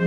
[0.00, 0.06] Olá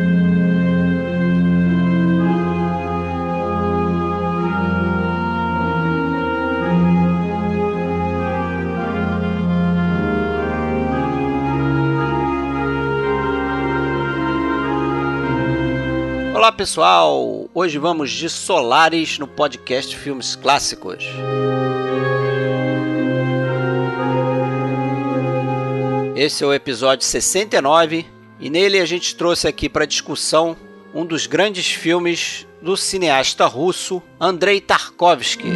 [16.53, 21.03] pessoal, hoje vamos de Solares no podcast Filmes Clássicos.
[26.15, 28.05] Esse é o episódio 69
[28.41, 30.57] e nele a gente trouxe aqui para discussão
[30.93, 35.51] um dos grandes filmes do cineasta russo Andrei Tarkovsky.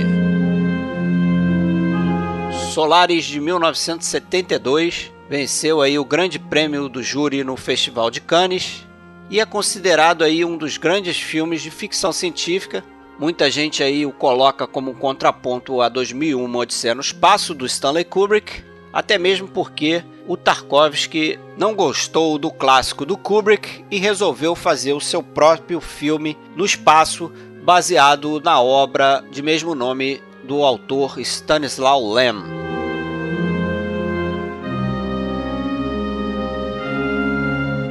[2.72, 8.86] Solares de 1972 venceu aí o grande prêmio do júri no Festival de Cannes
[9.30, 12.84] e é considerado aí um dos grandes filmes de ficção científica.
[13.18, 18.04] Muita gente aí o coloca como um contraponto a 2001 Odisseia no Espaço do Stanley
[18.04, 18.64] Kubrick,
[18.94, 25.02] até mesmo porque o Tarkovsky não gostou do clássico do Kubrick e resolveu fazer o
[25.02, 27.32] seu próprio filme no espaço,
[27.64, 32.36] baseado na obra de mesmo nome do autor Stanislaw Lem.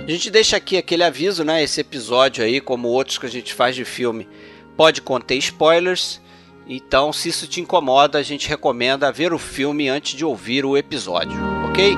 [0.06, 1.62] A gente deixa aqui aquele aviso, né?
[1.62, 4.28] Esse episódio aí, como outros que a gente faz de filme,
[4.77, 6.20] pode conter spoilers.
[6.67, 10.77] Então, se isso te incomoda, a gente recomenda ver o filme antes de ouvir o
[10.77, 11.95] episódio, ok?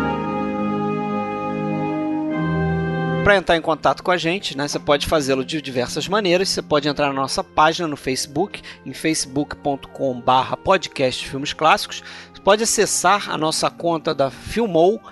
[3.26, 6.48] Para entrar em contato com a gente, né, você pode fazê-lo de diversas maneiras.
[6.48, 12.04] Você pode entrar na nossa página no Facebook, em facebook.com/barra podcast filmes clássicos.
[12.32, 15.02] Você pode acessar a nossa conta da Filmou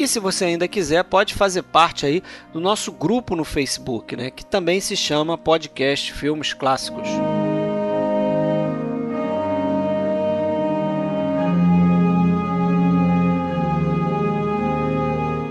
[0.00, 2.22] E se você ainda quiser, pode fazer parte aí
[2.54, 7.06] do nosso grupo no Facebook, né, que também se chama Podcast Filmes Clássicos.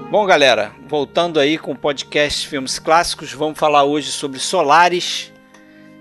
[0.10, 5.32] Bom, galera, voltando aí com o podcast Filmes Clássicos, vamos falar hoje sobre Solares,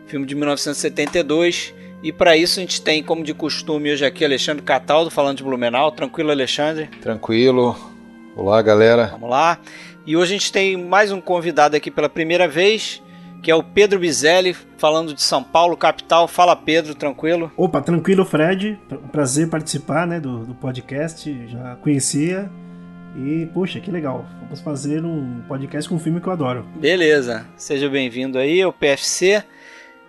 [0.06, 1.74] filme de 1972.
[2.02, 5.44] E para isso a gente tem, como de costume, hoje aqui Alexandre Cataldo falando de
[5.44, 5.92] Blumenau.
[5.92, 6.86] Tranquilo, Alexandre?
[7.02, 7.97] Tranquilo.
[8.38, 9.06] Olá, galera.
[9.06, 9.58] Vamos lá.
[10.06, 13.02] E hoje a gente tem mais um convidado aqui pela primeira vez,
[13.42, 16.28] que é o Pedro Bizelli, falando de São Paulo, capital.
[16.28, 17.50] Fala, Pedro, tranquilo?
[17.56, 18.78] Opa, tranquilo, Fred.
[19.10, 21.48] Prazer participar né, do, do podcast.
[21.48, 22.48] Já conhecia.
[23.16, 24.24] E, poxa, que legal.
[24.42, 26.64] Vamos fazer um podcast com um filme que eu adoro.
[26.76, 27.44] Beleza.
[27.56, 29.42] Seja bem-vindo aí ao PFC.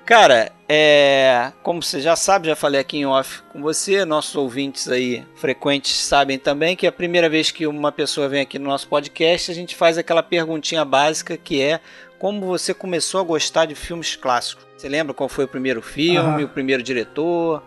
[0.09, 4.90] Cara, é, como você já sabe, já falei aqui em off com você, nossos ouvintes
[4.90, 8.66] aí frequentes sabem também que é a primeira vez que uma pessoa vem aqui no
[8.66, 11.80] nosso podcast, a gente faz aquela perguntinha básica que é
[12.18, 14.66] como você começou a gostar de filmes clássicos.
[14.75, 16.46] Você lembra qual foi o primeiro filme, ah.
[16.46, 17.62] o primeiro diretor?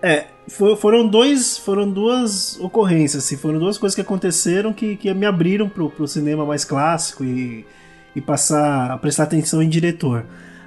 [0.00, 5.12] É, for, foram dois, foram duas ocorrências, assim, foram duas coisas que aconteceram que, que
[5.12, 7.66] me abriram pro, pro cinema mais clássico e,
[8.14, 10.24] e passar a prestar atenção em diretor.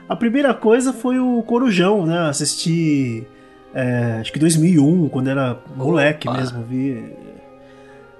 [0.07, 2.29] A primeira coisa foi o Corujão, né?
[2.29, 3.25] Assisti,
[3.73, 6.37] é, acho que 2001, quando era moleque Opa.
[6.37, 7.13] mesmo, vi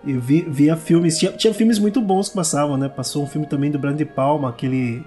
[0.08, 2.88] eu vi, via filmes, tinha, tinha filmes muito bons que passavam, né?
[2.88, 5.04] Passou um filme também do Brand Palma, aquele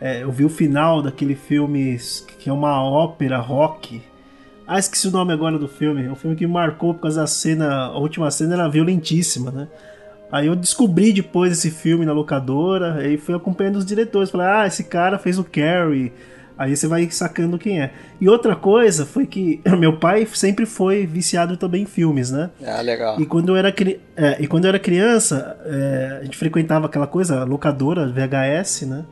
[0.00, 1.98] é, eu vi o final daquele filme
[2.38, 4.02] que é uma ópera rock
[4.66, 6.04] ah, esqueci o nome agora do filme.
[6.04, 7.86] É um filme que marcou por causa da cena.
[7.86, 9.68] A última cena era violentíssima, né?
[10.34, 14.30] Aí eu descobri depois esse filme na locadora, aí fui acompanhando os diretores.
[14.30, 16.12] Falei, ah, esse cara fez o Carrie.
[16.58, 17.92] Aí você vai sacando quem é.
[18.20, 22.50] E outra coisa foi que meu pai sempre foi viciado também em filmes, né?
[22.66, 23.20] Ah, legal.
[23.20, 23.72] E quando eu era,
[24.16, 29.04] é, e quando eu era criança, é, a gente frequentava aquela coisa, locadora, VHS, né?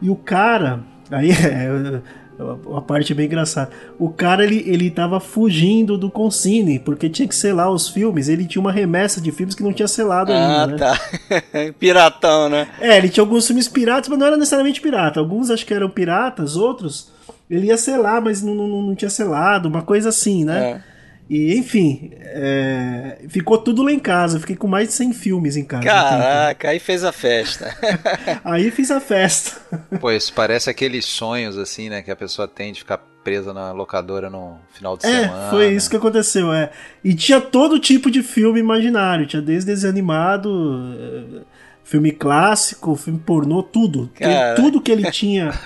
[0.00, 0.78] E o cara.
[1.10, 2.00] Aí, é,
[2.42, 3.70] uma parte bem engraçada.
[3.98, 8.28] O cara, ele, ele tava fugindo do Consine, porque tinha que selar os filmes.
[8.28, 11.00] Ele tinha uma remessa de filmes que não tinha selado ah, ainda, tá.
[11.78, 12.68] Piratão, né?
[12.80, 15.20] É, ele tinha alguns filmes piratas, mas não era necessariamente pirata.
[15.20, 17.10] Alguns acho que eram piratas, outros
[17.52, 20.70] ele ia selar, mas não, não, não tinha selado, uma coisa assim, né?
[20.70, 20.91] É.
[21.28, 23.18] E, enfim, é...
[23.28, 24.36] ficou tudo lá em casa.
[24.36, 25.84] Eu fiquei com mais de 100 filmes em casa.
[25.84, 27.74] Caraca, aí fez a festa.
[28.44, 29.60] aí fiz a festa.
[30.00, 32.02] Pois, parece aqueles sonhos, assim, né?
[32.02, 35.50] Que a pessoa tem de ficar presa na locadora no final de é, semana.
[35.50, 36.70] Foi isso que aconteceu, é.
[37.02, 39.26] E tinha todo tipo de filme imaginário.
[39.26, 40.50] Tinha desde desenho animado,
[40.98, 41.42] eh,
[41.84, 44.10] filme clássico, filme pornô, tudo.
[44.56, 45.50] Tudo que ele tinha.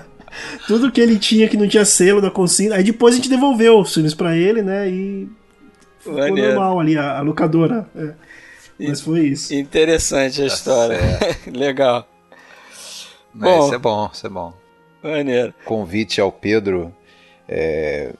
[0.66, 2.76] tudo que ele tinha que não tinha selo da consigna.
[2.76, 4.88] Aí depois a gente devolveu os filmes para ele, né?
[4.88, 5.28] E
[5.98, 6.54] ficou Maneiro.
[6.54, 7.88] normal ali, a, a locadora.
[7.96, 8.14] É.
[8.78, 9.54] Mas foi isso.
[9.54, 11.00] Interessante a tá história.
[11.52, 12.08] Legal.
[13.32, 14.54] Bom, isso é bom, isso é bom.
[15.02, 15.54] Maneiro.
[15.64, 16.94] Convite ao Pedro.
[17.48, 18.12] É,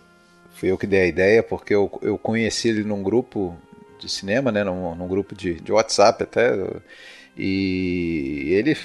[0.55, 3.57] fui eu que dei a ideia, porque eu, eu conheci ele num grupo
[3.99, 4.65] de cinema, né?
[4.65, 6.53] Num, num grupo de, de WhatsApp até.
[7.37, 8.77] E ele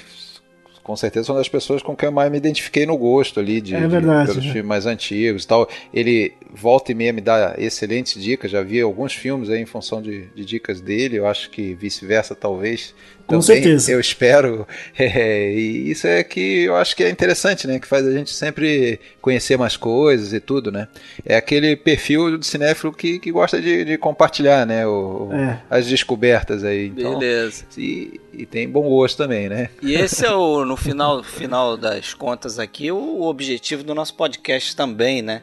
[0.86, 3.74] com certeza uma das pessoas com quem eu mais me identifiquei no gosto ali de,
[3.74, 4.52] é verdade, de pelos né?
[4.52, 5.68] filmes mais antigos e tal.
[5.92, 10.00] Ele volta e meia me dá excelentes dicas, já vi alguns filmes aí em função
[10.00, 12.94] de, de dicas dele, eu acho que vice-versa talvez
[13.26, 13.92] com também, certeza.
[13.92, 14.66] Eu espero.
[14.98, 17.78] É, e isso é que eu acho que é interessante, né?
[17.78, 20.88] Que faz a gente sempre conhecer mais coisas e tudo, né?
[21.24, 24.86] É aquele perfil de cinéfilo que, que gosta de, de compartilhar, né?
[24.86, 25.60] O, É.
[25.70, 26.86] As descobertas aí.
[26.86, 27.64] Então, Beleza.
[27.76, 29.70] e, e tem bom gosto também, né?
[29.82, 34.74] E esse é o, no final, final das contas aqui, o objetivo do nosso podcast
[34.74, 35.42] também, né?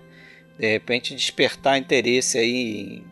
[0.57, 3.03] De repente despertar interesse aí em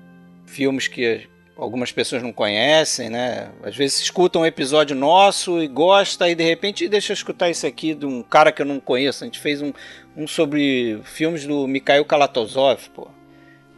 [0.45, 1.27] filmes que
[1.61, 3.49] algumas pessoas não conhecem, né?
[3.61, 7.67] Às vezes escutam um episódio nosso e gosta e de repente deixa eu escutar isso
[7.67, 9.23] aqui de um cara que eu não conheço.
[9.23, 9.71] A gente fez um,
[10.17, 13.07] um sobre filmes do Mikhail Kalatozov, pô.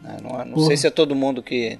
[0.01, 0.15] Né?
[0.23, 1.77] Não, não sei se é todo mundo que,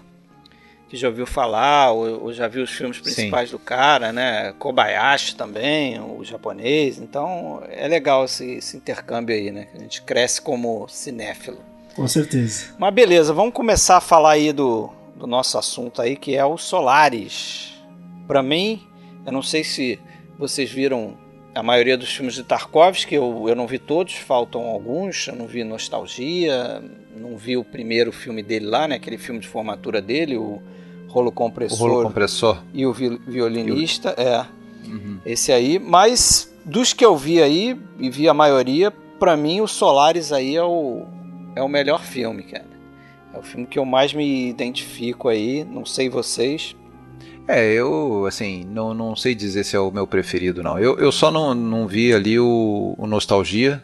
[0.90, 4.54] que já ouviu falar ou, ou já viu os filmes principais do cara, né?
[4.60, 6.98] Kobayashi também, o japonês.
[6.98, 9.70] Então é legal esse, esse intercâmbio aí, né?
[9.74, 11.60] A gente cresce como cinéfilo.
[11.96, 12.74] Com certeza.
[12.78, 16.57] Mas beleza, vamos começar a falar aí do, do nosso assunto aí, que é o
[16.57, 17.74] Solaris.
[18.27, 18.81] Pra mim,
[19.25, 20.00] eu não sei se
[20.38, 21.18] vocês viram
[21.56, 25.45] a maioria dos filmes de Tarkovsky, eu, eu não vi todos, faltam alguns, eu não
[25.45, 26.81] vi Nostalgia,
[27.15, 30.62] não vi o primeiro filme dele lá, né, aquele filme de formatura dele, o
[31.07, 32.63] Rolo O Compressor rolo compressor.
[32.74, 34.44] e o vi- violinista, é,
[35.24, 38.89] esse aí, mas dos que eu vi aí, e vi a maioria,
[39.19, 41.06] pra mim o Solaris aí é o,
[41.56, 42.66] é o melhor filme, cara.
[43.33, 46.75] É o filme que eu mais me identifico aí, não sei vocês.
[47.47, 50.80] É, eu, assim, não, não sei dizer se é o meu preferido, não.
[50.80, 53.83] Eu, eu só não, não vi ali o, o Nostalgia.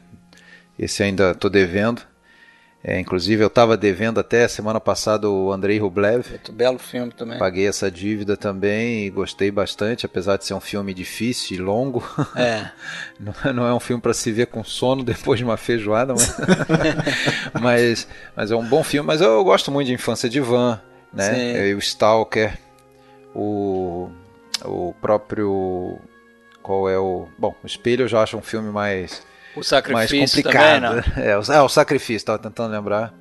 [0.77, 2.01] Esse ainda tô devendo.
[2.81, 6.25] É, inclusive, eu tava devendo até semana passada o Andrei Rublev.
[6.29, 7.37] Muito belo filme também.
[7.37, 12.01] Paguei essa dívida também e gostei bastante, apesar de ser um filme difícil e longo.
[12.37, 12.69] É,
[13.19, 16.13] Não é- não é um filme para se ver com sono depois de uma feijoada,
[16.13, 16.37] mas,
[17.61, 19.05] mas, mas é um bom filme.
[19.05, 20.79] Mas eu gosto muito de Infância de Van,
[21.13, 21.73] né?
[21.75, 22.57] O Stalker,
[23.35, 24.09] o,
[24.63, 25.99] o próprio.
[26.63, 27.27] Qual é o.
[27.37, 29.21] Bom, o Espelho eu já acho um filme mais,
[29.55, 31.03] o mais sacrifício complicado.
[31.03, 31.13] também.
[31.25, 33.13] É, o, é, o Sacrifício, estava tentando lembrar.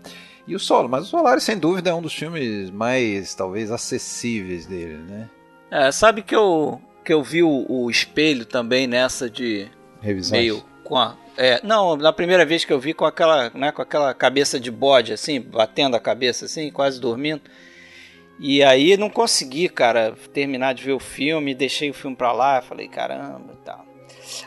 [0.47, 4.67] E o Solo, mas o Solaris, sem dúvida, é um dos filmes mais, talvez, acessíveis
[4.67, 5.29] dele, né?
[5.71, 9.69] É, sabe que eu, que eu vi o, o espelho também nessa de
[10.01, 10.41] Revisões.
[10.41, 13.81] meio com a é, não, na primeira vez que eu vi com aquela, né, com
[13.81, 17.43] aquela cabeça de bode assim, batendo a cabeça assim, quase dormindo.
[18.41, 22.61] E aí não consegui, cara, terminar de ver o filme, deixei o filme pra lá,
[22.61, 23.87] falei, caramba, e tal.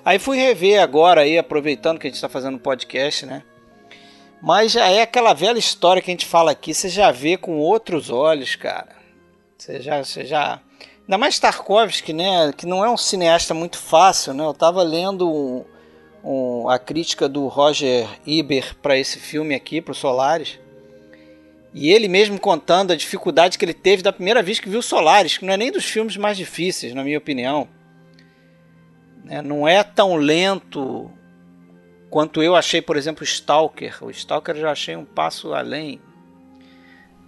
[0.04, 3.44] Aí fui rever agora aí, aproveitando que a gente tá fazendo podcast, né?
[4.42, 7.58] Mas já é aquela velha história que a gente fala aqui, você já vê com
[7.58, 8.90] outros olhos, cara.
[9.58, 10.60] Você já, você já
[11.02, 12.54] Ainda mais Tarkovsky, né?
[12.56, 14.46] Que não é um cineasta muito fácil, né?
[14.46, 15.66] Eu tava lendo um,
[16.24, 20.58] um- a crítica do Roger Ebert para esse filme aqui, pro Solaris.
[21.74, 25.38] E ele mesmo contando a dificuldade que ele teve da primeira vez que viu Solaris,
[25.38, 27.68] que não é nem dos filmes mais difíceis, na minha opinião.
[29.24, 31.10] Né, Não é tão lento
[32.10, 33.98] quanto eu achei, por exemplo, Stalker.
[34.04, 36.00] O Stalker eu já achei um passo além.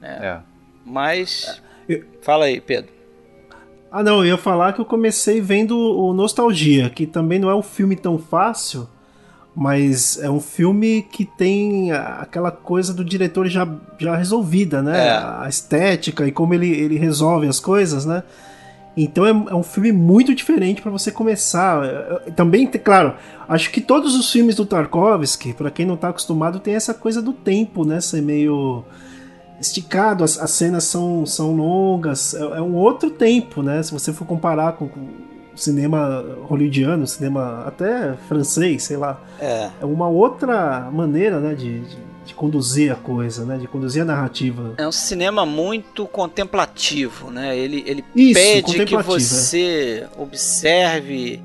[0.02, 0.40] É.
[0.86, 1.62] Mas.
[1.88, 2.92] Eu- Fala aí, Pedro.
[3.92, 7.56] Ah, não, eu ia falar que eu comecei vendo o Nostalgia, que também não é
[7.56, 8.90] um filme tão fácil,
[9.56, 13.68] mas é um filme que tem aquela coisa do diretor já,
[14.00, 15.10] já resolvida, né?
[15.10, 15.12] É.
[15.12, 18.24] A estética e como ele, ele resolve as coisas, né?
[18.96, 21.84] Então é, é um filme muito diferente para você começar.
[21.84, 23.16] É, é, Também, claro,
[23.48, 27.22] acho que todos os filmes do Tarkovsky, para quem não tá acostumado, tem essa coisa
[27.22, 28.00] do tempo, né?
[28.00, 28.84] Ser meio
[29.60, 33.82] esticado, as, as cenas são, são longas, é, é um outro tempo, né?
[33.82, 35.08] Se você for comparar com, com
[35.56, 39.70] cinema hollywoodiano, cinema até francês, sei lá, É.
[39.82, 43.58] é uma outra maneira, né, de, de, de conduzir a coisa, né?
[43.58, 44.74] De conduzir a narrativa.
[44.78, 47.58] É um cinema muito contemplativo, né?
[47.58, 49.02] Ele, ele Isso, pede que é.
[49.02, 51.42] você observe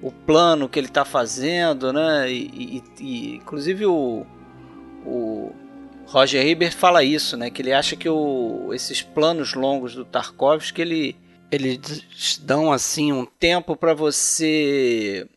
[0.00, 2.30] o plano que ele está fazendo, né?
[2.30, 4.26] E, e- e, inclusive o,
[5.04, 5.52] o
[6.06, 7.50] Roger Ebert fala isso, né?
[7.50, 11.16] Que ele acha que o, esses planos longos do Tarkovsky ele
[11.50, 15.28] eles dão assim um tempo para você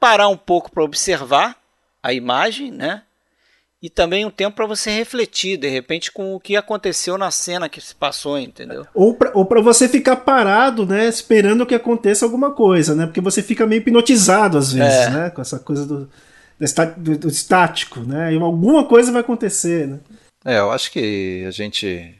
[0.00, 1.56] parar um pouco para observar
[2.02, 3.02] a imagem, né?
[3.80, 7.68] E também um tempo para você refletir, de repente, com o que aconteceu na cena
[7.68, 8.84] que se passou, entendeu?
[8.92, 13.06] Ou pra você ficar parado, né, esperando que aconteça alguma coisa, né?
[13.06, 15.10] Porque você fica meio hipnotizado às vezes, é.
[15.10, 15.30] né?
[15.30, 16.10] Com essa coisa do,
[16.96, 18.34] do, do, estático, né?
[18.34, 20.00] E alguma coisa vai acontecer, né?
[20.44, 22.16] É, eu acho que a gente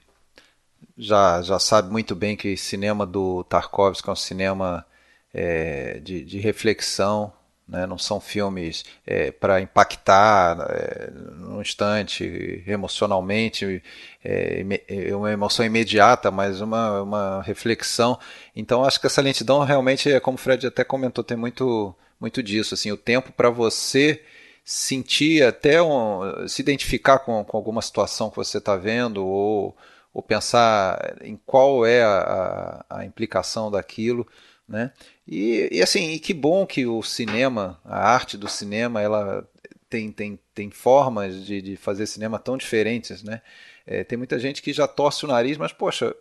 [0.96, 4.86] já, já sabe muito bem que o cinema do Tarkovsky é um cinema
[5.34, 7.32] é, de, de reflexão,
[7.68, 7.86] né?
[7.86, 13.82] não são filmes é, para impactar é, no instante, emocionalmente,
[14.24, 18.18] é, é, uma emoção imediata, mas uma, uma reflexão.
[18.56, 22.42] Então acho que essa lentidão realmente, é como o Fred até comentou, tem muito, muito
[22.42, 22.72] disso.
[22.74, 24.22] Assim, o tempo para você
[24.64, 29.76] sentir até um, se identificar com, com alguma situação que você está vendo ou,
[30.12, 34.26] ou pensar em qual é a, a, a implicação daquilo,
[34.68, 34.92] né?
[35.30, 39.46] E, e, assim, e que bom que o cinema, a arte do cinema, ela
[39.90, 43.42] tem, tem, tem formas de, de fazer cinema tão diferentes, né?
[43.86, 46.14] É, tem muita gente que já torce o nariz, mas poxa,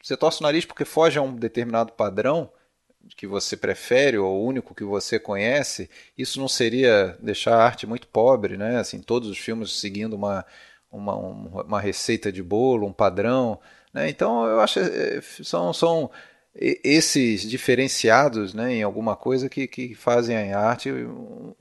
[0.00, 2.48] você torce o nariz porque foge a um determinado padrão,
[3.16, 7.86] que você prefere ou o único que você conhece, isso não seria deixar a arte
[7.86, 8.78] muito pobre, né?
[8.78, 10.46] Assim, todos os filmes seguindo uma,
[10.90, 13.60] uma, uma receita de bolo, um padrão,
[13.92, 14.08] né?
[14.08, 16.10] Então eu acho é, são, são
[16.56, 20.90] esses diferenciados, né, em alguma coisa que, que fazem a arte,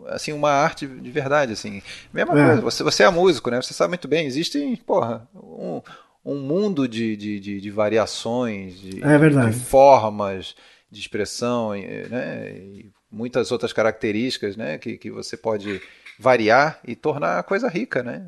[0.07, 1.81] assim, uma arte de verdade, assim.
[2.13, 2.45] Mesma é.
[2.45, 2.61] coisa.
[2.61, 3.61] Você, você é músico, né?
[3.61, 4.27] Você sabe muito bem.
[4.27, 5.81] Existe, porra, um,
[6.23, 10.55] um mundo de, de, de, de variações, de, é de formas
[10.91, 12.51] de expressão, né?
[12.51, 14.77] E muitas outras características, né?
[14.77, 15.81] Que, que você pode
[16.19, 18.27] variar e tornar a coisa rica, né?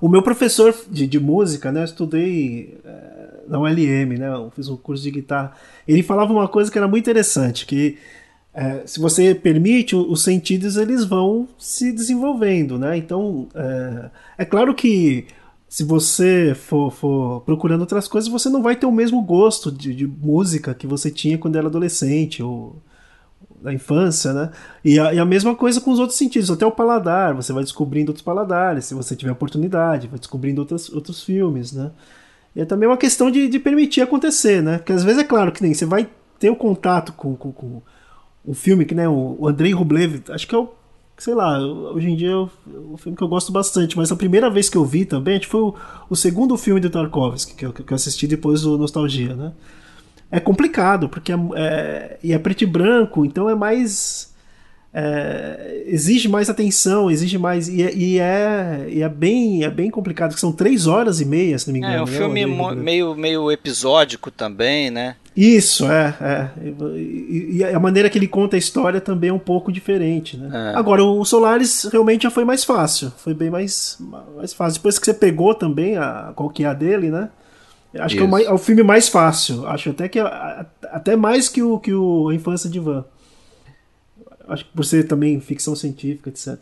[0.00, 1.80] O meu professor de, de música, né?
[1.80, 4.28] Eu estudei é, na ULM, né?
[4.28, 5.52] Eu fiz um curso de guitarra.
[5.86, 7.98] Ele falava uma coisa que era muito interessante, que
[8.52, 12.96] é, se você permite, os sentidos eles vão se desenvolvendo, né?
[12.96, 15.26] Então, é, é claro que
[15.68, 19.94] se você for, for, procurando outras coisas, você não vai ter o mesmo gosto de,
[19.94, 22.80] de, música que você tinha quando era adolescente ou
[23.62, 24.50] na infância, né?
[24.84, 27.62] E a, e a, mesma coisa com os outros sentidos, até o paladar, você vai
[27.62, 31.90] descobrindo outros paladares, se você tiver oportunidade, vai descobrindo outros, outros filmes, né?
[32.54, 34.78] E é também uma questão de, de permitir acontecer, né?
[34.78, 36.08] Porque às vezes é claro que nem você vai
[36.38, 37.82] ter o contato com, com, com
[38.44, 40.68] o filme que, né, o, o Andrei Rublev, acho que é o
[41.18, 44.50] sei lá, hoje em dia é um filme que eu gosto bastante, mas a primeira
[44.50, 45.74] vez que eu vi também foi o,
[46.10, 49.52] o segundo filme do Tarkovsky, que eu, que eu assisti depois do Nostalgia, né?
[50.30, 54.34] É complicado, porque é, é, e é preto e branco, então é mais.
[54.92, 57.68] É, exige mais atenção, exige mais.
[57.68, 61.24] E, é, e, é, e é, bem, é bem complicado, que são três horas e
[61.24, 61.94] meia, se não me engano.
[61.94, 65.16] É, um né, filme meio, meio episódico também, né?
[65.36, 66.14] Isso, é.
[66.18, 66.48] é.
[66.96, 70.72] E, e, a maneira que ele conta a história também é um pouco diferente, né?
[70.72, 70.78] É.
[70.78, 73.12] Agora, o Solaris realmente já foi mais fácil.
[73.18, 73.98] Foi bem mais,
[74.34, 74.78] mais fácil.
[74.78, 77.28] Depois que você pegou também a, qual que é a dele, né?
[78.00, 78.16] Acho Isso.
[78.16, 79.66] que é o, mais, é o, filme mais fácil.
[79.66, 83.04] Acho até que até mais que o que o A Infância de Van.
[84.48, 86.56] Acho que por ser também ficção científica, etc.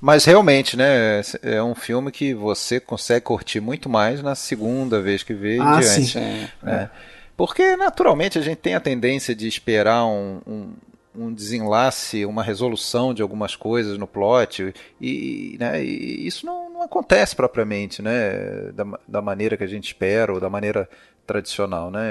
[0.00, 1.20] Mas realmente, né?
[1.42, 5.80] É um filme que você consegue curtir muito mais na segunda vez que vê ah,
[5.80, 6.12] diante.
[6.12, 6.48] Sim.
[6.64, 6.88] É.
[7.36, 10.72] Porque, naturalmente, a gente tem a tendência de esperar um, um,
[11.16, 16.82] um desenlace, uma resolução de algumas coisas no plot, e, né, e isso não, não,
[16.82, 20.88] acontece propriamente né, da, da, maneira que a gente espera, ou da maneira
[21.26, 21.90] tradicional.
[21.90, 22.02] Né?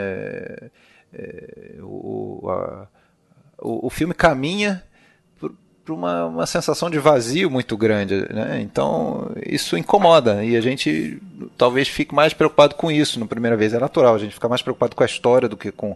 [1.14, 2.88] É, o, a,
[3.60, 4.84] o, o filme caminha
[5.86, 8.60] para uma, uma sensação de vazio muito grande, né?
[8.60, 11.22] Então isso incomoda e a gente
[11.56, 13.74] talvez fique mais preocupado com isso na primeira vez.
[13.74, 15.96] É natural, a gente fica mais preocupado com a história do que com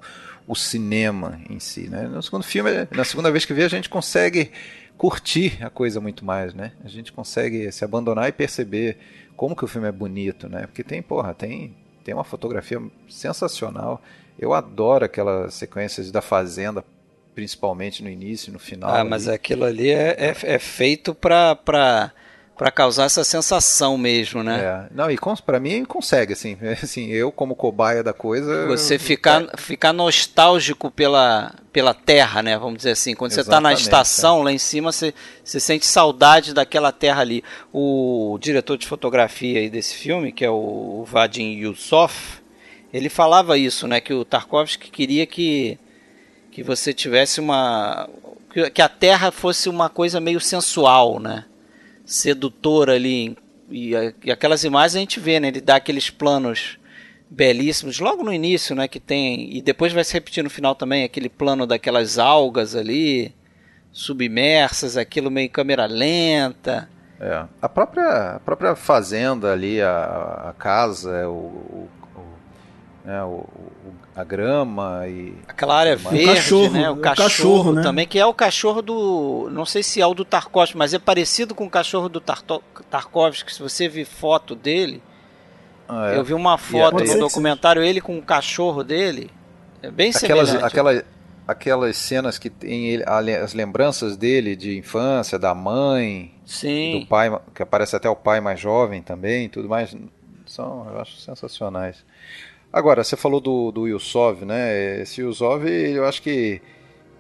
[0.50, 2.08] o cinema em si, né?
[2.08, 4.52] No segundo filme, na segunda vez que vê, a gente consegue
[4.98, 6.72] curtir a coisa muito mais, né?
[6.84, 8.98] A gente consegue se abandonar e perceber
[9.38, 10.66] como que o filme é bonito, né?
[10.66, 14.02] Porque tem, porra, tem tem uma fotografia sensacional.
[14.40, 16.84] Eu adoro aquelas sequências da fazenda
[17.36, 18.90] principalmente no início, no final.
[18.90, 22.12] Ah, mas aquilo ali é, é, é feito para
[22.60, 24.60] para causar essa sensação mesmo, né?
[24.60, 24.94] É.
[24.94, 28.68] Não, e para mim consegue, assim, assim, eu como cobaia da coisa...
[28.68, 29.56] Você ficar, é.
[29.56, 34.42] ficar nostálgico pela, pela terra, né, vamos dizer assim, quando Exatamente, você está na estação,
[34.42, 34.44] é.
[34.44, 37.46] lá em cima, você, você sente saudade daquela terra ali.
[37.72, 42.42] O diretor de fotografia aí desse filme, que é o Vadim Yusuf,
[42.92, 45.80] ele falava isso, né, que o Tarkovsky queria que
[46.52, 48.10] que você tivesse uma
[48.74, 51.46] que a Terra fosse uma coisa meio sensual, né?
[52.10, 53.38] Sedutora ali
[53.70, 53.92] e,
[54.24, 55.50] e aquelas imagens a gente vê, né?
[55.50, 56.80] Ele dá aqueles planos
[57.30, 58.88] belíssimos logo no início, né?
[58.88, 63.34] Que tem e depois vai se repetir no final também aquele plano daquelas algas ali
[63.92, 66.90] submersas, aquilo meio câmera lenta.
[67.20, 67.46] É.
[67.62, 71.90] A própria, a própria fazenda ali, a, a casa, o, o,
[73.10, 73.44] né, o,
[74.16, 75.34] a grama e.
[75.48, 76.90] Aquela área verde, o cachorro, né?
[76.92, 77.82] O, o cachorro, cachorro né?
[77.82, 79.50] também, que é o cachorro do.
[79.52, 82.62] Não sei se é o do Tarkovsky, mas é parecido com o cachorro do Tarto,
[82.88, 83.52] Tarkovsky.
[83.52, 85.02] Se você ver foto dele.
[85.88, 86.20] Ah, é.
[86.20, 89.32] Eu vi uma foto no documentário, ele com o cachorro dele.
[89.82, 90.66] É bem aquelas, semelhante.
[90.68, 91.04] Aquelas,
[91.48, 97.00] aquelas cenas que tem ele, as lembranças dele de infância, da mãe, Sim.
[97.00, 99.96] do pai, que aparece até o pai mais jovem também, tudo mais,
[100.46, 102.06] são, eu acho sensacionais.
[102.72, 105.02] Agora, você falou do, do Yusov, né?
[105.02, 106.62] Esse Yusov, eu acho que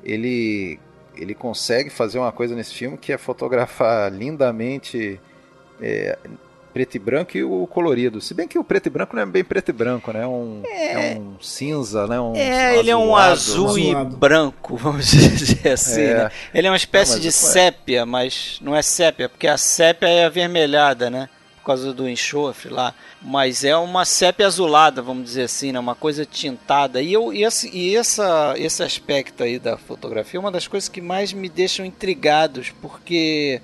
[0.04, 0.80] ele
[1.16, 5.20] ele consegue fazer uma coisa nesse filme que é fotografar lindamente
[5.82, 6.18] é,
[6.74, 8.22] preto e branco e o colorido.
[8.22, 10.24] Se bem que o preto e branco não é bem preto e branco, né?
[10.24, 12.20] É um, é, é um cinza, né?
[12.20, 16.02] Um é, ele é um azul e branco, vamos dizer assim.
[16.02, 16.24] É.
[16.24, 16.32] Né?
[16.54, 17.32] Ele é uma espécie não, de é.
[17.32, 21.28] sépia, mas não é sépia, porque a sépia é avermelhada, né?
[21.70, 22.96] Causa do enxofre lá.
[23.22, 25.80] Mas é uma sépia azulada, vamos dizer assim, né?
[25.80, 27.02] Uma coisa tintada.
[27.02, 30.90] E, eu, e, esse, e essa, esse aspecto aí da fotografia é uma das coisas
[30.90, 33.62] que mais me deixam intrigados, porque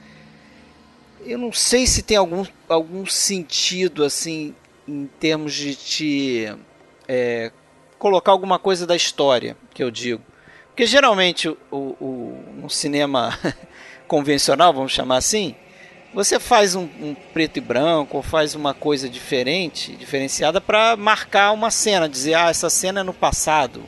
[1.26, 4.54] eu não sei se tem algum, algum sentido assim
[4.88, 6.56] em termos de te
[7.08, 7.52] é,
[7.98, 10.22] colocar alguma coisa da história que eu digo
[10.68, 13.36] porque geralmente o, o no cinema
[14.08, 15.56] convencional vamos chamar assim
[16.16, 21.52] você faz um, um, preto e branco ou faz uma coisa diferente diferenciada para marcar
[21.52, 23.84] uma cena dizer ah essa cena é no passado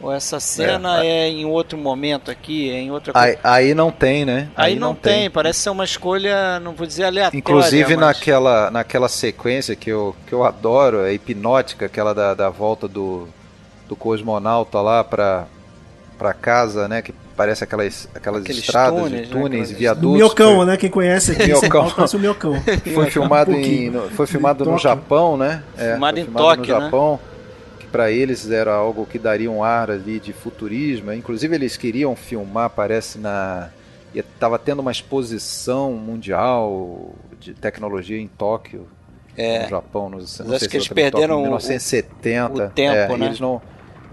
[0.00, 3.90] ou essa cena é, é em outro momento aqui, é em outra aí, aí, não
[3.90, 4.50] tem, né?
[4.54, 5.20] Aí, aí não, não tem.
[5.20, 5.30] tem.
[5.30, 7.38] parece ser uma escolha, não vou dizer aleatória.
[7.38, 8.06] Inclusive mas...
[8.06, 13.26] naquela, naquela sequência que eu, que eu adoro, é hipnótica, aquela da, da volta do,
[13.88, 15.46] do cosmonauta lá para
[16.18, 17.02] para casa, né?
[17.02, 19.76] Que parece aquelas, aquelas Aqueles estradas, túneis, túneis né?
[19.76, 20.10] viadutos.
[20.10, 20.66] O Miocão, foi...
[20.66, 20.76] né?
[20.76, 21.90] Quem conhece aqui, Miocão.
[21.90, 22.54] parece o Miocão.
[22.94, 25.62] Foi filmado, um em, foi filmado no Japão, né?
[25.76, 26.84] É, filmado em filmado Tóquio, no né?
[26.86, 27.12] Japão.
[27.12, 27.34] Né?
[27.94, 31.12] para eles era algo que daria um ar ali de futurismo.
[31.12, 33.70] Inclusive eles queriam filmar, parece na
[34.12, 38.88] estava tendo uma exposição mundial de tecnologia em Tóquio,
[39.36, 39.62] é.
[39.62, 42.52] no Japão, no, não se que eles perderam Tóquio, 1970.
[42.62, 43.26] O, o tempo, é, né?
[43.26, 43.62] Eles não,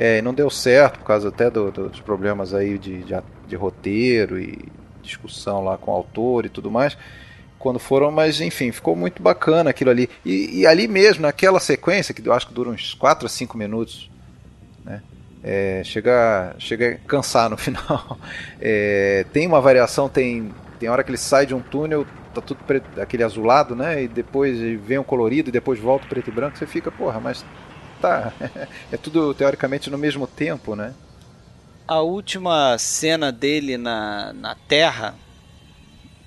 [0.02, 3.16] é, não deu certo por causa até do, do, dos problemas aí de, de,
[3.48, 4.58] de roteiro e
[5.04, 6.98] discussão lá com o autor e tudo mais
[7.60, 10.10] quando foram, mas enfim, ficou muito bacana aquilo ali.
[10.26, 13.56] E, e, ali mesmo, naquela sequência, que eu acho que dura uns 4 a 5
[13.56, 14.10] minutos,
[14.84, 15.04] né?
[15.44, 18.18] É, chega, chega a cansar no final.
[18.60, 22.64] É, tem uma variação, tem, tem hora que ele sai de um túnel, tá tudo
[22.66, 24.06] preto, aquele azulado, né?
[24.06, 27.46] E depois vem um colorido e depois volta preto e branco, você fica, porra, mas
[28.02, 28.34] tá.
[28.92, 30.94] é tudo teoricamente no mesmo tempo, né?
[31.88, 35.16] A última cena dele na, na Terra,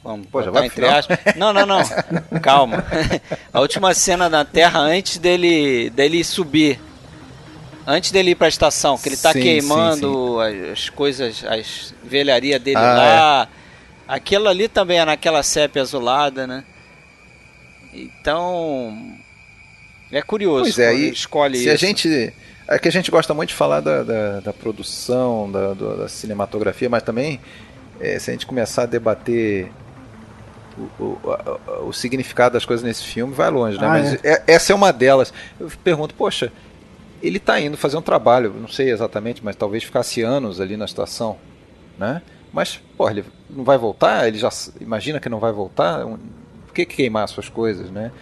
[0.05, 1.19] Vamos Pô, já vai entre aspas.
[1.35, 1.81] Não, não, não.
[2.43, 2.85] Calma.
[3.51, 6.79] A última cena na Terra antes dele, dele subir.
[7.87, 10.73] Antes dele ir para a estação, que ele está queimando sim, sim.
[10.73, 13.49] as coisas, as velharias dele ah, lá.
[13.51, 14.15] É.
[14.15, 16.65] Aquilo ali também é naquela sépia azulada, né?
[17.95, 19.19] Então.
[20.15, 20.63] É curioso.
[20.63, 21.73] Pois é, e escolhe se isso.
[21.73, 22.33] a gente.
[22.67, 26.89] É que a gente gosta muito de falar da, da, da produção, da, da, cinematografia,
[26.89, 27.39] mas também
[28.01, 29.71] é, se a gente começar a debater
[30.79, 31.21] o, o,
[31.89, 33.87] o, significado das coisas nesse filme vai longe, né?
[33.87, 34.33] Ah, Mas é.
[34.33, 35.33] É, essa é uma delas.
[35.61, 36.51] Eu pergunto, poxa,
[37.23, 40.87] ele está indo fazer um trabalho, não sei exatamente, mas talvez ficasse anos ali na
[40.87, 41.37] estação,
[41.99, 42.23] né?
[42.53, 44.29] Mas, pô, ele não vai voltar?
[44.29, 44.49] Ele já
[44.81, 46.05] imagina que não vai voltar?
[46.67, 48.13] Por que queimar suas coisas, né?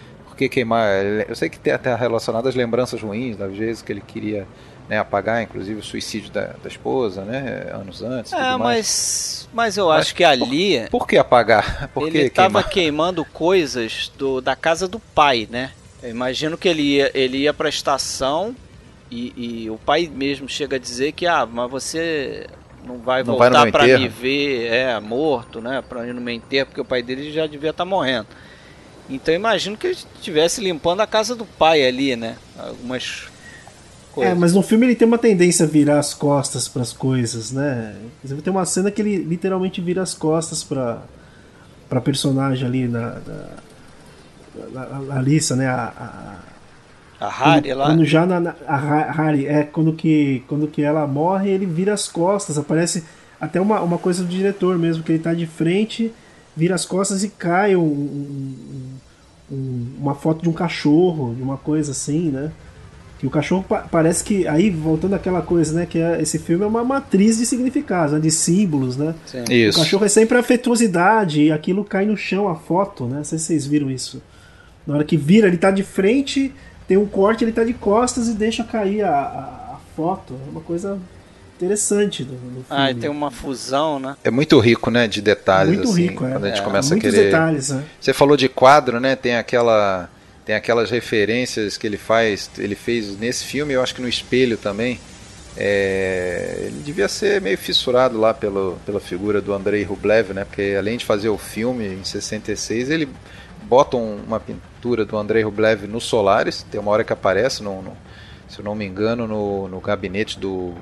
[0.49, 0.89] Que queimar?
[1.27, 4.45] Eu sei que tem até relacionado às lembranças ruins, das vezes que ele queria
[4.89, 8.33] né, apagar, inclusive, o suicídio da, da esposa, né, anos antes.
[8.33, 10.81] É, mas, mas eu mas acho que ali.
[10.89, 11.89] Por, por que apagar?
[11.93, 15.71] Por ele estava queimando coisas do, da casa do pai, né?
[16.01, 18.53] Eu imagino que ele ia, ele ia para a estação
[19.09, 22.47] e, e, o pai mesmo chega a dizer que, ah, mas você
[22.85, 25.81] não vai não voltar para me ver é, morto, né?
[25.87, 28.27] Para ir no meu enterro, porque o pai dele já devia estar tá morrendo.
[29.09, 32.37] Então imagino que ele estivesse limpando a casa do pai ali, né?
[32.57, 33.27] Algumas
[34.13, 34.31] coisa.
[34.31, 37.51] É, mas no filme ele tem uma tendência a virar as costas para as coisas,
[37.51, 37.95] né?
[38.17, 41.01] Inclusive tem uma cena que ele literalmente vira as costas para
[41.89, 43.17] para personagem ali na,
[44.71, 45.67] na, Alissa, né?
[45.67, 46.39] A,
[47.19, 47.85] a, a Harry quando, lá.
[47.87, 51.93] Quando já na, na, a Harry é quando que quando que ela morre ele vira
[51.93, 53.03] as costas, aparece
[53.39, 56.13] até uma, uma coisa do diretor mesmo que ele tá de frente,
[56.55, 58.92] vira as costas e cai um, um,
[59.53, 62.51] um, uma foto de um cachorro, de uma coisa assim, né?
[63.19, 64.47] Que o cachorro pa parece que.
[64.47, 65.85] Aí, voltando àquela coisa, né?
[65.85, 69.15] Que é, esse filme é uma matriz de significados, né, de símbolos, né?
[69.25, 69.43] Sim.
[69.49, 69.79] Isso.
[69.79, 73.17] O cachorro é sempre afetuosidade e aquilo cai no chão, a foto, né?
[73.17, 74.21] Não sei se vocês viram isso.
[74.85, 76.51] Na hora que vira, ele tá de frente,
[76.87, 80.33] tem um corte, ele tá de costas e deixa cair a, a, a foto.
[80.45, 80.99] É uma coisa
[81.55, 82.91] interessante do, do ah, filme.
[82.91, 84.15] Ah, tem uma fusão, né?
[84.23, 85.75] É muito rico, né, de detalhes.
[85.75, 86.31] Muito assim, rico, é.
[86.31, 87.25] Quando a gente é, começa a querer.
[87.25, 87.83] detalhes, né?
[87.99, 89.15] Você falou de quadro, né?
[89.15, 90.09] Tem aquela
[90.45, 94.57] tem aquelas referências que ele faz, ele fez nesse filme, eu acho que no espelho
[94.57, 94.99] também.
[95.55, 100.43] É, ele devia ser meio fissurado lá pelo, pela figura do Andrei Rublev, né?
[100.43, 103.07] Porque além de fazer o filme em 66, ele
[103.63, 106.65] bota um, uma pintura do Andrei Rublev no Solaris.
[106.69, 107.95] Tem uma hora que aparece, no, no,
[108.49, 110.73] se eu não me engano, no, no gabinete do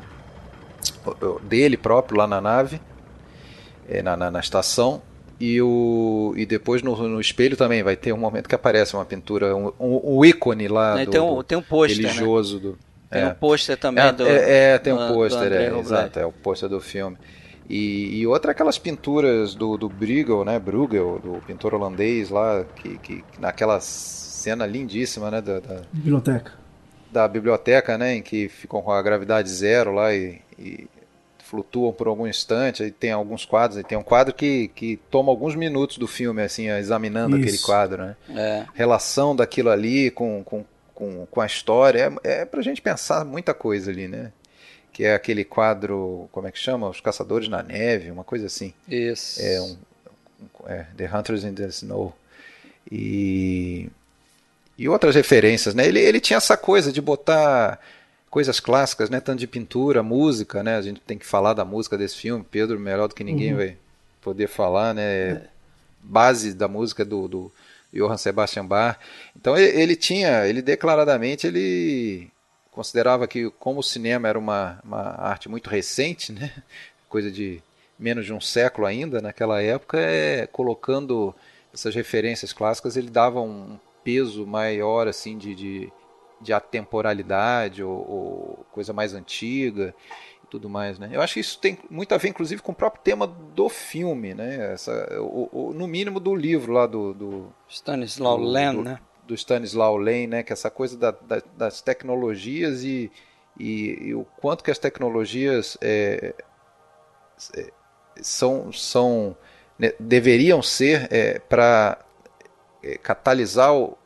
[1.44, 2.82] dele próprio lá na nave,
[3.88, 5.02] é, na, na, na estação.
[5.40, 9.04] E, o, e depois no, no, espelho também vai ter um momento que aparece uma
[9.04, 12.10] pintura, um, um, um ícone lá do, tem um, tem um pôster, né?
[12.10, 12.58] religioso.
[12.58, 12.62] Né?
[12.62, 12.78] Do,
[13.10, 13.28] tem é.
[13.28, 14.28] um pôster também é, do.
[14.28, 17.18] É, é tem um pôster, é, exato, é o pôster do filme.
[17.68, 22.98] E, e, outra aquelas pinturas do, do Bruegel, né, Bruegel, do pintor holandês lá, que,
[22.98, 26.52] que naquela cena lindíssima, né, da, da biblioteca.
[27.10, 30.88] Da biblioteca, né, em que ficam com a gravidade zero lá e, e
[31.52, 35.30] flutuam por algum instante, aí tem alguns quadros, aí tem um quadro que, que toma
[35.30, 37.46] alguns minutos do filme, assim, examinando Isso.
[37.46, 38.16] aquele quadro, né?
[38.30, 38.66] É.
[38.74, 40.64] Relação daquilo ali com, com,
[40.96, 44.32] com, com a história, é, é pra gente pensar muita coisa ali, né?
[44.94, 46.88] Que é aquele quadro, como é que chama?
[46.88, 48.74] Os Caçadores na Neve, uma coisa assim.
[48.88, 49.42] Isso.
[49.42, 49.78] É, um,
[50.68, 52.16] é The Hunters in the Snow.
[52.90, 53.90] E,
[54.78, 55.86] e outras referências, né?
[55.86, 57.78] Ele, ele tinha essa coisa de botar
[58.32, 59.20] coisas clássicas, né?
[59.20, 60.78] Tanto de pintura, música, né?
[60.78, 62.46] A gente tem que falar da música desse filme.
[62.50, 63.58] Pedro, melhor do que ninguém, uhum.
[63.58, 63.78] vai
[64.22, 65.04] poder falar, né?
[65.04, 65.42] É.
[66.02, 67.52] Base da música do, do
[67.94, 68.98] Johann Sebastian Bach.
[69.36, 72.30] Então ele, tinha, ele declaradamente, ele
[72.72, 76.52] considerava que como o cinema era uma, uma arte muito recente, né?
[77.10, 77.62] Coisa de
[78.00, 81.36] menos de um século ainda naquela época, é, colocando
[81.74, 85.94] essas referências clássicas, ele dava um peso maior assim de, de
[86.42, 89.94] de atemporalidade ou, ou, coisa mais antiga
[90.44, 91.10] e tudo mais, né?
[91.12, 94.34] Eu acho que isso tem muito a ver, inclusive, com o próprio tema do filme,
[94.34, 94.74] né?
[94.74, 95.08] Essa,
[95.76, 99.00] no mínimo do livro lá do, do Stanislaw Lem, né?
[99.26, 100.44] Do Stanislaw Lem, né?
[100.44, 103.12] Que é essa coisa da, da, das tecnologias e,
[103.58, 106.34] e, e, o quanto que as tecnologias é,
[107.56, 107.72] é,
[108.22, 109.38] são, são
[109.78, 111.98] né, deveriam ser é, para
[112.84, 113.98] é, catalisar o,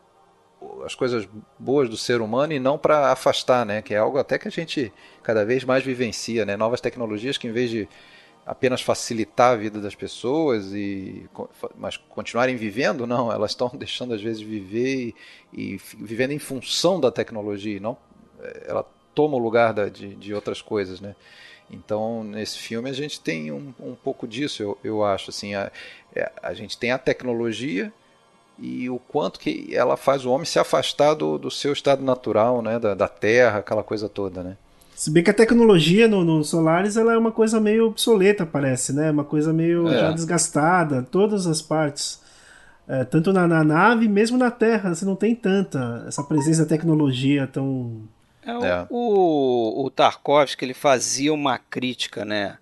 [0.86, 3.82] as coisas boas do ser humano e não para afastar, né?
[3.82, 4.92] Que é algo até que a gente
[5.24, 6.56] cada vez mais vivencia, né?
[6.56, 7.88] Novas tecnologias que em vez de
[8.46, 11.28] apenas facilitar a vida das pessoas e
[11.76, 15.14] mas continuarem vivendo, não, elas estão deixando às vezes viver
[15.54, 17.98] e, e vivendo em função da tecnologia, não
[18.42, 21.16] é, ela toma o lugar da, de, de outras coisas, né?
[21.70, 25.32] Então, nesse filme a gente tem um, um pouco disso, eu, eu acho.
[25.32, 25.72] Assim, a,
[26.16, 27.92] é, a gente tem a tecnologia,
[28.60, 32.62] e o quanto que ela faz o homem se afastar do, do seu estado natural,
[32.62, 34.58] né, da, da terra, aquela coisa toda, né.
[34.96, 38.94] Se bem que a tecnologia no, no Solaris ela é uma coisa meio obsoleta, parece,
[38.94, 39.12] né?
[39.12, 40.00] Uma coisa meio é.
[40.00, 42.24] já desgastada, todas as partes.
[42.88, 46.70] É, tanto na, na, nave, mesmo na Terra, você não tem tanta essa presença da
[46.70, 48.04] tecnologia tão.
[48.42, 48.88] É, é.
[48.90, 52.58] O, o Tarkovsky ele fazia uma crítica, né,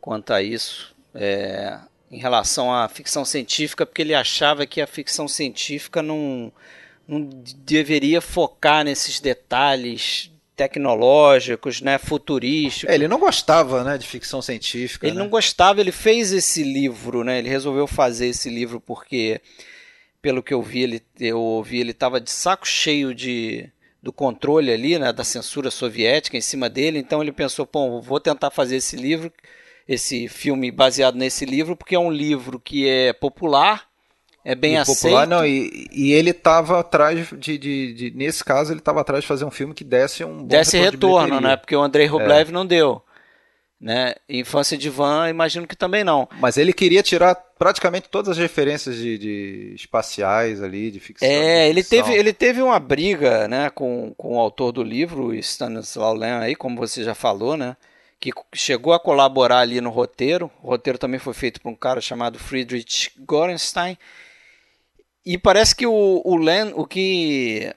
[0.00, 0.92] quanto a isso.
[1.14, 1.78] É,
[2.12, 6.52] em relação à ficção científica, porque ele achava que a ficção científica não,
[7.08, 7.28] não
[7.64, 12.90] deveria focar nesses detalhes tecnológicos, né, futurísticos.
[12.90, 15.06] É, ele não gostava, né, de ficção científica.
[15.06, 15.22] Ele né?
[15.22, 19.40] não gostava, ele fez esse livro, né, ele resolveu fazer esse livro porque,
[20.20, 23.70] pelo que eu vi, ele, eu ouvi, ele estava de saco cheio de
[24.02, 28.18] do controle ali, né, da censura soviética em cima dele, então ele pensou, pô, vou
[28.18, 29.32] tentar fazer esse livro
[29.88, 33.88] esse filme baseado nesse livro, porque é um livro que é popular,
[34.44, 35.02] é bem e aceito.
[35.02, 39.22] Popular, não, e, e ele estava atrás de, de, de, Nesse caso, ele estava atrás
[39.22, 41.56] de fazer um filme que desse um bom Desse retorno, retorno né?
[41.56, 42.52] Porque o Andrei Rublev é.
[42.52, 43.02] não deu.
[43.80, 44.14] Né?
[44.28, 46.28] Infância de Van, imagino que também não.
[46.38, 51.28] Mas ele queria tirar praticamente todas as referências de, de espaciais ali, de ficção.
[51.28, 55.34] É, de ele teve, ele teve uma briga né, com, com o autor do livro,
[55.34, 57.76] Stanislaw Lem, aí, como você já falou, né?
[58.22, 60.48] Que chegou a colaborar ali no roteiro.
[60.62, 63.98] O roteiro também foi feito por um cara chamado Friedrich Gorenstein.
[65.26, 67.74] E parece que o, o Len, o que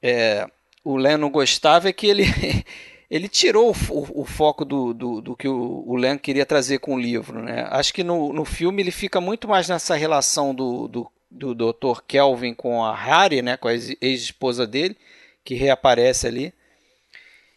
[0.00, 0.46] é,
[0.84, 2.22] o Len não gostava é que ele,
[3.10, 6.94] ele tirou o, o foco do, do, do, que o, o Len queria trazer com
[6.94, 7.42] o livro.
[7.42, 7.66] Né?
[7.68, 12.02] Acho que no, no filme ele fica muito mais nessa relação do, do, do Dr.
[12.06, 13.56] Kelvin com a Harry, né?
[13.56, 14.96] com a ex-esposa dele,
[15.44, 16.54] que reaparece ali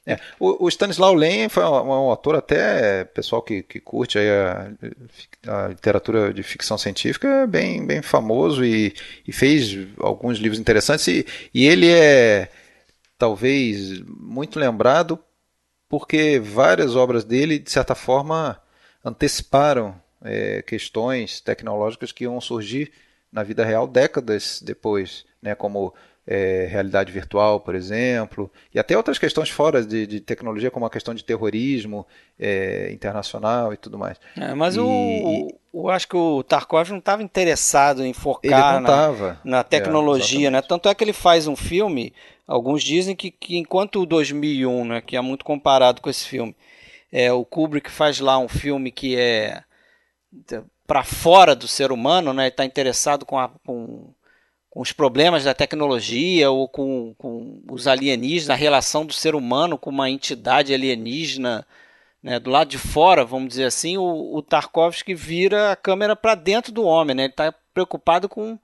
[0.06, 4.72] É, o, o Stanislaw Lem foi um, um, autor até, pessoal que, que curte a,
[5.48, 8.96] a, literatura de ficção científica, bem, bem famoso e,
[9.28, 11.08] e fez alguns livros interessantes.
[11.08, 12.50] E, e ele é
[13.18, 15.20] talvez muito lembrado
[15.88, 18.60] porque várias obras dele, de certa forma,
[19.06, 22.92] anteciparam é, questões tecnológicas que iam surgir
[23.32, 25.94] na vida real décadas depois, né, como
[26.26, 30.90] é, realidade virtual, por exemplo, e até outras questões fora de, de tecnologia, como a
[30.90, 32.06] questão de terrorismo
[32.40, 34.20] é, internacional e tudo mais.
[34.38, 39.38] É, mas e, o, o, acho que o Tarkov não estava interessado em focar na,
[39.44, 40.62] na, é, tecnologia, né?
[40.62, 42.14] Tanto é que ele faz um filme,
[42.48, 46.56] alguns dizem que, que enquanto o 2001, né, que é muito comparado com esse filme,
[47.12, 49.64] é, o Kubrick faz lá um filme que é
[50.88, 52.48] para fora do ser humano, né?
[52.48, 54.14] Está interessado com, a, com,
[54.72, 59.78] com, os problemas da tecnologia ou com, com, os alienígenas, a relação do ser humano
[59.78, 61.68] com uma entidade alienígena,
[62.24, 62.40] né?
[62.40, 66.72] Do lado de fora, vamos dizer assim, o, o Tarkovsky vira a câmera para dentro
[66.72, 67.24] do homem, né?
[67.24, 68.58] Ele está preocupado com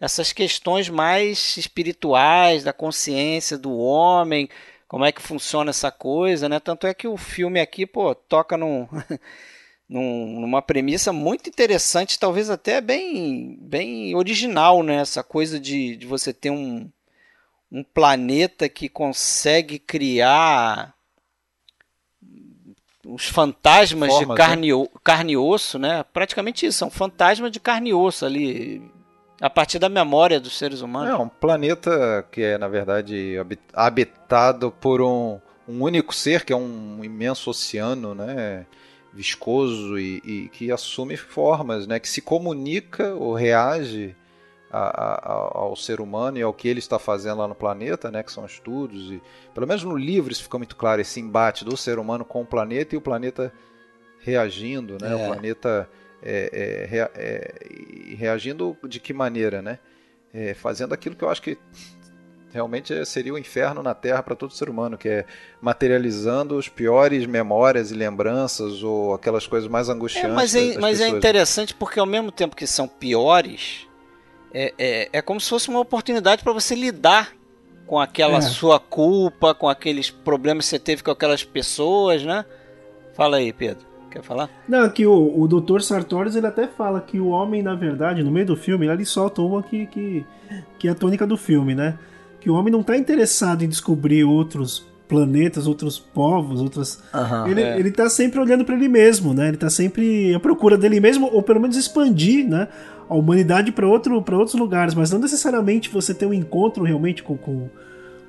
[0.00, 4.48] essas questões mais espirituais da consciência do homem,
[4.88, 6.58] como é que funciona essa coisa, né?
[6.58, 8.88] Tanto é que o filme aqui, pô, toca num
[9.90, 15.00] num, numa premissa muito interessante, talvez até bem, bem original, né?
[15.00, 16.88] Essa coisa de, de você ter um,
[17.72, 20.94] um planeta que consegue criar
[23.04, 24.86] os fantasmas Formas, de carne, né?
[25.02, 26.04] carne e osso, né?
[26.12, 28.80] Praticamente isso, são fantasmas de carne e osso ali,
[29.40, 31.10] a partir da memória dos seres humanos.
[31.10, 33.34] É um planeta que é, na verdade,
[33.74, 38.66] habitado por um, um único ser, que é um imenso oceano, né?
[39.12, 44.14] Viscoso e, e, que assume formas, né, que se comunica ou reage
[44.70, 48.22] a, a, ao ser humano e ao que ele está fazendo lá no planeta, né,
[48.22, 49.20] que são estudos e
[49.52, 52.46] pelo menos no livro isso fica muito claro esse embate do ser humano com o
[52.46, 53.52] planeta e o planeta
[54.20, 55.14] reagindo, né, é.
[55.14, 55.90] o planeta
[56.22, 59.80] é, é, é reagindo de que maneira, né,
[60.32, 61.58] é, fazendo aquilo que eu acho que
[62.52, 65.24] realmente seria o um inferno na Terra para todo ser humano, que é
[65.60, 70.30] materializando os piores memórias e lembranças ou aquelas coisas mais angustiantes.
[70.30, 73.86] É, mas é, mas é interessante porque ao mesmo tempo que são piores,
[74.52, 77.32] é, é, é como se fosse uma oportunidade para você lidar
[77.86, 78.40] com aquela é.
[78.40, 82.44] sua culpa, com aqueles problemas que você teve com aquelas pessoas, né?
[83.14, 83.90] Fala aí, Pedro.
[84.10, 84.50] Quer falar?
[84.68, 85.80] Não, que o, o Dr.
[85.80, 89.40] Sartorius ele até fala que o homem, na verdade, no meio do filme, ele solta
[89.40, 90.26] uma que, que,
[90.78, 91.96] que é a tônica do filme, né?
[92.40, 97.02] Que o homem não está interessado em descobrir outros planetas, outros povos, outras.
[97.12, 97.78] Uhum, ele, é.
[97.78, 99.48] ele tá sempre olhando para ele mesmo, né?
[99.48, 102.68] Ele está sempre à procura dele mesmo, ou pelo menos expandir, né?
[103.08, 107.36] A humanidade para outro, outros lugares, mas não necessariamente você ter um encontro realmente com,
[107.36, 107.70] com o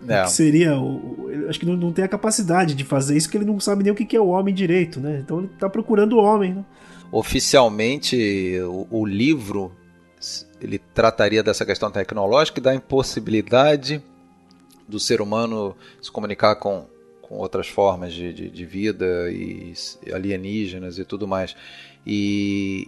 [0.08, 0.76] que seria.
[0.76, 3.84] O, acho que não, não tem a capacidade de fazer isso, porque ele não sabe
[3.84, 5.22] nem o que é o homem direito, né?
[5.24, 6.56] Então ele está procurando o homem.
[6.56, 6.66] Né?
[7.12, 9.72] Oficialmente, o, o livro
[10.62, 14.02] ele trataria dessa questão tecnológica e da impossibilidade
[14.88, 16.86] do ser humano se comunicar com,
[17.22, 19.74] com outras formas de, de, de vida e
[20.14, 21.56] alienígenas e tudo mais.
[22.06, 22.88] E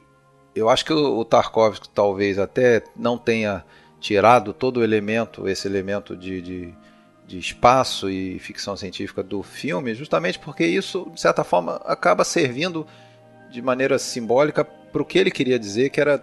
[0.56, 3.64] eu acho que o, o Tarkovsky talvez até não tenha
[4.00, 6.74] tirado todo o elemento, esse elemento de, de,
[7.26, 12.86] de, espaço e ficção científica do filme, justamente porque isso, de certa forma, acaba servindo
[13.50, 16.22] de maneira simbólica para o que ele queria dizer, que era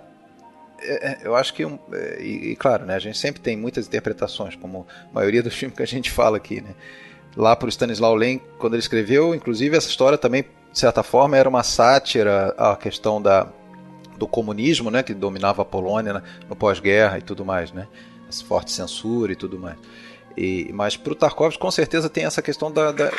[1.22, 5.14] eu acho que, é, e, claro, né, a gente sempre tem muitas interpretações, como a
[5.14, 6.74] maioria dos filmes que a gente fala aqui, né?
[7.36, 11.36] Lá para o Stanislaw Lem, quando ele escreveu, inclusive essa história também, de certa forma,
[11.36, 13.46] era uma sátira à questão da,
[14.16, 17.86] do comunismo, né, que dominava a Polônia no pós-guerra e tudo mais, né?
[18.28, 19.76] Essa forte censura e tudo mais.
[20.36, 23.10] E, mas para o Tarkovsky, com certeza, tem essa questão da, da,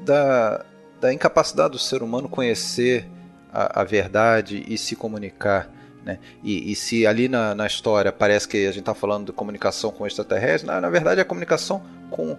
[0.00, 0.64] da,
[1.00, 3.06] da incapacidade do ser humano conhecer
[3.52, 5.70] a, a verdade e se comunicar.
[6.08, 6.18] Né?
[6.42, 9.90] E, e, se ali na, na, história parece que a gente está falando de comunicação
[9.90, 12.34] com extraterrestres, na, na verdade é a comunicação com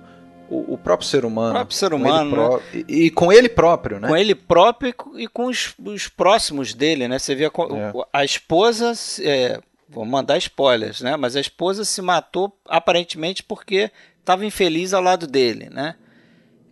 [0.49, 1.51] o, o, próprio ser humano.
[1.51, 2.58] O próprio ser humano.
[2.58, 2.84] Né?
[2.88, 4.08] E, e, com ele próprio, né?
[4.08, 7.19] Com ele próprio e com os, os próximos dele, né?
[7.19, 7.93] Você vê a, é.
[8.12, 8.91] a esposa.
[9.21, 11.15] É, vou mandar spoilers, né?
[11.15, 15.93] Mas a esposa se matou aparentemente porque estava infeliz ao lado dele, né?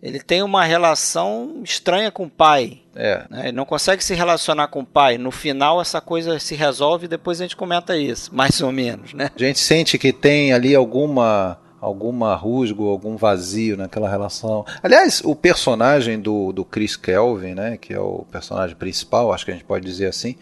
[0.02, 2.82] Ele tem uma relação estranha com o pai.
[2.94, 3.24] É.
[3.28, 3.48] Né?
[3.48, 5.18] Ele não consegue se relacionar com o pai.
[5.18, 9.12] No final, essa coisa se resolve e depois a gente comenta isso, mais ou menos.
[9.12, 9.30] Né?
[9.34, 14.66] A gente sente que tem ali alguma alguma rusgo, algum vazio naquela relação.
[14.82, 19.52] Aliás, o personagem do, do Chris Kelvin, né, que é o personagem principal, acho que
[19.52, 20.34] a gente pode dizer assim,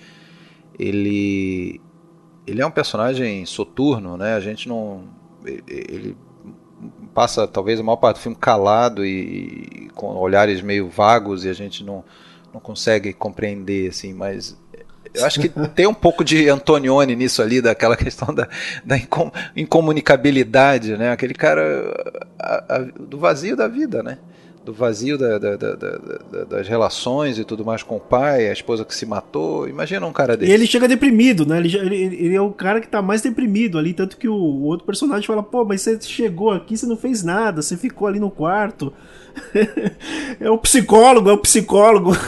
[0.78, 1.78] ele
[2.46, 4.34] ele é um personagem soturno, né?
[4.34, 5.04] A gente não
[5.44, 6.16] ele
[7.16, 11.48] passa talvez a maior parte do filme calado e, e com olhares meio vagos e
[11.48, 12.05] a gente não,
[12.52, 14.55] não consegue compreender, assim, mas
[15.14, 18.46] eu acho que tem um pouco de Antonioni nisso ali, daquela questão da,
[18.85, 18.96] da
[19.57, 21.11] incomunicabilidade, né?
[21.11, 21.64] Aquele cara
[22.38, 24.18] a, a, do vazio da vida, né?
[24.66, 25.55] Do vazio da, da,
[26.48, 29.68] das relações e tudo mais com o pai, a esposa que se matou.
[29.68, 30.50] Imagina um cara desse.
[30.50, 31.59] E ele chega deprimido, né?
[31.59, 33.94] Ele, ele, ele é o cara que tá mais deprimido ali.
[33.94, 37.22] Tanto que o, o outro personagem fala: pô, mas você chegou aqui, você não fez
[37.22, 38.92] nada, você ficou ali no quarto.
[40.40, 42.11] é o psicólogo, é o psicólogo.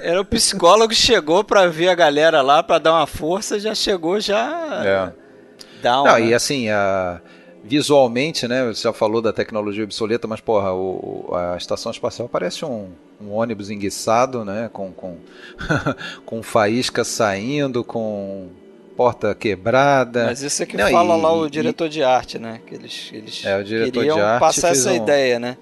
[0.00, 3.74] Era o psicólogo que chegou para ver a galera lá, para dar uma força, já
[3.74, 4.82] chegou já.
[4.84, 5.12] É.
[5.82, 6.26] Down, Não, né?
[6.26, 7.20] E assim, a,
[7.62, 8.66] visualmente, né?
[8.66, 12.88] Você já falou da tecnologia obsoleta, mas porra, o, a estação espacial parece um,
[13.20, 14.70] um ônibus enguiçado, né?
[14.72, 15.16] Com, com,
[16.24, 18.48] com faísca saindo, com
[18.96, 20.26] porta quebrada.
[20.26, 22.60] Mas isso é que Não, fala e, lá o diretor e, de arte, né?
[22.66, 24.96] Que eles, eles é, o diretor queriam de arte passar essa um...
[24.96, 25.56] ideia, né?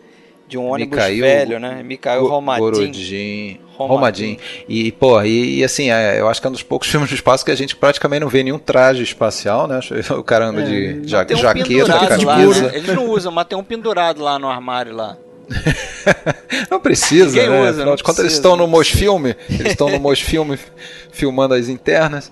[0.49, 1.83] de um ônibus Mikhail, velho, né?
[1.83, 3.61] Mikhail Romadin.
[3.87, 4.38] Romadin.
[4.69, 7.14] E, pô, e, e, assim, é, eu acho que é um dos poucos filmes de
[7.14, 9.81] espaço que a gente praticamente não vê nenhum traje espacial, né?
[10.11, 12.27] O cara anda é, de ja um jaqueta, camisa.
[12.27, 12.71] Lá, né?
[12.75, 15.17] Eles não usam, mas tem um pendurado lá no armário lá.
[16.71, 17.62] não precisa, Ninguém né?
[17.62, 20.59] Usa, Afinal de contas, eles estão no Mosfilme, eles estão no Mosfilme
[21.11, 22.31] filmando as internas.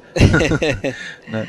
[1.28, 1.46] né?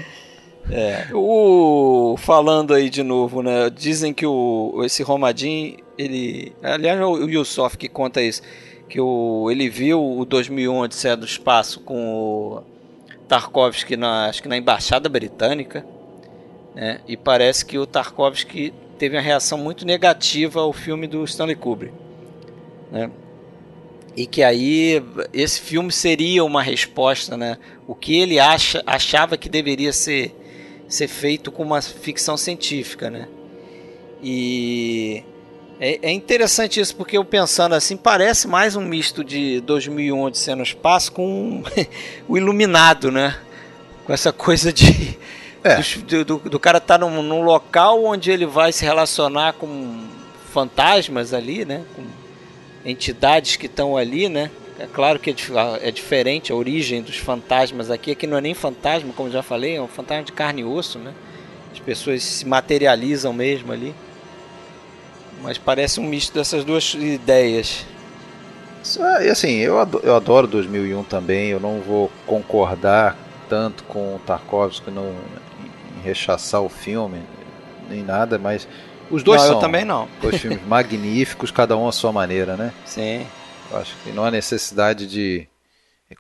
[0.70, 1.08] É.
[1.14, 3.70] O, falando aí de novo, né?
[3.70, 6.54] Dizem que o, esse Romadin, ele.
[6.62, 8.42] Aliás, o Yusuf que conta isso.
[8.90, 12.64] Que o, ele viu o 2001 Odisseia do Espaço com o
[13.28, 15.86] Tarkovsky, na, acho que na Embaixada Britânica.
[16.74, 17.02] Né?
[17.08, 21.94] E parece que o Tarkovsky teve uma reação muito negativa ao filme do Stanley Kubrick.
[22.92, 23.12] Né?
[24.16, 27.60] E que aí esse filme seria uma resposta, né?
[27.88, 30.36] O que ele acha, achava que deveria ser
[30.88, 33.28] ser feito com uma ficção científica, né?
[34.24, 35.24] E
[35.80, 40.56] é, é, interessante isso porque eu pensando assim parece mais um misto de 2001 Odisseia
[40.56, 41.64] no Espaço com
[42.28, 43.38] o Iluminado, né?
[44.06, 45.18] Com essa coisa de
[45.64, 45.80] é.
[46.08, 50.08] do, do, do, cara estar tá num, num, local onde ele vai se relacionar com
[50.52, 51.84] fantasmas ali, né?
[51.96, 52.04] Com
[52.84, 54.50] entidades que estão ali, né?
[54.80, 55.36] É claro que é,
[55.82, 58.12] é, diferente a origem dos fantasmas aqui.
[58.12, 60.98] Aqui não é nem fantasma, como já falei, é um fantasma de carne e osso,
[60.98, 61.14] né?
[61.72, 63.94] As pessoas se materializam mesmo ali.
[65.42, 67.86] Mas parece um misto dessas duas ideias.
[69.22, 71.50] E assim, eu adoro, eu adoro 2001 também.
[71.50, 73.18] Eu não vou concordar
[73.50, 75.10] tanto com o Tarkovsky no,
[75.98, 77.22] em rechaçar o filme,
[77.90, 78.68] nem nada, mas
[79.10, 80.08] os dois não, são também não.
[80.22, 82.74] dois filmes magníficos, cada um à sua maneira, né?
[82.86, 83.26] Sim.
[83.72, 85.48] Eu acho que não há necessidade de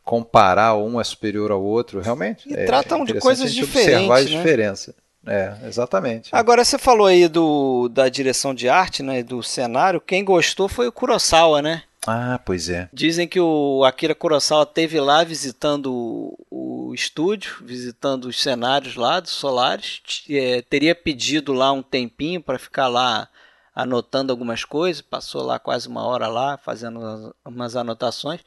[0.04, 2.50] comparar um é superior ao outro, realmente.
[2.50, 3.94] E é, tratam de coisas diferentes.
[3.94, 4.26] Observar a né?
[4.26, 4.96] diferença.
[5.28, 6.30] É, exatamente.
[6.32, 10.02] Agora você falou aí do, da direção de arte, né, do cenário.
[10.02, 11.84] Quem gostou foi o Kurosawa, né?
[12.06, 12.88] Ah, pois é.
[12.94, 19.20] Dizem que o Akira Kurosawa teve lá visitando o, o estúdio, visitando os cenários lá
[19.20, 20.02] dos Solares.
[20.30, 23.28] É, teria pedido lá um tempinho para ficar lá
[23.76, 28.40] anotando algumas coisas, passou lá quase uma hora lá fazendo umas anotações.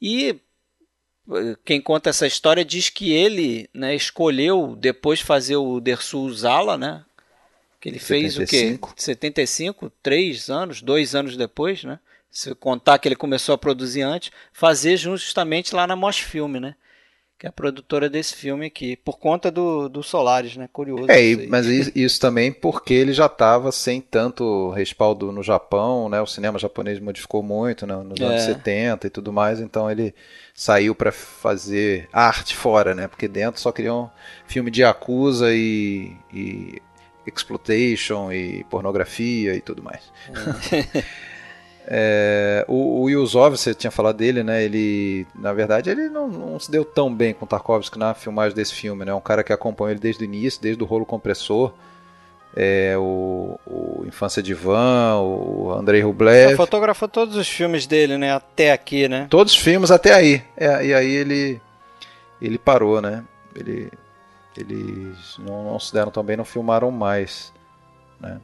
[0.00, 0.40] E
[1.64, 7.04] quem conta essa história diz que ele né, escolheu depois fazer o Dersu Zala, né?
[7.80, 8.38] Que ele 75.
[8.38, 9.02] fez o quê?
[9.02, 11.98] 75, três anos, dois anos depois, né?
[12.30, 16.74] Se contar que ele começou a produzir antes, fazer justamente lá na Mosfilm, né?
[17.38, 20.68] Que é a produtora desse filme aqui, por conta do, do Solaris, né?
[20.72, 21.06] Curioso.
[21.08, 26.20] É, mas isso, isso, também porque ele já estava sem tanto respaldo no Japão, né?
[26.20, 27.94] O cinema japonês modificou muito né?
[28.02, 28.24] nos é.
[28.24, 30.12] anos 70 e tudo mais, então ele
[30.52, 33.06] saiu para fazer arte fora, né?
[33.06, 34.10] Porque dentro só queriam
[34.44, 36.82] filme de acusa e, e
[37.24, 40.02] exploitation e pornografia e tudo mais.
[40.72, 41.04] É.
[41.90, 44.62] É, o, o Yuzov, você tinha falado dele, né?
[44.62, 48.74] Ele, na verdade, ele não, não, se deu tão bem com Tarkovsky na filmagem desse
[48.74, 49.10] filme, né?
[49.10, 51.72] É um cara que acompanhou ele desde o início, desde o rolo compressor.
[52.54, 56.48] É, o, o Infância de Van, o Andrei Rublev.
[56.48, 58.34] Ele fotografou todos os filmes dele, né?
[58.34, 59.26] Até aqui, né?
[59.30, 60.42] Todos os filmes até aí.
[60.56, 61.60] É, e aí ele,
[62.40, 63.24] ele parou, né?
[63.54, 63.90] Ele,
[64.54, 67.50] eles não, não se deram tão bem, não filmaram mais,
[68.20, 68.38] né?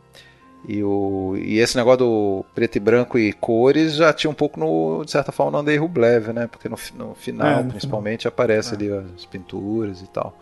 [0.66, 4.58] E, o, e esse negócio do preto e branco e cores já tinha um pouco,
[4.58, 6.46] no, de certa forma, no Andrei Rublev, né?
[6.46, 8.32] Porque no, no final, é, no principalmente, final.
[8.32, 8.76] aparece é.
[8.76, 10.36] ali as pinturas e tal,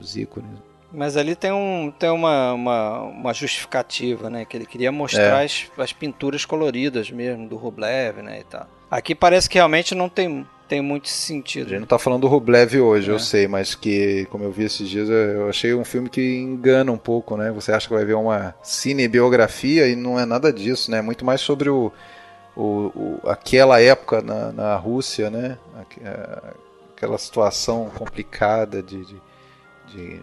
[0.00, 0.50] os ícones.
[0.92, 4.44] Mas ali tem, um, tem uma, uma, uma justificativa, né?
[4.44, 5.44] Que ele queria mostrar é.
[5.44, 8.40] as, as pinturas coloridas mesmo, do Rublev, né?
[8.40, 8.66] E tal.
[8.90, 11.66] Aqui parece que realmente não tem tem muito sentido.
[11.66, 13.12] A gente não tá falando do Rublev hoje, é.
[13.14, 16.90] eu sei, mas que, como eu vi esses dias, eu achei um filme que engana
[16.90, 17.50] um pouco, né?
[17.52, 21.00] Você acha que vai ver uma cinebiografia e não é nada disso, né?
[21.00, 21.92] Muito mais sobre o,
[22.56, 25.58] o, o aquela época na, na Rússia, né?
[26.96, 29.22] Aquela situação complicada de, de,
[29.88, 30.20] de,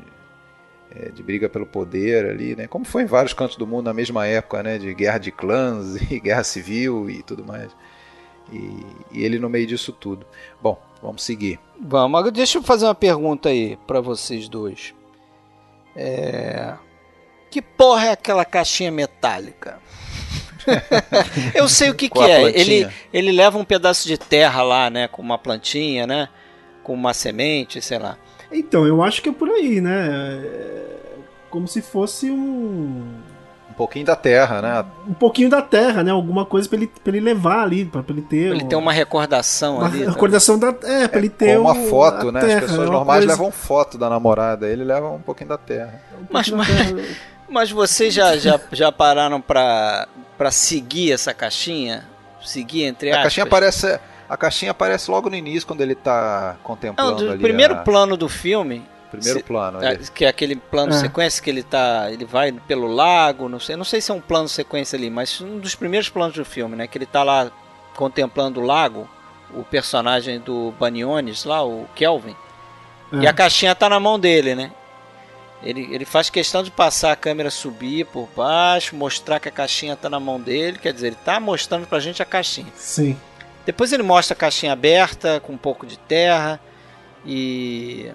[0.91, 2.67] é, de briga pelo poder ali, né?
[2.67, 4.77] Como foi em vários cantos do mundo na mesma época, né?
[4.77, 7.71] De guerra de clãs e guerra civil e tudo mais.
[8.51, 10.25] E, e, ele no meio disso tudo.
[10.61, 11.59] Bom, vamos seguir.
[11.79, 14.93] Vamos, deixa eu fazer uma pergunta aí para vocês dois.
[15.95, 16.73] É...
[17.49, 19.79] Que porra é aquela caixinha metálica?
[21.53, 22.49] eu sei o que, que é.
[22.57, 25.07] Ele, ele leva um pedaço de terra lá, né?
[25.07, 26.29] Com uma plantinha, né?
[26.83, 28.17] Com uma semente, sei lá.
[28.51, 30.41] Então, eu acho que é por aí, né?
[30.43, 30.93] É
[31.53, 33.13] como se fosse um
[33.73, 34.85] um pouquinho da terra, né?
[35.07, 36.11] Um pouquinho da terra, né?
[36.11, 38.49] Alguma coisa pra ele, pra ele levar ali, pra, pra ele ter.
[38.49, 40.05] Pra ele ter uma recordação uma ali.
[40.05, 40.11] Tá?
[40.11, 40.67] Recordação da.
[40.83, 41.59] É, pra é, ele ter.
[41.59, 42.39] uma foto, né?
[42.39, 43.33] Terra, As pessoas é normais coisa...
[43.33, 45.99] levam foto da namorada, ele leva um pouquinho da terra.
[46.21, 46.67] Um mas, mas,
[47.49, 50.07] mas vocês já, já, já pararam pra,
[50.37, 52.05] pra seguir essa caixinha?
[52.43, 53.19] Seguir entre aspas?
[53.19, 53.99] A caixinha aparece.
[54.29, 57.77] A caixinha aparece logo no início, quando ele tá contemplando Não, O primeiro a...
[57.77, 58.83] plano do filme,
[59.13, 59.83] Primeiro se, plano.
[59.83, 60.97] É, que é aquele plano é.
[60.97, 62.11] sequência que ele tá.
[62.11, 63.75] Ele vai pelo lago, não sei.
[63.75, 66.75] Não sei se é um plano sequência ali, mas um dos primeiros planos do filme,
[66.75, 66.87] né?
[66.87, 67.51] Que ele tá lá
[67.95, 69.07] contemplando o lago,
[69.53, 72.35] o personagem do Baniones lá, o Kelvin.
[73.13, 73.17] É.
[73.17, 74.71] E a caixinha tá na mão dele, né?
[75.61, 79.95] Ele, ele faz questão de passar a câmera subir por baixo, mostrar que a caixinha
[79.95, 80.79] tá na mão dele.
[80.79, 82.73] Quer dizer, ele tá mostrando pra gente a caixinha.
[82.75, 83.15] Sim.
[83.63, 86.59] Depois ele mostra a caixinha aberta, com um pouco de terra.
[87.25, 88.11] E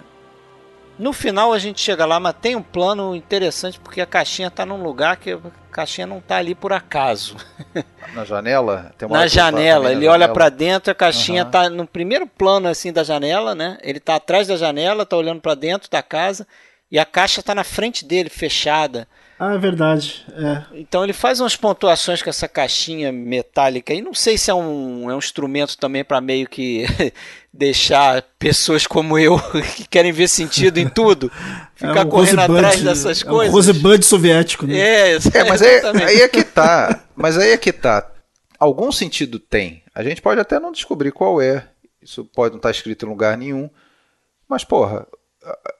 [0.99, 4.65] no final a gente chega lá, mas tem um plano interessante porque a caixinha está
[4.65, 5.39] num lugar que a
[5.71, 7.37] caixinha não está ali por acaso.
[8.13, 8.91] Na janela?
[9.09, 11.69] na janela, ele olha para dentro, a caixinha está uhum.
[11.69, 13.77] no primeiro plano assim da janela, né?
[13.81, 16.45] Ele está atrás da janela, está olhando para dentro da casa
[16.91, 19.07] e a caixa está na frente dele, fechada.
[19.39, 20.25] Ah, é verdade.
[20.33, 20.63] É.
[20.73, 25.09] Então ele faz umas pontuações com essa caixinha metálica e não sei se é um,
[25.09, 26.85] é um instrumento também para meio que
[27.53, 29.39] deixar pessoas como eu
[29.75, 31.31] que querem ver sentido em tudo
[31.75, 33.47] ficar é um correndo atrás dessas coisas.
[33.47, 34.77] É um Rosebud soviético, né?
[34.77, 37.03] É, é mas aí, aí é que tá.
[37.15, 38.09] Mas aí é que tá.
[38.59, 39.83] Algum sentido tem.
[39.95, 41.65] A gente pode até não descobrir qual é.
[42.01, 43.69] Isso pode não estar tá escrito em lugar nenhum.
[44.47, 45.07] Mas, porra,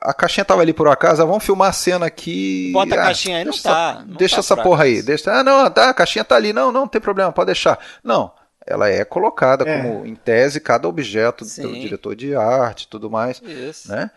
[0.01, 2.71] a caixinha tava ali por acaso, vamos filmar a cena aqui.
[2.71, 4.03] Bota a ah, caixinha aí, não tá.
[4.05, 5.01] Não deixa tá essa porra aí.
[5.01, 6.53] Deixa, ah, não, tá, a caixinha tá ali.
[6.53, 7.79] Não, não, não tem problema, pode deixar.
[8.03, 8.31] Não,
[8.69, 9.81] ela é colocada é.
[9.81, 11.63] como, em tese, cada objeto Sim.
[11.63, 13.41] pelo diretor de arte e tudo mais.
[13.41, 13.89] Isso.
[13.89, 14.11] Né?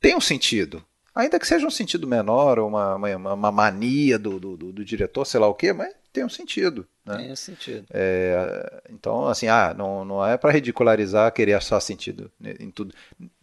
[0.00, 0.82] tem um sentido.
[1.14, 4.84] Ainda que seja um sentido menor, ou uma, uma, uma mania do, do, do, do,
[4.84, 6.86] diretor, sei lá o quê, mas tem um sentido.
[7.04, 7.16] Né?
[7.16, 7.84] Tem um sentido.
[7.92, 12.94] É, então, assim, ah, não, não é para ridicularizar, querer achar sentido em tudo.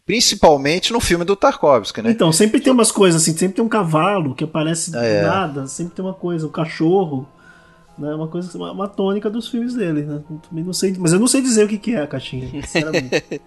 [0.06, 2.12] Principalmente no filme do Tarkovsky, né?
[2.12, 5.22] Então, sempre tem umas coisas assim, sempre tem um cavalo que aparece é.
[5.22, 7.28] do nada, sempre tem uma coisa, um cachorro.
[7.98, 10.22] Né, uma coisa, uma, uma tônica dos filmes dele, né?
[10.50, 13.41] Também não sei, mas eu não sei dizer o que, que é a caixinha, sinceramente.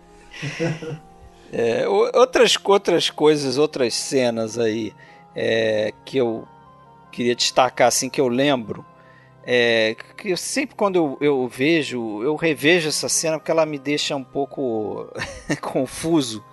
[1.52, 4.94] é, outras, outras coisas, outras cenas aí
[5.36, 6.48] é, que eu
[7.12, 8.84] queria destacar, assim, que eu lembro.
[9.44, 14.14] É, que sempre quando eu, eu vejo, eu revejo essa cena porque ela me deixa
[14.14, 15.08] um pouco
[15.60, 16.44] confuso.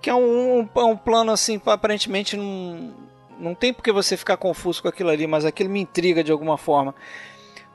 [0.00, 2.92] Que é um, um, um, plano assim, aparentemente não,
[3.38, 6.58] não tem porque você ficar confuso com aquilo ali, mas aquilo me intriga de alguma
[6.58, 6.94] forma.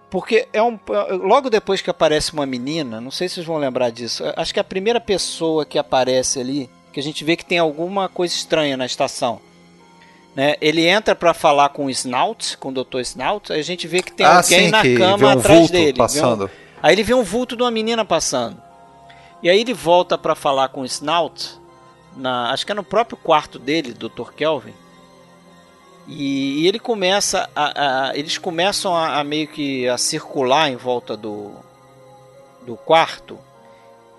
[0.09, 0.77] Porque é um.
[1.23, 4.23] Logo depois que aparece uma menina, não sei se vocês vão lembrar disso.
[4.35, 8.07] Acho que a primeira pessoa que aparece ali, que a gente vê que tem alguma
[8.07, 9.41] coisa estranha na estação.
[10.35, 10.55] Né?
[10.61, 12.99] Ele entra para falar com o Snout, com o Dr.
[12.99, 15.97] Snout, a gente vê que tem ah, alguém sim, na cama um atrás dele.
[15.97, 16.45] Passando.
[16.45, 16.49] Um...
[16.81, 18.61] Aí ele vê um vulto de uma menina passando.
[19.41, 21.59] E aí ele volta para falar com o Snout,
[22.15, 24.31] na, acho que é no próprio quarto dele, Dr.
[24.35, 24.73] Kelvin.
[26.07, 30.75] E, e ele começa a, a eles começam a, a, meio que a circular em
[30.75, 31.51] volta do,
[32.65, 33.39] do quarto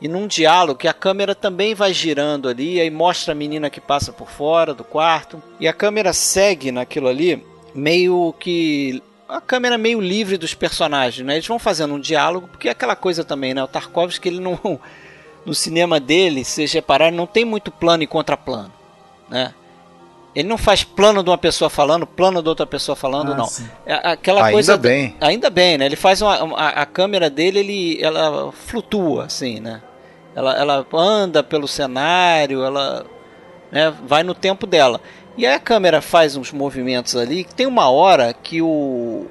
[0.01, 3.81] e num diálogo que a câmera também vai girando ali, aí mostra a menina que
[3.81, 7.43] passa por fora do quarto, e a câmera segue naquilo ali,
[7.75, 11.35] meio que a câmera meio livre dos personagens, né?
[11.35, 13.63] Eles vão fazendo um diálogo, porque é aquela coisa também, né?
[13.65, 14.59] O Tarkovsky, ele não
[15.47, 18.73] no cinema dele, se vocês repararem, não tem muito plano e contraplano,
[19.29, 19.55] né?
[20.35, 23.49] Ele não faz plano de uma pessoa falando, plano de outra pessoa falando, ah, não.
[23.87, 24.77] É aquela ainda coisa.
[24.77, 25.17] bem.
[25.21, 25.87] Ainda bem, né?
[25.87, 29.81] Ele faz uma, a, a, câmera dele, ele, ela flutua, assim, né?
[30.35, 33.07] Ela, ela anda pelo cenário, ela
[33.71, 35.01] né, vai no tempo dela.
[35.37, 39.27] E aí a câmera faz uns movimentos ali, que tem uma hora que o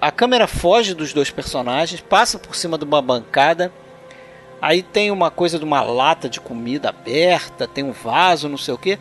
[0.00, 3.70] a câmera foge dos dois personagens, passa por cima de uma bancada,
[4.60, 8.74] Aí tem uma coisa de uma lata de comida aberta, tem um vaso, não sei
[8.74, 8.98] o que.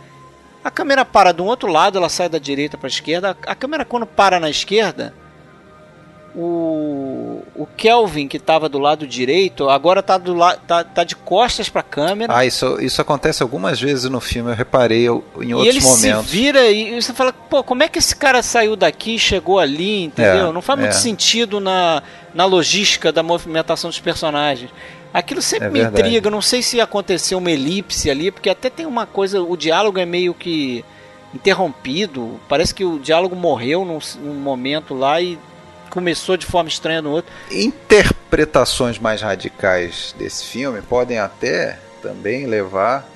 [0.64, 3.38] A câmera para de um outro lado, ela sai da direita para a esquerda.
[3.46, 5.14] A câmera quando para na esquerda,
[6.36, 11.16] o, o Kelvin que estava do lado direito agora está do la, tá, tá de
[11.16, 12.36] costas para a câmera.
[12.36, 15.66] Ah, isso, isso acontece algumas vezes no filme, eu reparei em outros momentos.
[15.66, 16.26] E ele momentos.
[16.30, 19.60] se vira e você fala, pô, como é que esse cara saiu daqui e chegou
[19.60, 20.50] ali, entendeu?
[20.50, 20.98] É, Não faz muito é.
[20.98, 22.04] sentido na,
[22.34, 24.70] na logística da movimentação dos personagens.
[25.14, 28.86] Aquilo sempre é me intriga, não sei se aconteceu uma elipse ali, porque até tem
[28.86, 30.86] uma coisa, o diálogo é meio que
[31.34, 35.38] interrompido, parece que o diálogo morreu num, num momento lá e
[35.90, 37.32] começou de forma estranha no outro.
[37.52, 43.08] Interpretações mais radicais desse filme podem até também levar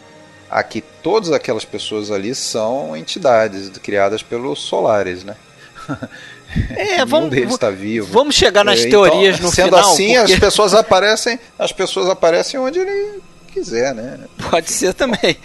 [0.49, 5.35] a que todas aquelas pessoas ali são entidades criadas pelos Solares, né?
[6.69, 8.07] É, vamos, deles está vivo.
[8.11, 9.83] Vamos chegar nas é, teorias então, no sendo final.
[9.83, 10.33] Sendo assim, porque...
[10.33, 14.19] as pessoas aparecem, as pessoas aparecem onde ele quiser, né?
[14.49, 15.37] Pode ser também.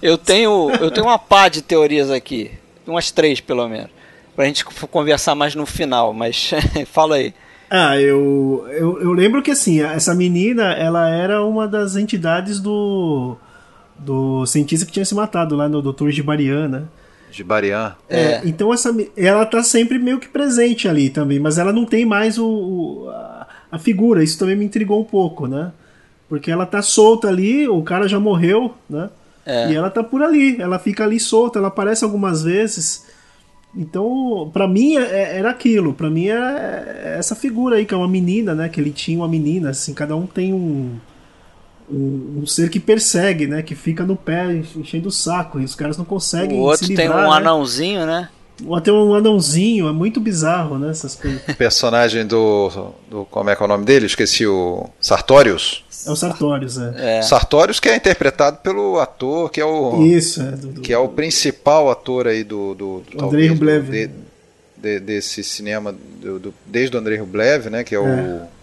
[0.00, 2.52] Eu tenho, eu tenho uma pá de teorias aqui,
[2.86, 3.90] umas três pelo menos,
[4.36, 6.52] pra gente conversar mais no final, mas
[6.92, 7.34] fala aí.
[7.70, 13.36] Ah, eu, eu, eu lembro que assim, essa menina, ela era uma das entidades do
[13.98, 16.88] do cientista que tinha se matado lá no Doutor de Mariana.
[17.30, 17.94] De Barian.
[18.08, 21.84] É, é, então essa, ela tá sempre meio que presente ali também, mas ela não
[21.84, 24.22] tem mais o, o a, a, figura.
[24.22, 25.72] Isso também me intrigou um pouco, né?
[26.28, 29.10] Porque ela tá solta ali, o cara já morreu, né?
[29.44, 29.70] É.
[29.70, 33.06] E ela tá por ali, ela fica ali solta, ela aparece algumas vezes.
[33.74, 37.96] Então, para mim é, é, era aquilo, para mim é essa figura aí que é
[37.96, 38.68] uma menina, né?
[38.68, 40.98] Que ele tinha uma menina, assim, cada um tem um
[41.90, 43.62] um, um, ser que persegue, né?
[43.62, 46.58] Que fica no pé enchendo o saco e os caras não conseguem.
[46.58, 47.36] O outro se livrar, tem um né?
[47.36, 48.28] anãozinho, né?
[48.66, 50.90] Ou até um anãozinho, é muito bizarro, né?
[50.90, 51.40] Essas coisas.
[51.48, 53.24] O personagem do, do.
[53.26, 54.06] Como é que é o nome dele?
[54.06, 54.88] Esqueci o.
[55.00, 55.84] Sartorius.
[56.06, 57.18] É o Sartorius, é.
[57.18, 57.22] é.
[57.22, 60.04] Sartorius que é interpretado pelo ator que é o.
[60.04, 60.50] Isso, é.
[60.52, 62.74] Do, do, que é o principal ator aí do.
[62.74, 63.90] do, do Andrei Rublev.
[63.90, 64.10] De,
[64.76, 67.84] de, desse cinema, do, desde o Andrei Rublev, né?
[67.84, 68.00] Que é, é.
[68.00, 68.57] o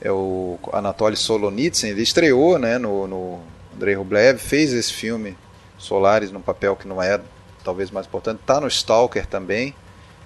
[0.00, 3.40] é o Anatoly Solonitsyn, ele estreou né, no, no
[3.74, 5.36] Andrei Rublev, fez esse filme
[5.76, 7.20] Solaris num papel que não é
[7.64, 9.74] talvez mais importante, está no Stalker também,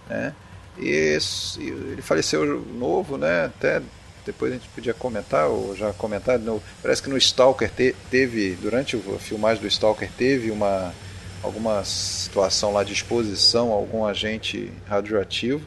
[0.09, 0.35] né?
[0.79, 3.47] E esse, ele faleceu novo, né?
[3.47, 3.83] Até
[4.25, 8.57] depois a gente podia comentar ou já comentar no, parece que no Stalker te, teve
[8.61, 10.95] durante a filmagem do Stalker teve uma
[11.43, 15.67] alguma situação lá de exposição a algum agente radioativo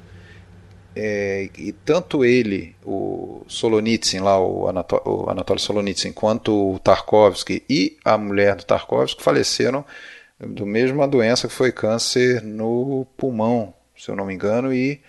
[0.95, 7.63] é, e tanto ele, o Solonitsyn, lá, o, Anató o Anatoly Solonitsyn, quanto o Tarkovsky
[7.69, 9.83] e a mulher do Tarkovsky faleceram
[10.39, 15.01] do mesma doença que foi câncer no pulmão, se eu não me engano, e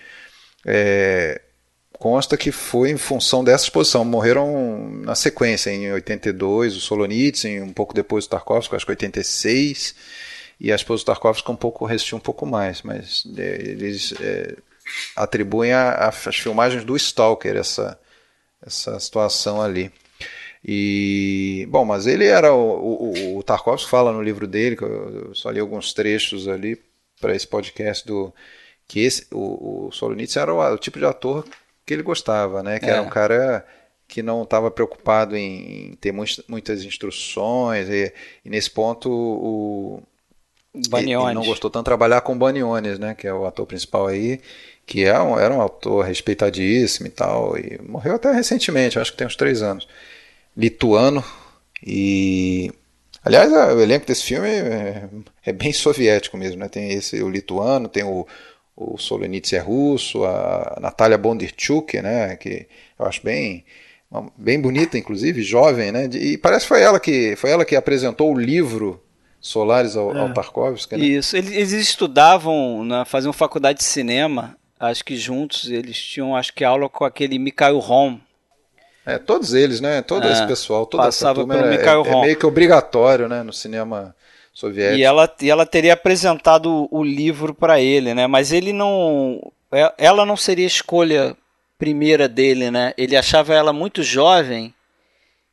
[0.64, 1.40] é,
[1.92, 4.04] consta que foi em função dessa exposição.
[4.04, 9.94] Morreram na sequência, em 82 o Solonitsyn, um pouco depois o Tarkovsky, acho que 86,
[10.58, 14.56] e a esposa do Tarkovsky um pouco resistiu um pouco mais, mas é, eles é,
[15.14, 17.98] atribuem às filmagens do Stalker essa,
[18.64, 19.92] essa situação ali.
[20.68, 22.52] E, bom, mas ele era.
[22.52, 26.80] O, o, o Tarkovsky fala no livro dele, que eu só li alguns trechos ali
[27.20, 28.34] para esse podcast, do
[28.88, 31.44] que esse, o, o Solonitz era o, o, tipo de ator
[31.84, 32.80] que ele gostava, né?
[32.80, 32.90] Que é.
[32.90, 33.64] era um cara
[34.08, 38.12] que não estava preocupado em, ter muitas instruções, e,
[38.44, 40.02] e nesse ponto o.
[40.90, 41.28] Baniones.
[41.28, 43.14] Ele não gostou tanto de trabalhar com Baniones, né?
[43.14, 44.40] Que é o ator principal aí
[44.86, 49.18] que é um, era um autor respeitadíssimo e tal, e morreu até recentemente, acho que
[49.18, 49.88] tem uns três anos.
[50.56, 51.24] Lituano,
[51.84, 52.72] e.
[53.24, 55.08] Aliás, o elenco desse filme é,
[55.44, 56.68] é bem soviético mesmo, né?
[56.68, 58.24] Tem esse, o lituano, tem o,
[58.76, 62.36] o Solonitsyn é russo, a Natália Bondirchuk, né?
[62.36, 63.64] Que eu acho bem
[64.38, 66.08] bem bonita, inclusive, jovem, né?
[66.12, 69.02] E parece que foi ela que foi ela que apresentou o livro
[69.40, 70.20] Solares ao, é.
[70.20, 70.96] ao Tarkovsky.
[70.96, 71.04] Né?
[71.04, 76.52] Isso, eles, eles estudavam, né, faziam faculdade de cinema acho que juntos eles tinham, acho
[76.52, 78.18] que aula com aquele Mikhail Rom.
[79.04, 80.02] É, todos eles, né?
[80.02, 82.46] Todo é, esse pessoal, toda passava essa turma pelo é, Mikhail é, é, meio que
[82.46, 84.14] obrigatório, né, no cinema
[84.52, 84.98] soviético.
[84.98, 88.26] E ela, e ela teria apresentado o livro para ele, né?
[88.26, 91.36] Mas ele não, é, ela não seria a escolha
[91.78, 92.92] primeira dele, né?
[92.96, 94.74] Ele achava ela muito jovem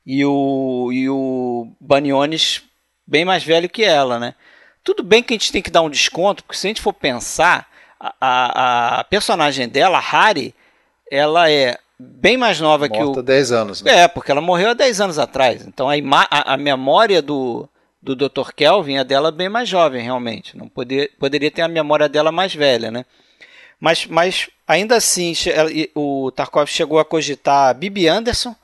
[0.06, 2.64] e o e o Baniones
[3.06, 4.36] bem mais velho que ela, né?
[4.84, 6.94] Tudo bem que a gente tem que dar um desconto, porque se a gente for
[6.94, 7.70] pensar,
[8.20, 10.54] a, a personagem dela, Harry,
[11.10, 13.20] ela é bem mais nova Morta que o.
[13.20, 14.02] há 10 anos, né?
[14.02, 15.66] É, porque ela morreu há 10 anos atrás.
[15.66, 15.94] Então a,
[16.30, 17.68] a, a memória do,
[18.02, 18.52] do Dr.
[18.56, 20.58] Kelvin é dela bem mais jovem, realmente.
[20.58, 23.06] Não poder, poderia ter a memória dela mais velha, né?
[23.80, 25.34] Mas, mas ainda assim,
[25.96, 28.56] o Tarkov chegou a cogitar a Bibi Anderson,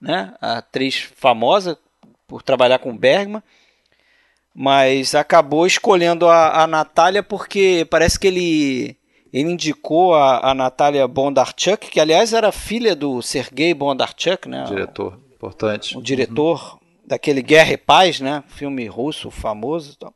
[0.00, 0.32] né?
[0.40, 1.78] A atriz famosa
[2.26, 3.42] por trabalhar com Bergman,
[4.60, 8.96] mas acabou escolhendo a, a Natália porque parece que ele
[9.32, 14.64] ele indicou a, a Natália Bondarchuk, que aliás era filha do Sergei Bondarchuk, né?
[14.64, 15.96] Diretor importante.
[15.96, 16.78] O diretor uhum.
[17.06, 18.44] daquele Guerra e Paz, né?
[18.48, 19.94] Filme russo famoso.
[19.96, 20.12] Então.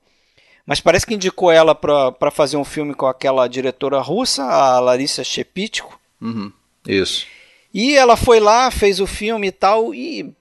[0.66, 5.24] Mas parece que indicou ela para fazer um filme com aquela diretora russa, a Larissa
[5.24, 5.98] Shepitko.
[6.20, 6.52] Uhum.
[6.86, 7.26] Isso.
[7.72, 10.34] E ela foi lá, fez o filme e tal, e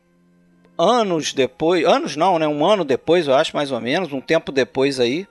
[0.77, 2.47] anos depois, anos não, né?
[2.47, 5.27] Um ano depois, eu acho, mais ou menos, um tempo depois aí,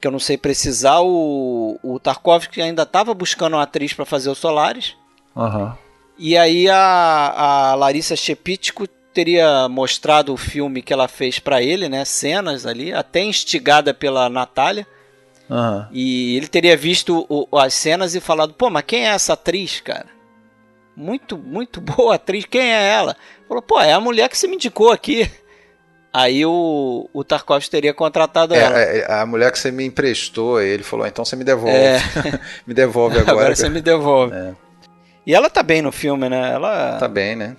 [0.00, 4.30] que eu não sei precisar, o, o Tarkovsky ainda estava buscando uma atriz para fazer
[4.30, 4.96] o Solaris.
[5.34, 5.72] Uhum.
[6.18, 11.88] E aí a, a Larissa Shepitko teria mostrado o filme que ela fez para ele,
[11.88, 12.04] né?
[12.04, 14.86] Cenas ali, até instigada pela Natália.
[15.48, 15.86] Uhum.
[15.92, 19.80] E ele teria visto o, as cenas e falado: pô, mas quem é essa atriz,
[19.80, 20.06] cara?
[20.94, 23.16] Muito, muito boa atriz, quem é ela?
[23.48, 25.28] Falou: pô, é a mulher que você me indicou aqui.
[26.12, 28.78] Aí o, o Tarkovsky teria contratado é, ela.
[28.78, 31.76] É, a mulher que você me emprestou, ele falou: então você me devolve.
[31.76, 32.00] É.
[32.66, 33.32] me devolve agora.
[33.32, 34.34] agora você me devolve.
[34.34, 34.54] É.
[35.26, 36.52] E ela tá bem no filme, né?
[36.52, 37.56] Ela tá bem, né?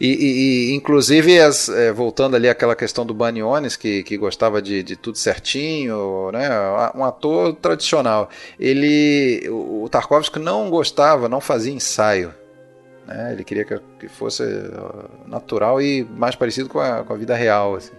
[0.00, 4.82] E, e, inclusive, as, é, voltando ali àquela questão do Baniones, que, que gostava de,
[4.82, 6.48] de tudo certinho, né?
[6.94, 8.28] um ator tradicional.
[8.60, 12.34] Ele, o, o Tarkovsky não gostava, não fazia ensaio.
[13.06, 13.32] Né?
[13.32, 14.44] Ele queria que, fosse
[15.26, 17.74] natural e mais parecido com a, com a vida real.
[17.74, 17.92] Assim.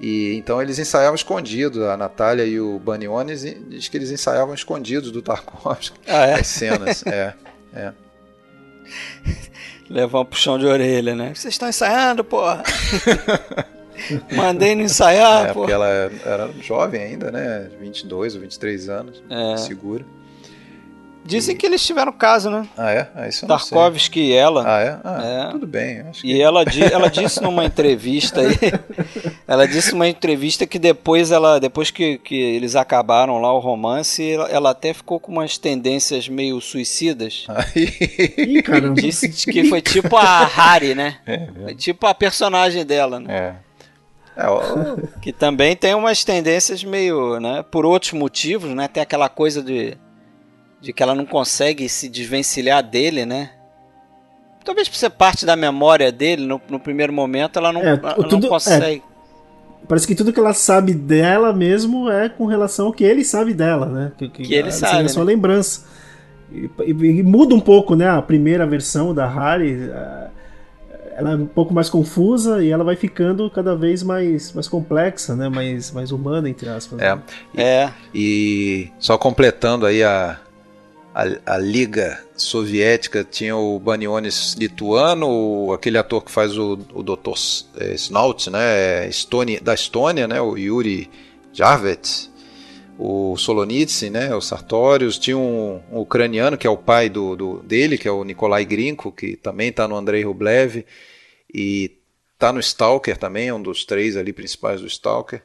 [0.00, 5.10] E então eles ensaiavam escondidos, a Natália e o Baniones diz que eles ensaiavam escondidos
[5.10, 6.34] do Tarkovsky ah, é?
[6.34, 7.04] as cenas.
[7.06, 7.34] é,
[7.74, 7.92] é.
[9.88, 11.32] Levar um puxão de orelha, né?
[11.34, 12.62] Vocês estão ensaiando, porra!
[14.34, 17.70] Mandei não ensaiar, é, Porque ela era jovem ainda, né?
[17.78, 19.22] 22 ou 23 anos.
[19.28, 19.56] É.
[19.58, 20.04] Segura.
[21.24, 21.58] Dizem e...
[21.58, 22.66] que eles tiveram caso, né?
[22.76, 23.08] Ah, é?
[23.14, 24.64] Ah, isso eu Tarkovsky e ela.
[24.66, 24.98] Ah, é?
[25.04, 25.50] Ah, é.
[25.50, 26.00] Tudo bem.
[26.00, 26.42] Acho e que...
[26.42, 28.56] ela, ela disse numa entrevista aí.
[29.46, 31.58] ela disse numa entrevista que depois ela.
[31.58, 36.28] Depois que, que eles acabaram lá o romance, ela, ela até ficou com umas tendências
[36.28, 37.46] meio suicidas.
[37.76, 38.94] Ih, caramba.
[39.00, 41.18] Disse que foi tipo a Harry, né?
[41.26, 43.56] É, foi tipo a personagem dela, né?
[43.56, 43.70] É.
[44.36, 47.62] É, que também tem umas tendências meio, né?
[47.70, 48.88] Por outros motivos, né?
[48.88, 49.98] Tem aquela coisa de
[50.80, 53.50] de que ela não consegue se desvencilhar dele, né?
[54.64, 58.14] Talvez por ser parte da memória dele, no, no primeiro momento ela não, é, ela
[58.14, 59.02] tudo, não consegue.
[59.82, 63.24] É, parece que tudo que ela sabe dela mesmo é com relação ao que ele
[63.24, 64.12] sabe dela, né?
[64.16, 65.04] Que, que, que ele sabe.
[65.04, 65.26] É só né?
[65.26, 65.86] lembrança.
[66.52, 68.08] E, e, e, muda um pouco, né?
[68.08, 69.90] A primeira versão da Harry.
[71.16, 75.34] ela é um pouco mais confusa e ela vai ficando cada vez mais, mais complexa,
[75.34, 75.48] né?
[75.48, 77.00] Mais, mais humana, entre aspas.
[77.00, 77.14] É.
[77.14, 77.22] Né?
[77.54, 77.92] E, é.
[78.14, 80.38] E só completando aí a,
[81.14, 87.34] a, a, Liga Soviética tinha o Banionis lituano, aquele ator que faz o, o Dr.
[87.78, 91.10] É, Snaut, né, Estônia, da Estônia, né, o Yuri
[91.52, 92.30] Jarvet,
[92.98, 97.58] o Solonitsyn, né, o Sartorius, tinha um, um, ucraniano que é o pai do, do,
[97.62, 100.84] dele, que é o Nikolai Grinko, que também está no Andrei Rublev,
[101.52, 101.90] e
[102.34, 105.42] está no Stalker também, é um dos três ali principais do Stalker.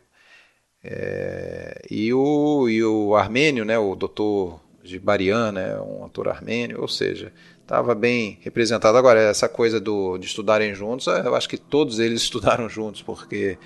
[0.84, 6.82] É, e, o, e o armênio, né, o Dr de Barian, né, um ator armênio,
[6.82, 8.98] ou seja, estava bem representado.
[8.98, 13.02] Agora, essa coisa do, de estudarem juntos, é, eu acho que todos eles estudaram juntos,
[13.02, 13.58] porque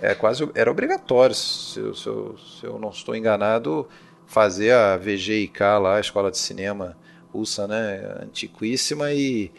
[0.00, 3.88] é quase era obrigatório, se, eu, se, eu, se eu não estou enganado,
[4.26, 6.96] fazer a VGIK lá, a Escola de Cinema
[7.32, 9.50] russa, né, antiquíssima e,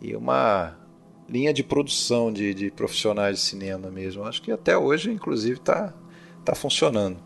[0.00, 0.76] e uma
[1.28, 4.24] linha de produção de, de profissionais de cinema mesmo.
[4.24, 5.92] Acho que até hoje, inclusive, está
[6.44, 7.18] tá funcionando.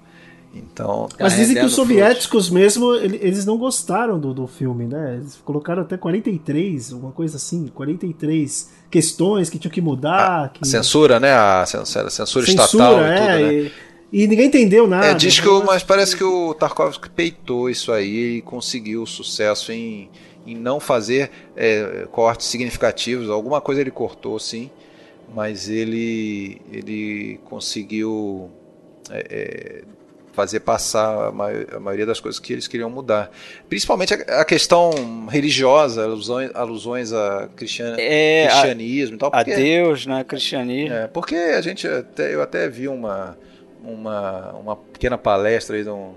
[0.55, 5.17] Então, Mas dizem que os soviéticos mesmo, eles não gostaram do, do filme, né?
[5.17, 10.45] Eles colocaram até 43, uma coisa assim, 43 questões que tinham que mudar.
[10.45, 10.67] A, que...
[10.67, 11.33] censura, né?
[11.33, 13.53] A censura, censura estatal é, e tudo, né?
[13.53, 13.73] E,
[14.11, 15.07] e ninguém entendeu nada.
[15.07, 19.71] É, diz que o, mas parece que o Tarkovsky peitou isso aí e conseguiu sucesso
[19.71, 20.09] em,
[20.47, 23.29] em não fazer é, cortes significativos.
[23.29, 24.71] Alguma coisa ele cortou, sim,
[25.35, 28.51] mas ele, ele conseguiu
[29.11, 29.98] é, é
[30.39, 31.33] fazer passar a,
[31.81, 33.29] maioria das coisas que eles queriam mudar.
[33.69, 39.31] Principalmente a, questão religiosa, alusões, alusões a cristian, é, cristianismo a, e tal.
[39.33, 40.23] Porque, a Deus, né?
[40.23, 40.95] Cristianismo.
[40.95, 43.37] É, porque a gente até, eu até vi uma,
[43.83, 46.15] uma, uma pequena palestra aí de um,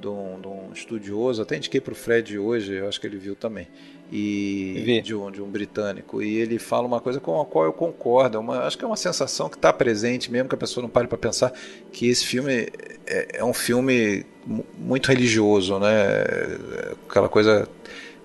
[0.00, 3.18] de um, de um estudioso, até indiquei para o Fred hoje, eu acho que ele
[3.18, 3.66] viu também
[4.10, 7.72] e de um, de um britânico e ele fala uma coisa com a qual eu
[7.72, 10.82] concordo é uma, acho que é uma sensação que está presente mesmo que a pessoa
[10.82, 11.52] não pare para pensar
[11.92, 12.68] que esse filme
[13.06, 14.26] é, é, um filme
[14.76, 15.88] muito religioso né
[17.08, 17.68] aquela coisa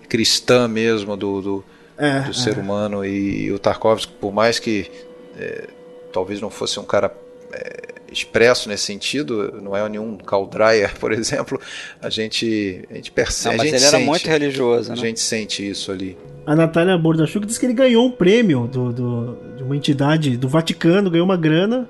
[0.05, 1.65] cristã mesmo do, do,
[1.97, 2.33] é, do é.
[2.33, 3.03] ser humano.
[3.05, 4.89] E, o Tarkovsky, por mais que
[5.37, 5.67] é,
[6.13, 7.13] talvez não fosse um cara
[7.51, 11.59] é, expresso nesse sentido, não é nenhum Karl Dreyer, por exemplo,
[12.01, 13.57] a gente, a gente percebe.
[13.57, 14.93] Não, mas ele sente, era muito religioso, né?
[14.93, 16.17] A gente sente isso ali.
[16.45, 20.47] A Natália Bordachuk disse que ele ganhou um prêmio do, do, de uma entidade do
[20.47, 21.89] Vaticano, ganhou uma grana.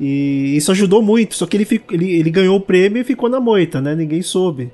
[0.00, 1.34] E isso ajudou muito.
[1.34, 3.94] Só que ele, ele, ele ganhou o prêmio e ficou na moita, né?
[3.94, 4.72] Ninguém soube.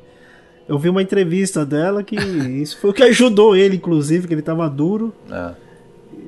[0.68, 2.14] Eu vi uma entrevista dela que
[2.62, 5.12] isso foi o que ajudou ele, inclusive, que ele tava duro.
[5.30, 5.50] É.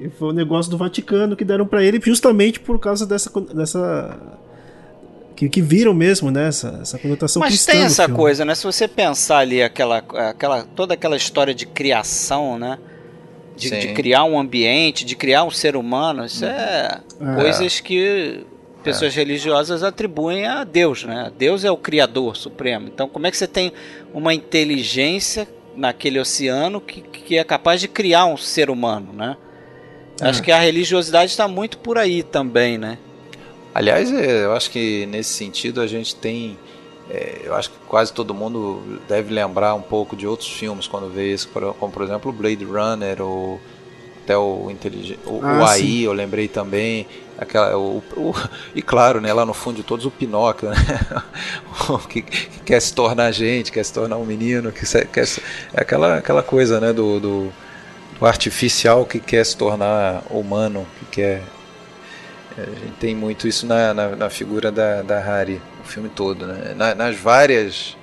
[0.01, 3.31] E foi o um negócio do Vaticano que deram para ele justamente por causa dessa.
[3.55, 4.19] dessa
[5.35, 6.49] que, que viram mesmo, né?
[6.49, 7.73] Essa, essa conotação Mas cristã.
[7.73, 8.55] Mas tem essa coisa, né?
[8.55, 12.79] Se você pensar ali aquela, aquela, toda aquela história de criação, né?
[13.57, 17.35] De, de, criar um ambiente, de criar um ser humano, isso é, é.
[17.35, 18.45] coisas que
[18.83, 19.17] pessoas é.
[19.17, 21.31] religiosas atribuem a Deus, né?
[21.39, 22.89] Deus é o criador supremo.
[22.89, 23.73] Então, como é que você tem
[24.13, 29.37] uma inteligência naquele oceano que, que é capaz de criar um ser humano, né?
[30.21, 30.29] É.
[30.29, 32.99] Acho que a religiosidade está muito por aí também, né?
[33.75, 36.59] Aliás, é, eu acho que nesse sentido a gente tem.
[37.11, 41.09] É, eu acho que quase todo mundo deve lembrar um pouco de outros filmes quando
[41.09, 41.49] vê isso,
[41.79, 43.61] como por exemplo Blade Runner ou
[44.23, 46.01] até o, inteligente, o, ah, o AI, sim.
[46.01, 47.07] eu lembrei também.
[47.39, 48.35] Aquela, o, o,
[48.75, 50.77] e claro, né, lá no fundo de todos o Pinóquio, né?
[52.09, 55.27] que, que, quer se tornar gente, quer se tornar um menino, que quer,
[55.75, 57.53] é aquela, aquela coisa né, do, do,
[58.19, 61.43] do, artificial que quer se tornar humano, que quer.
[62.59, 66.47] A gente tem muito isso na, na, na figura da, da Hari, o filme todo,
[66.47, 66.75] né?
[66.77, 67.97] Na, nas várias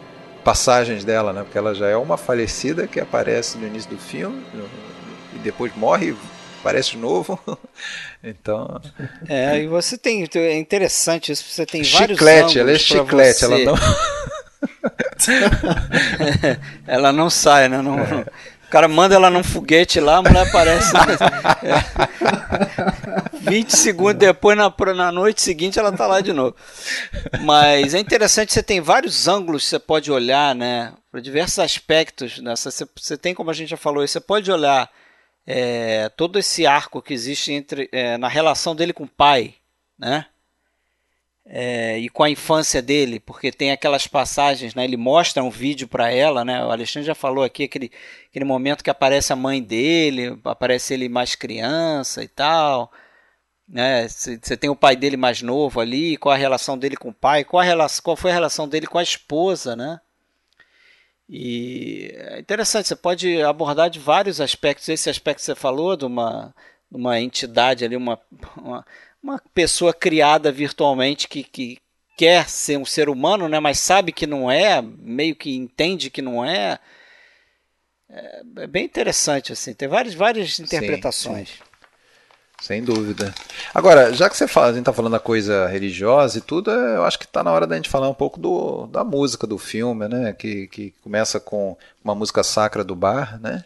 [0.44, 1.44] passagens dela, né?
[1.44, 4.44] Porque ela já é uma falecida que aparece no início do filme,
[5.34, 6.16] e depois morre
[6.64, 7.40] parece novo.
[8.24, 8.82] então.
[9.28, 10.28] É, e você tem.
[10.36, 12.20] É interessante isso, você tem chiclete, vários.
[12.20, 13.76] Chiclete, ela é chiclete, ela não.
[16.88, 17.82] ela não sai, né?
[17.82, 18.26] Não, é.
[18.70, 20.94] O cara manda ela num foguete lá, a mulher aparece.
[20.94, 21.00] Né?
[23.42, 23.50] É.
[23.50, 26.56] 20 segundos depois, na, na noite seguinte, ela tá lá de novo.
[27.42, 30.94] Mas é interessante, você tem vários ângulos que você pode olhar, né?
[31.12, 32.38] Para diversos aspectos.
[32.38, 32.56] Né?
[32.56, 34.90] Você, você tem, como a gente já falou, você pode olhar
[35.48, 39.56] é, todo esse arco que existe entre é, na relação dele com o pai,
[39.98, 40.28] né?
[41.52, 44.84] É, e com a infância dele, porque tem aquelas passagens, né?
[44.84, 46.64] Ele mostra um vídeo para ela, né?
[46.64, 47.92] O Alexandre já falou aqui aquele,
[48.30, 52.92] aquele momento que aparece a mãe dele, aparece ele mais criança e tal,
[53.68, 54.08] né?
[54.08, 57.44] Você tem o pai dele mais novo ali, qual a relação dele com o pai,
[57.44, 60.00] qual a relação, qual foi a relação dele com a esposa, né?
[61.28, 64.90] E é interessante, você pode abordar de vários aspectos.
[64.90, 66.54] Esse aspecto que você falou, de uma,
[66.92, 68.20] uma entidade ali, uma,
[68.58, 68.86] uma,
[69.22, 71.78] uma pessoa criada virtualmente que, que
[72.18, 76.22] quer ser um ser humano, né, mas sabe que não é, meio que entende que
[76.22, 76.80] não é.
[78.10, 81.50] É, é bem interessante, assim, tem várias, várias interpretações.
[81.50, 81.70] Sim, sim.
[82.62, 83.34] Sem dúvida.
[83.74, 86.98] Agora, já que você fala, a gente está falando da coisa religiosa e tudo, é,
[86.98, 89.58] eu acho que está na hora da gente falar um pouco do, da música do
[89.58, 90.34] filme, né?
[90.34, 93.64] Que, que começa com uma música sacra do bar, né?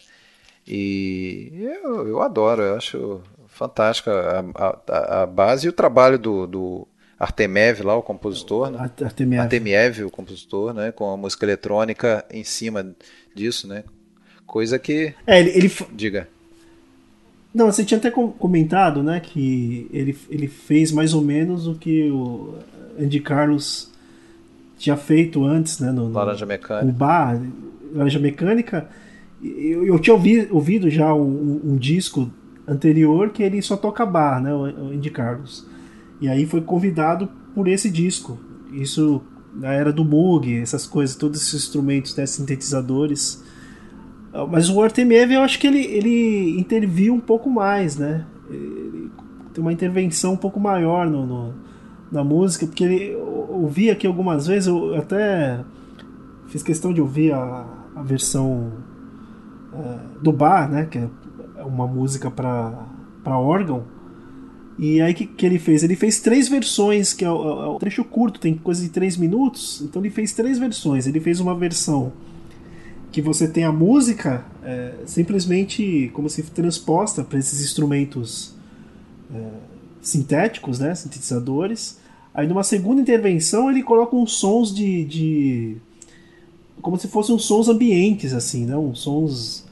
[0.67, 1.51] E
[1.83, 3.21] eu, eu adoro, eu acho
[3.53, 4.11] fantástica
[4.55, 6.87] a, a, a base e o trabalho do, do
[7.19, 8.91] Artemev lá, o compositor, né?
[9.01, 9.41] Artemiev.
[9.41, 10.91] Artemiev, o compositor, né?
[10.91, 12.93] Com a música eletrônica em cima
[13.33, 13.83] disso, né?
[14.45, 15.13] Coisa que.
[15.25, 15.71] É, ele, ele...
[15.93, 16.27] Diga.
[17.53, 22.09] Não, você tinha até comentado, né, que ele, ele fez mais ou menos o que
[22.09, 22.55] o
[22.99, 23.91] Andy Carlos
[24.75, 26.85] tinha feito antes, né, no, Laranja Mecânica.
[26.85, 27.39] No bar,
[27.93, 28.89] Laranja Mecânica.
[29.41, 32.31] Eu, eu tinha ouvi, ouvido já um, um, disco
[32.68, 35.68] anterior que ele só toca bar, né, o Andy Carlos.
[36.22, 38.39] E aí foi convidado por esse disco.
[38.72, 39.22] Isso
[39.53, 43.43] na era do Moog, essas coisas, todos esses instrumentos, né, sintetizadores
[44.49, 48.26] mas o Artemiev, eu acho que ele, ele interviu um pouco mais, né?
[48.49, 49.11] Ele
[49.53, 51.53] tem uma intervenção um pouco maior no, no
[52.11, 55.61] na música, porque ele, ouvi aqui algumas vezes, eu até
[56.47, 58.72] fiz questão de ouvir a, a versão
[59.74, 60.86] é, do bar, né?
[60.86, 61.09] Que é
[61.66, 63.86] uma música para órgão.
[64.78, 65.84] E aí que, que ele fez?
[65.84, 69.16] Ele fez três versões, que é o, é o trecho curto, tem coisa de três
[69.18, 71.05] minutos, então ele fez três versões.
[71.05, 72.11] Ele fez uma versão
[73.11, 78.55] que você tem a música é, simplesmente como se transposta para esses instrumentos
[79.34, 79.47] é,
[80.01, 81.99] sintéticos, né, sintetizadores.
[82.34, 85.78] Aí numa segunda intervenção ele coloca uns sons de, de
[86.82, 89.64] como se fossem uns sons ambientes assim, né, uns sons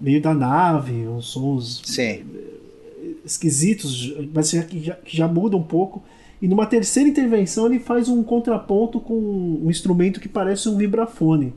[0.00, 2.24] meio da nave, uns sons Sim.
[3.24, 6.02] esquisitos, mas que já, que já muda um pouco.
[6.40, 11.54] E numa terceira intervenção ele faz um contraponto com um instrumento que parece um vibrafone.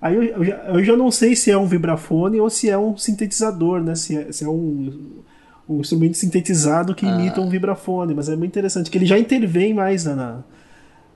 [0.00, 2.78] Aí eu, eu, já, eu, já, não sei se é um vibrafone ou se é
[2.78, 3.94] um sintetizador, né?
[3.94, 5.22] Se é, se é um,
[5.68, 7.44] um instrumento sintetizado que imita ah.
[7.44, 10.44] um vibrafone, mas é muito interessante, que ele já intervém mais na, na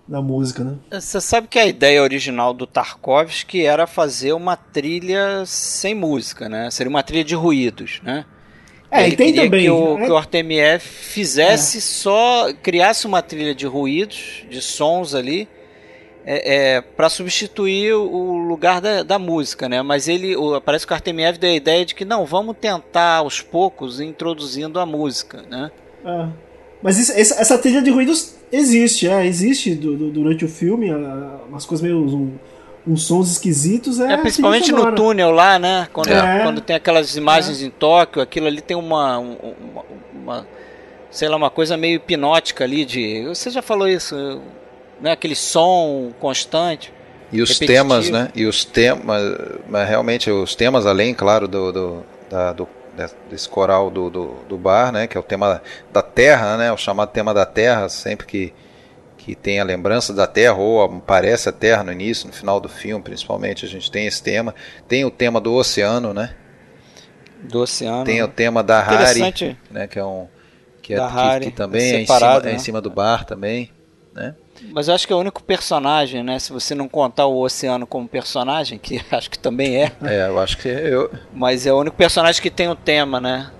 [0.08, 0.76] música, né?
[0.90, 6.70] Você sabe que a ideia original do Tarkovsky era fazer uma trilha sem música, né?
[6.70, 8.24] Seria uma trilha de ruídos, né?
[8.90, 9.64] É, Ele e tem também.
[9.64, 10.04] Que o, é...
[10.06, 11.80] que o Artemiev fizesse é.
[11.80, 12.52] só.
[12.62, 15.46] criasse uma trilha de ruídos, de sons ali,
[16.24, 19.82] é, é para substituir o lugar da, da, música, né?
[19.82, 20.34] Mas ele.
[20.36, 24.00] O, parece que o Artemiev deu a ideia de que não, vamos tentar aos poucos
[24.00, 25.70] introduzindo a música, né?
[26.04, 26.47] É.
[26.82, 30.90] Mas isso, essa trilha de ruídos existe, é, existe do, do, durante o filme,
[31.48, 31.98] umas coisas meio.
[31.98, 32.32] Um,
[32.86, 34.00] uns sons esquisitos.
[34.00, 35.88] É, é principalmente no túnel lá, né?
[35.92, 36.42] Quando, é.
[36.42, 37.66] quando tem aquelas imagens é.
[37.66, 40.46] em Tóquio, aquilo ali tem uma, uma, uma,
[41.10, 43.26] sei lá, uma coisa meio hipnótica ali de.
[43.26, 44.40] Você já falou isso,
[45.00, 45.12] né?
[45.12, 46.92] Aquele som constante.
[47.30, 47.88] E os repetitivo.
[47.88, 48.30] temas, né?
[48.34, 49.22] E os temas,
[49.68, 52.66] mas realmente os temas além, claro, do, do, da, do
[53.30, 55.06] desse coral do, do, do, bar, né?
[55.06, 56.72] Que é o tema da Terra, né?
[56.72, 58.54] O chamado tema da Terra, sempre que
[59.16, 62.68] que tem a lembrança da Terra ou aparece a Terra no início, no final do
[62.68, 64.54] filme, principalmente a gente tem esse tema.
[64.86, 66.34] Tem o tema do oceano, né?
[67.42, 68.04] Do oceano.
[68.04, 69.34] Tem o tema da Hari,
[69.70, 69.86] né?
[69.86, 70.28] Que é um
[70.80, 70.98] que, é,
[71.40, 72.52] que, que também é, separado, é, em cima, né?
[72.52, 73.70] é em cima do bar também,
[74.14, 74.34] né?
[74.72, 76.38] Mas eu acho que é o único personagem, né?
[76.38, 79.92] Se você não contar o oceano como personagem, que acho que também é.
[80.02, 81.10] É, eu acho que eu.
[81.32, 83.50] Mas é o único personagem que tem o tema, né?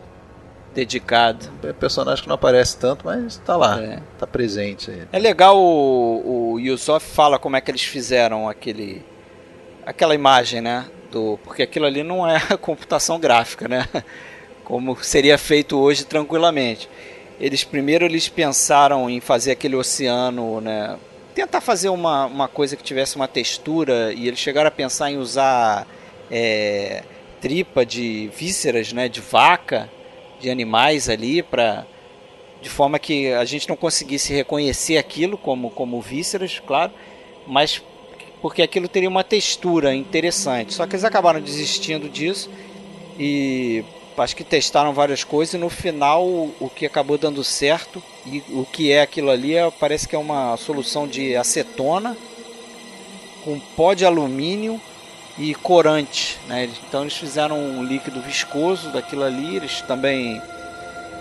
[0.75, 1.51] dedicado.
[1.65, 4.01] É personagem que não aparece tanto, mas está lá, é.
[4.17, 4.91] tá presente.
[4.91, 5.03] Aí.
[5.13, 9.05] É legal o, o Yusuf fala como é que eles fizeram aquele
[9.85, 10.85] aquela imagem, né?
[11.11, 13.89] Do, porque aquilo ali não é computação gráfica, né?
[14.63, 16.91] Como seria feito hoje tranquilamente.
[17.41, 20.99] Eles primeiro eles pensaram em fazer aquele oceano, né?
[21.35, 25.19] Tentar fazer uma, uma coisa que tivesse uma textura e eles chegaram a pensar em
[25.19, 25.87] usar
[26.31, 27.05] é,
[27.41, 29.09] tripa de vísceras, né?
[29.09, 29.89] De vaca
[30.41, 31.87] de animais ali para
[32.61, 36.93] de forma que a gente não conseguisse reconhecer aquilo como como vísceras, claro,
[37.47, 37.81] mas
[38.43, 40.75] porque aquilo teria uma textura interessante.
[40.75, 42.51] Só que eles acabaram desistindo disso
[43.19, 43.85] e
[44.23, 48.65] acho que testaram várias coisas e no final o que acabou dando certo e o
[48.65, 52.17] que é aquilo ali é, parece que é uma solução de acetona
[53.45, 54.81] com pó de alumínio
[55.39, 56.39] e corante.
[56.49, 56.69] Né?
[56.89, 60.43] Então eles fizeram um líquido viscoso daquilo ali, eles também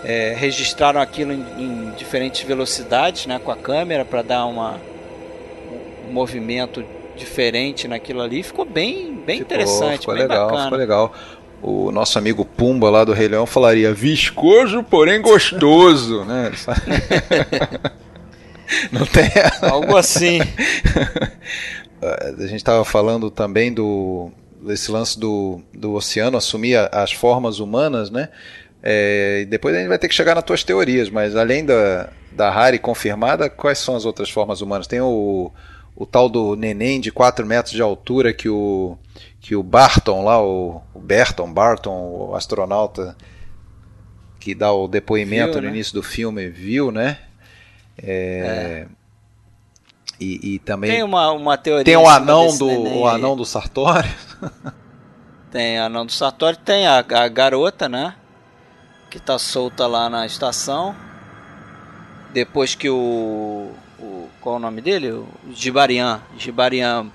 [0.04, 4.80] é, registraram aquilo em, em, diferentes velocidades né, com a câmera para dar uma,
[6.08, 6.84] um movimento
[7.16, 8.42] diferente naquilo ali.
[8.42, 10.64] Ficou bem, bem ficou, interessante, ficou bem legal, bacana.
[10.64, 11.12] Ficou legal.
[11.60, 16.52] O nosso amigo Pumba lá do Rei Leão falaria viscoso, porém gostoso, né?
[18.92, 19.30] Não tem
[19.68, 20.40] algo assim.
[22.00, 24.30] a gente estava falando também do
[24.60, 28.28] desse lance do, do oceano assumir as formas humanas, né?
[28.82, 32.50] É, depois a gente vai ter que chegar nas tuas teorias, mas além da, da
[32.50, 34.86] Harry confirmada, quais são as outras formas humanas?
[34.86, 35.50] Tem o,
[35.96, 38.96] o tal do neném de 4 metros de altura que o,
[39.48, 43.16] que o Barton lá, o, o Berton, Barton, o astronauta
[44.38, 45.74] que dá o depoimento viu, no né?
[45.74, 47.18] início do filme, viu, né?
[47.96, 48.86] É, é.
[50.20, 51.82] E, e, também tem uma, uma teoria.
[51.82, 54.10] Tem o anão do o anão do Sartori.
[55.50, 58.16] tem o anão do Sartori, tem a, a garota, né?
[59.08, 60.94] Que tá solta lá na estação.
[62.34, 65.10] Depois que o, o qual é o nome dele?
[65.10, 67.06] O Gibarian, Gibarian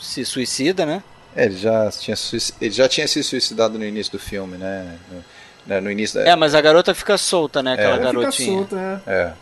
[0.00, 1.02] se suicida, né?
[1.36, 2.16] É, ele já tinha
[2.60, 4.98] ele já tinha se suicidado no início do filme, né?
[5.10, 5.24] No,
[5.66, 6.28] né, no início da...
[6.28, 7.74] É, mas a garota fica solta, né?
[7.74, 7.98] Aquela é.
[7.98, 8.62] garotinha.
[8.62, 9.12] Fica solta, é.
[9.12, 9.32] é.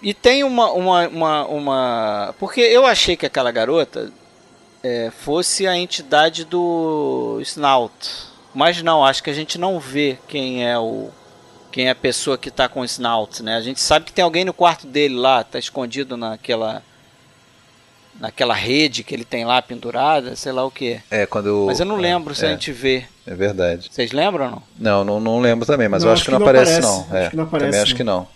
[0.00, 2.34] E tem uma, uma, uma, uma.
[2.38, 4.12] Porque eu achei que aquela garota
[4.82, 8.28] é, fosse a entidade do Snout.
[8.54, 11.10] Mas não, acho que a gente não vê quem é o.
[11.70, 13.56] Quem é a pessoa que está com o Snout, né?
[13.56, 16.82] A gente sabe que tem alguém no quarto dele lá, tá escondido naquela.
[18.18, 21.00] Naquela rede que ele tem lá pendurada, sei lá o que.
[21.10, 21.64] É, quando.
[21.66, 23.04] Mas eu não é, lembro se é, a gente vê.
[23.26, 23.88] É verdade.
[23.90, 24.62] Vocês lembram ou não?
[24.78, 27.00] Não, não, não lembro também, mas não, eu acho, acho que, não aparece, aparece, não.
[27.00, 28.28] Acho é, que não aparece, também acho que não.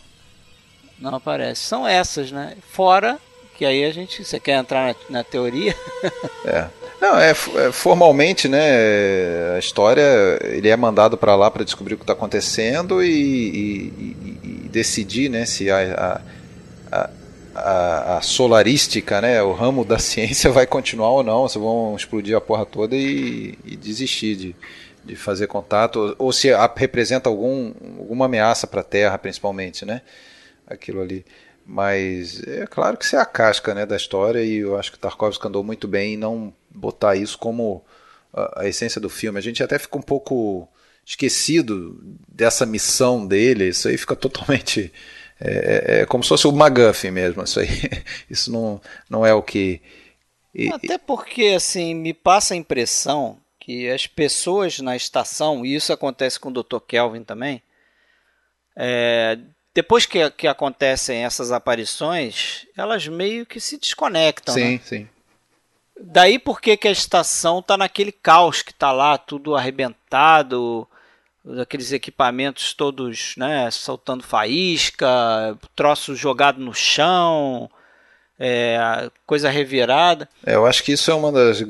[1.00, 1.62] Não aparece.
[1.62, 2.56] São essas, né?
[2.70, 3.18] Fora
[3.56, 4.24] que aí a gente.
[4.24, 5.74] Você quer entrar na, na teoria?
[6.46, 6.66] é.
[7.02, 9.56] Não, é, é, formalmente, né?
[9.56, 14.16] A história ele é mandado para lá para descobrir o que está acontecendo e, e,
[14.44, 15.44] e, decidir, né?
[15.44, 16.20] Se a,
[16.92, 17.10] a, a,
[17.54, 19.42] a, solarística, né?
[19.42, 21.48] O ramo da ciência vai continuar ou não.
[21.48, 24.56] Se vão explodir a porra toda e, e desistir de,
[25.04, 30.02] de fazer contato ou, se representa algum, alguma ameaça para a Terra, principalmente, né?
[30.66, 31.24] aquilo ali.
[31.64, 34.98] Mas é claro que isso é a casca né, da história e eu acho que
[34.98, 37.84] Tarkovsky andou muito bem em não, botar isso como
[38.32, 39.38] a, a essência do filme.
[39.38, 40.68] A gente até fica um pouco
[41.06, 43.68] esquecido dessa missão dele.
[43.68, 44.92] Isso aí fica totalmente
[45.44, 47.42] é, é, é como se fosse o McGuffin mesmo.
[47.42, 47.68] Isso aí,
[48.30, 48.80] isso não,
[49.10, 49.80] não é o que
[50.54, 55.92] e, Até porque assim me passa a impressão que as pessoas na estação e isso
[55.92, 56.80] acontece com o Dr.
[56.86, 57.62] Kelvin também.
[58.76, 59.38] É,
[59.72, 64.54] depois que, que acontecem essas aparições, elas meio que se desconectam.
[64.54, 64.80] Sim, né?
[64.84, 65.08] sim.
[65.98, 70.86] Daí por que, a estação está naquele caos que está lá, tudo arrebentado,
[71.60, 77.70] aqueles equipamentos todos né, soltando faísca, troço jogado no chão,
[78.38, 80.28] é, coisa revirada.
[80.44, 81.64] É, eu acho que isso é uma das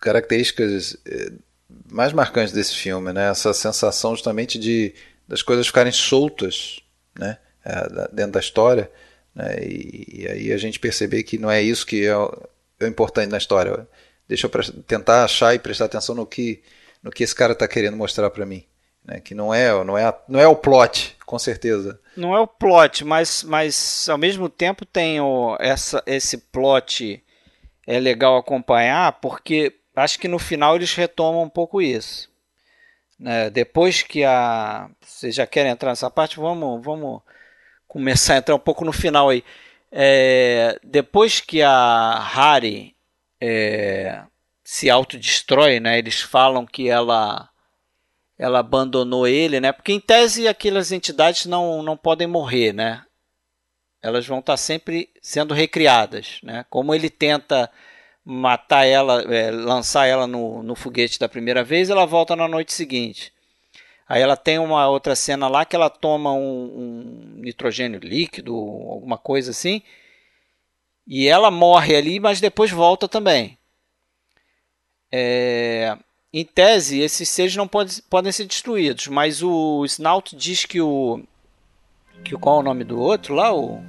[0.00, 1.32] características é,
[1.90, 3.30] mais marcantes desse filme, né?
[3.30, 4.94] Essa sensação justamente de
[5.28, 6.80] das coisas ficarem soltas,
[7.16, 7.38] né?
[7.64, 8.90] É, dentro da história,
[9.34, 9.56] né?
[9.62, 12.48] e, e, aí a gente perceber que não é isso que é o,
[12.80, 13.86] é o importante na história.
[14.26, 16.62] Deixa eu tentar achar e prestar atenção no que
[17.02, 18.64] no que esse cara está querendo mostrar para mim,
[19.10, 19.20] né?
[19.20, 22.00] Que não é não é não é o plot, com certeza.
[22.16, 27.22] Não é o plot, mas mas ao mesmo tempo tem o, essa esse plot
[27.86, 32.30] é legal acompanhar porque acho que no final eles retomam um pouco isso.
[33.18, 33.50] Né?
[33.50, 34.88] Depois que a.
[35.00, 36.38] Vocês já querem entrar nessa parte?
[36.38, 37.20] Vamos, vamos
[37.88, 39.44] começar a entrar um pouco no final aí.
[39.92, 42.94] É, depois que a Harry
[43.40, 44.22] é,
[44.64, 45.98] se autodestrói, né?
[45.98, 47.49] Eles falam que ela
[48.40, 49.70] ela abandonou ele, né?
[49.70, 53.04] Porque em tese aquelas entidades não, não podem morrer, né?
[54.02, 56.64] Elas vão estar sempre sendo recriadas, né?
[56.70, 57.70] Como ele tenta
[58.24, 62.72] matar ela, é, lançar ela no, no foguete da primeira vez, ela volta na noite
[62.72, 63.30] seguinte.
[64.08, 69.18] Aí ela tem uma outra cena lá que ela toma um, um nitrogênio líquido, alguma
[69.18, 69.82] coisa assim,
[71.06, 73.58] e ela morre ali, mas depois volta também.
[75.12, 75.94] É,
[76.32, 81.20] em tese, esses seres não pode, podem ser destruídos, mas o Snout diz que o.
[82.24, 83.52] Que, qual é o nome do outro lá?
[83.52, 83.80] O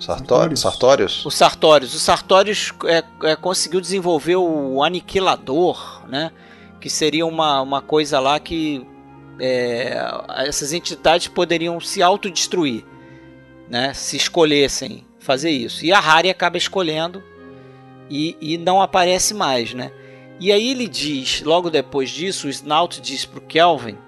[0.00, 0.60] Sartorius?
[0.60, 1.26] Sartorius?
[1.26, 1.94] O Sartorius.
[1.94, 6.32] O Sartorius é, é, conseguiu desenvolver o Aniquilador, né?
[6.80, 8.84] Que seria uma, uma coisa lá que
[9.38, 9.96] é,
[10.38, 12.84] essas entidades poderiam se autodestruir,
[13.68, 13.92] né?
[13.92, 15.84] Se escolhessem fazer isso.
[15.84, 17.22] E a Harry acaba escolhendo
[18.08, 19.92] e, e não aparece mais, né?
[20.40, 23.98] E aí ele diz, logo depois disso, o Snout diz para o Kelvin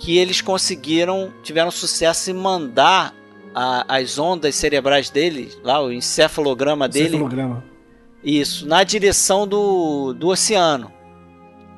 [0.00, 3.14] que eles conseguiram, tiveram sucesso em mandar
[3.54, 7.08] a, as ondas cerebrais dele, lá o encefalograma dele.
[7.08, 7.64] Encefalograma.
[8.24, 10.90] Isso, na direção do, do oceano,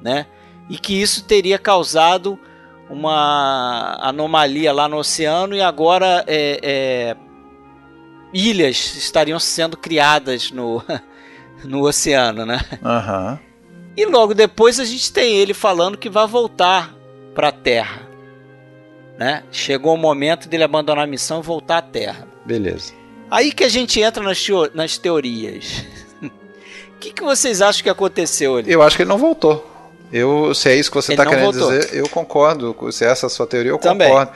[0.00, 0.26] né?
[0.70, 2.38] E que isso teria causado
[2.88, 7.16] uma anomalia lá no oceano e agora é, é,
[8.32, 10.82] ilhas estariam sendo criadas no,
[11.64, 12.60] no oceano, né?
[12.82, 13.51] Uhum.
[13.96, 16.94] E logo depois a gente tem ele falando que vai voltar
[17.34, 18.08] para a Terra.
[19.18, 19.44] Né?
[19.52, 22.26] Chegou o momento dele abandonar a missão e voltar à Terra.
[22.44, 22.92] Beleza.
[23.30, 25.84] Aí que a gente entra nas, nas teorias.
[26.22, 28.72] O que, que vocês acham que aconteceu ali?
[28.72, 29.70] Eu acho que ele não voltou.
[30.12, 31.70] Eu, se é isso que você está querendo voltou.
[31.70, 32.76] dizer, eu concordo.
[32.92, 34.08] Se é essa a sua teoria, eu Também.
[34.08, 34.32] concordo.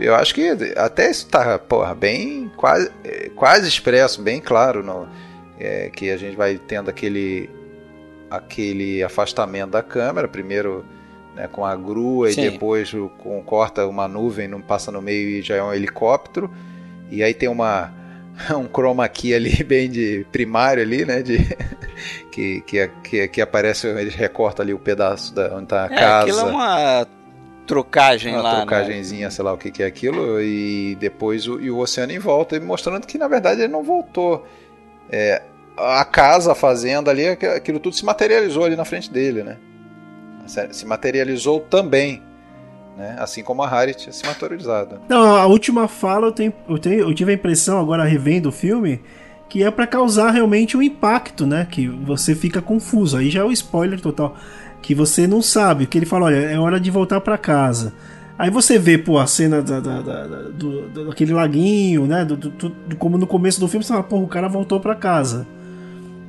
[0.00, 1.60] Eu acho que até isso está
[1.94, 2.90] bem quase,
[3.34, 5.08] quase expresso, bem claro, no,
[5.58, 7.50] é, que a gente vai tendo aquele,
[8.30, 10.28] aquele afastamento da câmera.
[10.28, 10.84] Primeiro
[11.34, 12.40] né, com a grua Sim.
[12.40, 16.50] e depois com, corta uma nuvem, não passa no meio e já é um helicóptero.
[17.10, 17.92] E aí tem uma
[18.50, 21.38] um chroma key ali bem de primário ali, né, de
[22.30, 25.88] que, que, que, que aparece, ele recorta ali o pedaço da onde está a é,
[25.88, 26.22] casa.
[26.22, 27.06] Aquilo é uma
[27.66, 28.56] trocagem uma lá, né?
[28.56, 29.30] trocagenzinha, né?
[29.30, 32.58] sei lá o que, que é aquilo, e depois o, e o oceano em volta,
[32.58, 34.46] mostrando que na verdade ele não voltou.
[35.10, 35.42] É,
[35.78, 39.56] a casa, a fazenda ali, aquilo tudo se materializou ali na frente dele, né?
[40.70, 42.22] se materializou também.
[42.96, 43.16] Né?
[43.18, 45.00] Assim como a Harry tinha se materializado.
[45.08, 48.52] Não, a última fala eu, tenho, eu, tenho, eu tive a impressão, agora revendo o
[48.52, 49.00] filme,
[49.48, 51.66] que é para causar realmente um impacto, né?
[51.70, 53.16] Que você fica confuso.
[53.16, 54.36] Aí já é o spoiler total.
[54.82, 55.86] Que você não sabe.
[55.86, 57.94] Que ele fala: olha, é hora de voltar para casa.
[58.36, 62.24] Aí você vê, pô, a cena da, da, da, do, daquele laguinho, né?
[62.24, 64.94] Do, do, do, como no começo do filme você fala, pô, o cara voltou para
[64.94, 65.46] casa.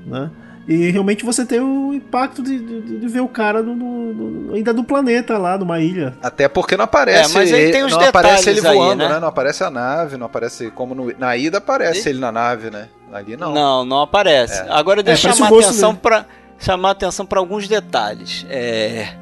[0.09, 0.31] Né?
[0.67, 4.71] E realmente você tem o impacto de, de, de ver o cara no, no, ainda
[4.73, 6.15] do planeta lá, numa ilha.
[6.21, 7.31] Até porque não aparece.
[7.31, 9.15] É, mas aí tem os não aparece ele voando, aí, né?
[9.15, 9.19] né?
[9.19, 12.11] Não aparece a nave, não aparece como no, na ida aparece e?
[12.11, 12.87] ele na nave, né?
[13.11, 13.53] Ali não.
[13.53, 14.61] Não, não aparece.
[14.61, 14.67] É.
[14.69, 16.25] Agora deixa eu é, chamar atenção para
[16.59, 18.45] chamar atenção para alguns detalhes.
[18.49, 19.15] É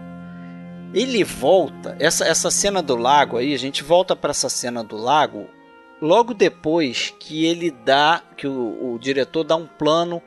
[0.93, 4.97] ele volta, essa, essa cena do lago aí, a gente volta para essa cena do
[4.97, 5.47] lago
[6.01, 10.21] logo depois que ele dá, que o, o diretor dá um plano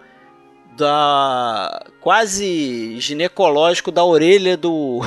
[0.80, 5.00] da quase ginecológico da orelha do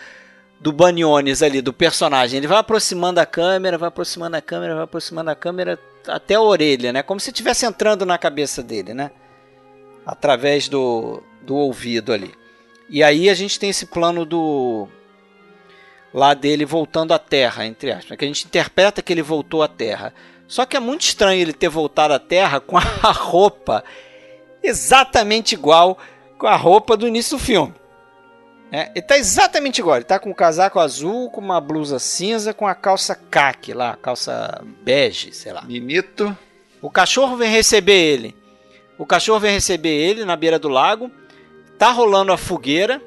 [0.60, 2.38] do Baniones ali, do personagem.
[2.38, 6.40] Ele vai aproximando a câmera, vai aproximando a câmera, vai aproximando a câmera até a
[6.40, 7.02] orelha, né?
[7.02, 9.10] Como se estivesse entrando na cabeça dele, né?
[10.04, 12.34] Através do, do ouvido ali.
[12.88, 14.88] E aí a gente tem esse plano do
[16.12, 19.68] lá dele voltando à Terra, entre aspas, que a gente interpreta que ele voltou à
[19.68, 20.12] Terra.
[20.48, 22.80] Só que é muito estranho ele ter voltado à Terra com a
[23.12, 23.84] roupa
[24.62, 25.98] exatamente igual
[26.38, 27.74] com a roupa do início do filme.
[28.70, 29.96] É, ele tá exatamente igual.
[29.96, 33.96] Ele tá com o casaco azul, com uma blusa cinza, com a calça caque lá,
[33.96, 35.62] calça bege, sei lá.
[35.62, 36.36] Mimito.
[36.80, 38.36] O cachorro vem receber ele.
[38.98, 41.10] O cachorro vem receber ele na beira do lago.
[41.78, 43.00] Tá rolando a fogueira,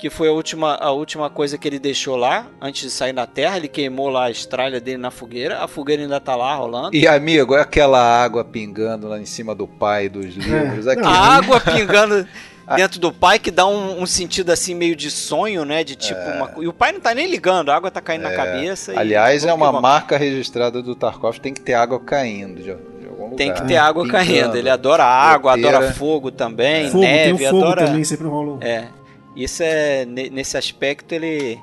[0.00, 3.26] que foi a última, a última coisa que ele deixou lá antes de sair na
[3.26, 3.58] terra.
[3.58, 5.62] Ele queimou lá a estralha dele na fogueira.
[5.62, 6.96] A fogueira ainda tá lá rolando.
[6.96, 10.86] E amigo, é aquela água pingando lá em cima do pai dos livros.
[10.86, 10.98] É.
[11.04, 12.26] A água pingando
[12.76, 15.84] dentro do pai que dá um, um, sentido assim meio de sonho, né?
[15.84, 16.34] De tipo é.
[16.34, 16.64] uma...
[16.64, 18.30] E o pai não tá nem ligando, a água tá caindo é.
[18.30, 18.98] na cabeça.
[18.98, 23.24] Aliás, é uma marca registrada do Tarkov, tem que ter água caindo de, de algum
[23.24, 23.36] lugar.
[23.36, 24.24] Tem que ter água Pingando.
[24.24, 24.56] caindo.
[24.56, 27.86] Ele adora água, adora fogo também, fogo, neve, tem fogo adora.
[27.86, 28.58] também sempre rolou.
[28.62, 28.88] É.
[29.36, 31.60] Isso é nesse aspecto ele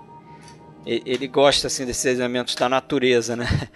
[0.85, 3.47] ele gosta assim desses elementos da natureza, né?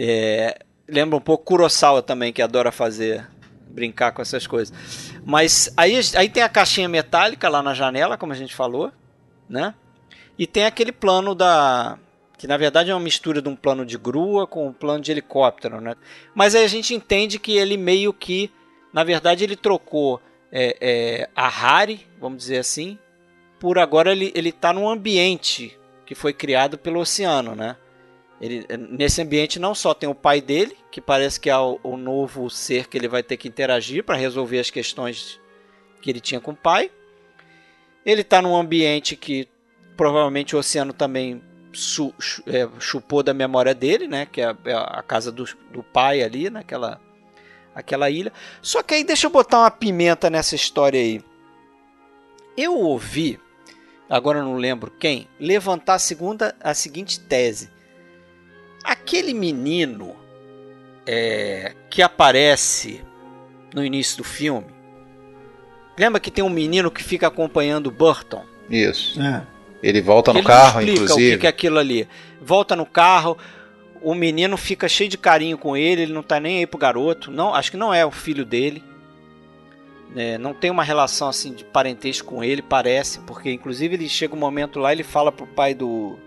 [0.00, 3.26] É, lembra um pouco Kurosawa também que adora fazer
[3.68, 4.76] brincar com essas coisas.
[5.24, 8.92] Mas aí, aí tem a caixinha metálica lá na janela, como a gente falou,
[9.48, 9.74] né?
[10.38, 11.98] E tem aquele plano da.
[12.36, 15.10] Que na verdade é uma mistura de um plano de grua com um plano de
[15.10, 15.96] helicóptero, né?
[16.34, 18.50] Mas aí a gente entende que ele meio que.
[18.92, 20.20] Na verdade, ele trocou
[20.50, 22.98] é, é, a Harry, vamos dizer assim,
[23.58, 27.76] por agora ele, ele tá num ambiente que foi criado pelo oceano, né?
[28.40, 31.96] Ele, nesse ambiente não só tem o pai dele, que parece que é o, o
[31.96, 35.40] novo ser que ele vai ter que interagir para resolver as questões
[36.00, 36.90] que ele tinha com o pai.
[38.06, 39.48] Ele está num ambiente que
[39.96, 41.42] provavelmente o oceano também
[41.72, 42.14] su,
[42.46, 44.26] é, chupou da memória dele, né?
[44.26, 47.00] Que é, é a casa do, do pai ali, naquela
[47.74, 48.32] aquela ilha.
[48.60, 51.22] Só que aí deixa eu botar uma pimenta nessa história aí.
[52.56, 53.38] Eu ouvi,
[54.08, 57.70] agora não lembro quem, levantar a segunda, a seguinte tese
[58.84, 60.16] Aquele menino
[61.06, 63.02] é, que aparece
[63.74, 64.66] no início do filme.
[65.98, 68.44] Lembra que tem um menino que fica acompanhando o Burton?
[68.70, 69.20] Isso.
[69.20, 69.42] É.
[69.82, 71.36] Ele volta no ele carro, explica inclusive.
[71.36, 72.08] O que é aquilo ali?
[72.40, 73.36] Volta no carro,
[74.00, 77.30] o menino fica cheio de carinho com ele, ele não tá nem aí pro garoto.
[77.30, 78.82] Não, acho que não é o filho dele.
[80.16, 84.34] É, não tem uma relação assim de parentesco com ele, parece, porque inclusive ele chega
[84.34, 86.18] um momento lá, ele fala pro pai do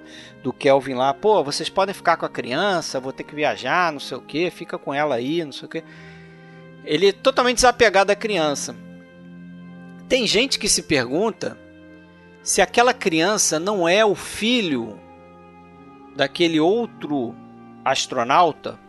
[0.42, 4.00] do Kelvin lá, pô, vocês podem ficar com a criança, vou ter que viajar, não
[4.00, 5.84] sei o que, fica com ela aí, não sei o que.
[6.84, 8.76] Ele é totalmente desapegado da criança.
[10.10, 11.58] Tem gente que se pergunta
[12.42, 15.00] se aquela criança não é o filho
[16.16, 17.36] daquele outro
[17.86, 18.80] astronauta.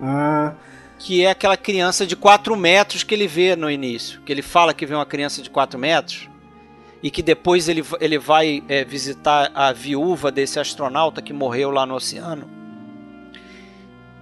[0.00, 0.54] Ah.
[1.00, 4.20] Que é aquela criança de 4 metros que ele vê no início.
[4.20, 6.28] Que ele fala que vê uma criança de 4 metros
[7.02, 11.86] e que depois ele, ele vai é, visitar a viúva desse astronauta que morreu lá
[11.86, 12.48] no oceano.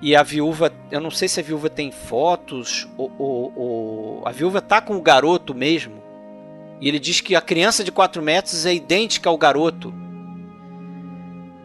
[0.00, 4.30] E a viúva, eu não sei se a viúva tem fotos, ou, ou, ou a
[4.30, 6.00] viúva tá com o garoto mesmo.
[6.80, 9.92] E ele diz que a criança de 4 metros é idêntica ao garoto.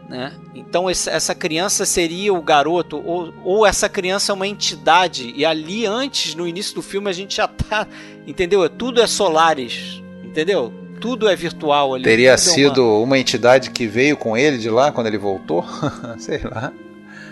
[0.07, 0.33] Né?
[0.53, 5.33] Então essa criança seria o garoto, ou, ou essa criança é uma entidade.
[5.35, 7.87] E ali antes, no início do filme, a gente já tá.
[8.27, 8.67] Entendeu?
[8.69, 10.03] Tudo é Solares.
[10.23, 10.73] Entendeu?
[11.03, 12.05] tudo é virtual ali.
[12.05, 12.99] Teria sido é uma...
[12.99, 13.19] uma...
[13.19, 15.65] entidade que veio com ele de lá quando ele voltou?
[16.17, 16.71] Sei lá.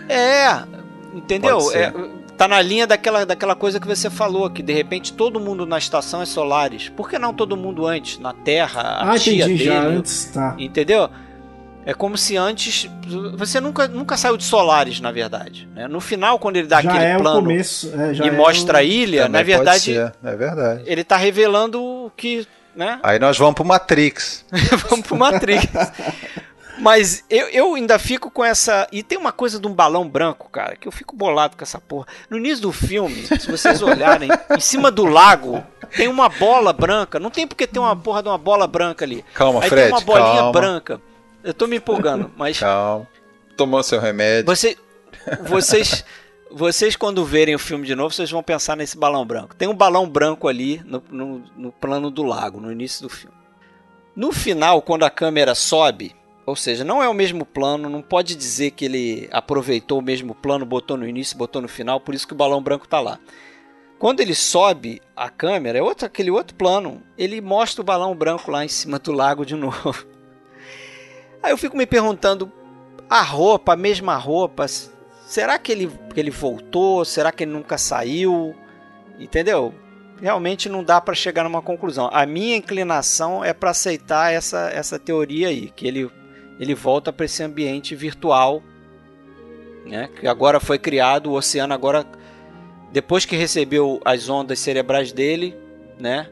[0.06, 0.62] É,
[1.14, 1.58] entendeu?
[1.72, 1.90] É,
[2.36, 5.78] tá na linha daquela, daquela coisa que você falou, que de repente todo mundo na
[5.78, 6.90] estação é Solares.
[6.90, 8.18] Por que não todo mundo antes?
[8.18, 9.64] Na Terra, a ah, tia entendi, dele.
[9.64, 10.54] Já antes, tá.
[10.58, 11.08] Entendeu?
[11.84, 12.88] É como se antes.
[13.36, 15.68] Você nunca, nunca saiu de Solares, na verdade.
[15.74, 15.88] Né?
[15.88, 18.80] No final, quando ele dá já aquele é plano começo, é, e mostra o...
[18.80, 19.96] a ilha, Também na verdade.
[19.96, 20.82] É verdade.
[20.86, 22.98] Ele está revelando que né?
[23.02, 24.44] Aí nós vamos pro Matrix.
[24.88, 25.66] vamos pro Matrix.
[26.78, 28.88] Mas eu, eu ainda fico com essa.
[28.90, 31.80] E tem uma coisa de um balão branco, cara, que eu fico bolado com essa
[31.80, 32.06] porra.
[32.30, 35.62] No início do filme, se vocês olharem, em cima do lago
[35.94, 37.20] tem uma bola branca.
[37.20, 39.24] Não tem porque ter uma porra de uma bola branca ali.
[39.34, 39.84] Calma, Aí Fred.
[39.84, 40.52] Tem uma bolinha calma.
[40.52, 41.00] branca.
[41.42, 42.58] Eu tô me empolgando, mas.
[42.58, 43.08] Calma.
[43.56, 44.46] Tomou seu remédio.
[44.46, 44.76] Você,
[45.48, 46.04] vocês
[46.54, 49.56] vocês, quando verem o filme de novo, vocês vão pensar nesse balão branco.
[49.56, 53.34] Tem um balão branco ali no, no, no plano do lago, no início do filme.
[54.14, 56.14] No final, quando a câmera sobe,
[56.44, 60.34] ou seja, não é o mesmo plano, não pode dizer que ele aproveitou o mesmo
[60.34, 63.18] plano, botou no início, botou no final, por isso que o balão branco está lá.
[63.98, 68.50] Quando ele sobe a câmera, é outro, aquele outro plano, ele mostra o balão branco
[68.50, 70.06] lá em cima do lago de novo.
[71.42, 72.50] Aí eu fico me perguntando,
[73.10, 74.66] a roupa, a mesma roupa,
[75.26, 77.04] será que ele, que ele voltou?
[77.04, 78.54] Será que ele nunca saiu?
[79.18, 79.74] Entendeu?
[80.20, 82.08] Realmente não dá para chegar numa conclusão.
[82.12, 86.10] A minha inclinação é para aceitar essa, essa teoria aí, que ele,
[86.60, 88.62] ele volta para esse ambiente virtual,
[89.84, 90.08] né?
[90.20, 92.06] Que agora foi criado, o oceano agora
[92.92, 95.56] depois que recebeu as ondas cerebrais dele,
[95.98, 96.28] né?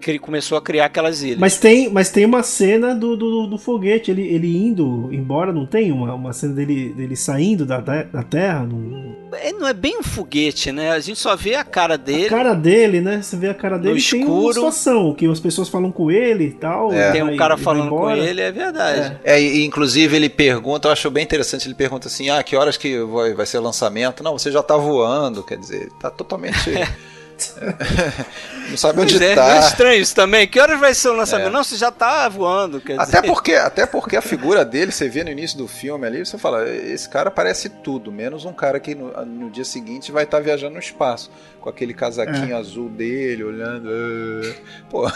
[0.00, 1.38] Que ele começou a criar aquelas ilhas.
[1.38, 5.66] Mas tem, mas tem uma cena do, do, do foguete, ele, ele indo embora, não
[5.66, 8.64] tem uma, uma cena dele, dele saindo da, da Terra?
[8.64, 9.16] Não...
[9.32, 10.90] É, não é bem um foguete, né?
[10.90, 12.26] A gente só vê a cara dele.
[12.26, 13.20] A cara dele, né?
[13.22, 14.24] Você vê a cara dele no escuro.
[14.24, 16.92] tem uma situação que as pessoas falam com ele e tal.
[16.92, 17.12] É.
[17.12, 19.18] Tem um vai- cara falando com ele, é verdade.
[19.24, 22.76] É, e inclusive ele pergunta, eu acho bem interessante, ele pergunta assim, ah, que horas
[22.76, 24.22] que vai, vai ser o lançamento?
[24.22, 26.56] Não, você já tá voando, quer dizer, tá totalmente...
[28.70, 29.48] não sabe onde é, tá.
[29.48, 30.46] não é estranho isso também.
[30.46, 31.48] Que horas vai ser o lançamento?
[31.48, 31.50] É.
[31.50, 32.80] Não, você já tá voando.
[32.80, 36.06] Quer Até dizer, porque, até porque a figura dele, você vê no início do filme
[36.06, 40.12] ali, você fala, esse cara parece tudo, menos um cara que no, no dia seguinte
[40.12, 41.30] vai estar viajando no espaço,
[41.60, 43.88] com aquele casaquinho azul dele, olhando.
[43.90, 44.54] ah.
[44.90, 45.10] Pô.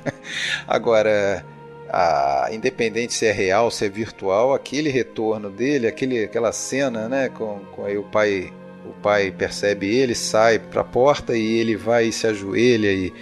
[0.66, 1.44] Agora,
[1.92, 7.28] a, independente se é real, se é virtual, aquele retorno dele, aquele, aquela cena, né,
[7.28, 8.52] com, com aí o pai.
[8.84, 13.12] O pai percebe ele, sai pra porta e ele vai e se ajoelha e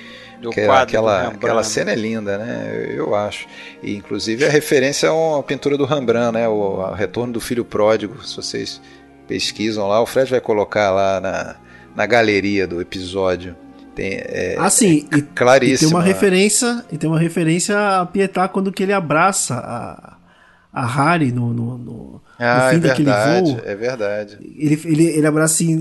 [0.40, 2.86] do que- do aquela, aquela cena é linda, né?
[2.94, 3.46] Eu acho.
[3.82, 6.48] E inclusive a referência a uma pintura do Rembrandt, né?
[6.48, 8.24] O a Retorno do Filho Pródigo.
[8.24, 8.80] Se vocês
[9.26, 11.56] pesquisam lá, o Fred vai colocar lá na,
[11.94, 13.54] na galeria do episódio.
[13.94, 15.08] Tem, é, Ah, sim.
[15.12, 15.90] E, e claríssimo.
[15.90, 20.16] tem uma referência, e tem uma referência a Pietá quando que ele abraça a,
[20.82, 23.60] a Harry no, no, no, Ah, no fim é daquele verdade, voo.
[23.64, 24.38] é verdade.
[24.40, 25.80] Ele, ele, ele abraça assim,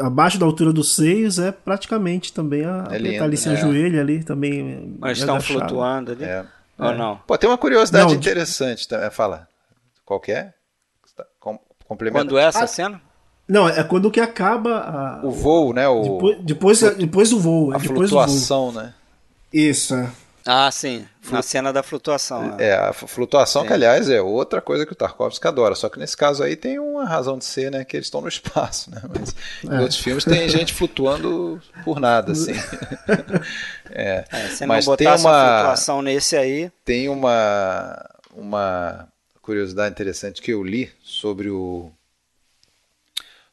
[0.00, 3.48] abaixo da altura dos seios, é praticamente também a É a lindo, Pietá ali se
[3.48, 3.54] né?
[3.54, 4.96] ajoelha ali também.
[4.98, 5.58] Mas é estão agachado.
[5.60, 6.24] flutuando ali.
[6.24, 6.44] É.
[6.78, 7.16] Ou não?
[7.26, 9.10] Pô, tem uma curiosidade Não, de- interessante também.
[9.10, 9.46] Fala.
[10.04, 10.52] Qual que é?
[11.38, 12.24] Com, complementa.
[12.24, 13.00] Quando é essa Ah, cena?
[13.48, 15.86] Não, é quando que acaba a, O voo, né?
[15.88, 17.72] O, depois, depois, depois do voo.
[17.72, 18.24] a é depois do voo.
[18.24, 18.94] flutuação, né?
[19.52, 20.08] Isso, é.
[20.44, 21.06] Ah, sim.
[21.30, 22.56] Na cena da flutuação.
[22.58, 23.68] É, a flutuação, Sim.
[23.68, 26.78] que aliás é outra coisa que o Tarkovsky adora, só que nesse caso aí tem
[26.80, 29.80] uma razão de ser, né, que eles estão no espaço, né, mas em É.
[29.80, 32.52] outros filmes tem gente flutuando por nada, assim.
[33.90, 36.70] É, É, se mas não tem botasse uma, uma flutuação nesse aí.
[36.84, 38.04] tem uma,
[38.34, 39.08] uma
[39.40, 41.90] curiosidade interessante que eu li sobre o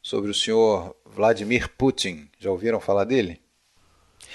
[0.02, 3.40] sobre o senhor Vladimir Putin, já ouviram falar dele?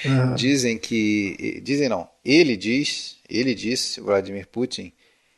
[0.06, 0.36] Aham.
[0.36, 4.92] Dizem que, dizem não, ele diz, ele disse, Vladimir Putin,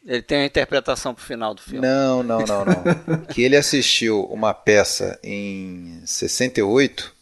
[0.05, 1.85] Ele tem uma interpretação pro final do filme.
[1.85, 3.25] Não, não, não, não.
[3.33, 7.13] que ele assistiu uma peça em 68,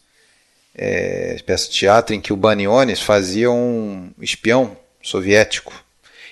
[0.74, 5.72] é, peça de teatro em que o Baniones fazia um espião soviético.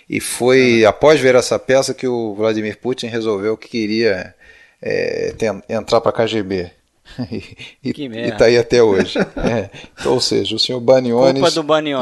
[0.08, 4.34] E foi após ver essa peça que o Vladimir Putin resolveu que queria
[4.80, 5.34] é,
[5.68, 6.70] entrar para a KGB.
[7.82, 8.36] e, Que e merda.
[8.38, 9.18] tá aí até hoje.
[9.36, 9.70] É.
[9.98, 11.42] Então, ou seja, o senhor Baniones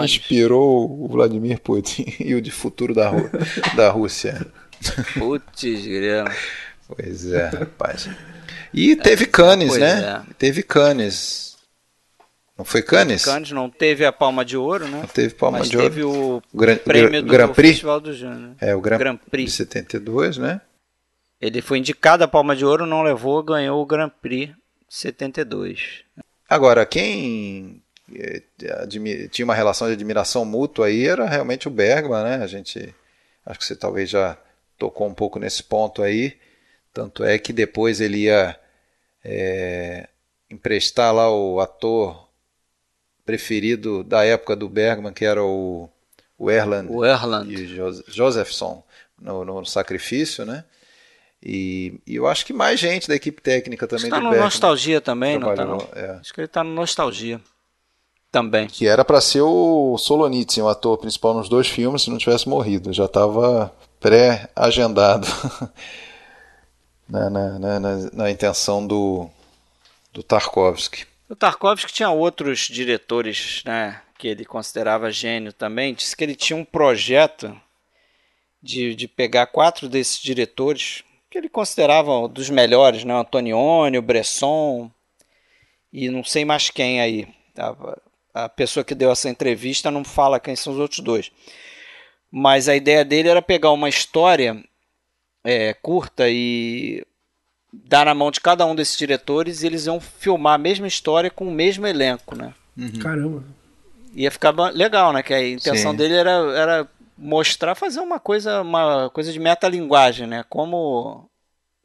[0.05, 3.31] inspirou o Vladimir Putin e o de futuro da, Ru-
[3.77, 4.47] da Rússia.
[5.19, 6.29] Putz, grilo.
[6.89, 8.09] Pois é, rapaz.
[8.74, 10.23] E teve Cannes, né?
[10.39, 11.57] Teve Cannes.
[12.57, 13.24] Não foi Cannes?
[13.24, 14.99] Cannes não teve a palma de ouro, né?
[15.01, 15.89] Não teve Palma Mas de Ouro.
[15.89, 17.70] teve o Gran- prêmio Gran- do Grand Prix?
[17.70, 18.55] Festival do Júnior.
[18.61, 19.53] É, o Grand, Grand de Prix.
[19.53, 20.61] 72, né?
[21.41, 24.53] Ele foi indicado a palma de ouro, não levou, ganhou o Grand Prix
[24.94, 26.05] 72.
[26.47, 27.82] Agora, quem
[28.82, 32.35] admi- tinha uma relação de admiração mútua aí era realmente o Bergman, né?
[32.43, 32.94] A gente,
[33.47, 34.36] acho que você talvez já
[34.78, 36.36] tocou um pouco nesse ponto aí.
[36.93, 38.55] Tanto é que depois ele ia
[39.24, 40.06] eh,
[40.51, 42.28] emprestar lá o ator
[43.24, 45.89] preferido da época do Bergman, que era o,
[46.36, 47.51] o Erland O Erland.
[47.51, 48.85] e Jos- Josephson
[49.19, 50.64] no, no Sacrifício, né?
[51.44, 55.39] E, e eu acho que mais gente da equipe técnica também Está no Nostalgia também,
[55.39, 55.89] não tá não?
[55.94, 56.19] é.
[56.20, 57.40] Acho que ele tá no Nostalgia
[58.31, 58.66] também.
[58.69, 62.48] Que era para ser o Solonitsyn, o ator principal nos dois filmes, se não tivesse
[62.48, 62.93] morrido.
[62.93, 65.27] Já estava pré-agendado
[67.09, 69.28] na, na, na, na- na intenção do,
[70.12, 71.06] do Tarkovsky.
[71.28, 75.94] O Tarkovsky tinha outros diretores, né, que ele considerava gênio também.
[75.94, 77.55] Disse que ele tinha um projeto
[78.62, 81.02] de, de pegar quatro desses diretores
[81.33, 84.91] que ele considerava dos melhores, né, Antonioni, o Bresson
[85.91, 87.27] e não sei mais quem aí.
[87.57, 91.33] A, a pessoa que deu essa entrevista não fala quem são os outros dois.
[92.31, 94.63] Mas a ideia dele era pegar uma história
[95.43, 97.05] é, curta e
[97.73, 101.31] dar na mão de cada um desses diretores e eles iam filmar a mesma história
[101.31, 102.55] com o mesmo elenco, né?
[102.77, 102.99] Uhum.
[103.01, 103.45] Caramba.
[104.15, 105.23] Ia ficar legal, né?
[105.23, 105.97] Que a intenção Sim.
[105.97, 106.89] dele era, era
[107.23, 110.44] mostrar, fazer uma coisa, uma coisa de metalinguagem, né?
[110.49, 111.31] Como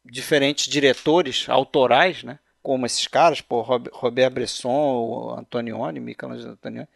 [0.03, 2.39] diferentes diretores autorais, né?
[2.63, 6.87] Como esses caras, pô, Robert Bresson, Antonioni, Michelangelo Antonioni,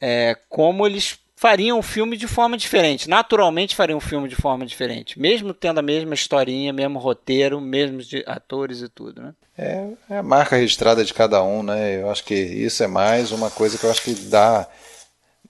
[0.00, 3.08] é, como eles fariam um filme de forma diferente.
[3.08, 5.20] Naturalmente fariam um filme de forma diferente.
[5.20, 9.34] Mesmo tendo a mesma historinha, mesmo roteiro, mesmos atores e tudo, né?
[9.56, 12.00] É, é a marca registrada de cada um, né?
[12.00, 14.66] Eu acho que isso é mais uma coisa que eu acho que dá...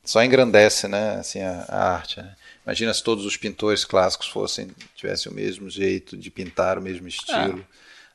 [0.09, 1.16] Só engrandece, né?
[1.16, 2.35] Assim, a, a arte, né?
[2.64, 7.06] Imagina se todos os pintores clássicos fossem tivessem o mesmo jeito de pintar, o mesmo
[7.06, 7.62] estilo,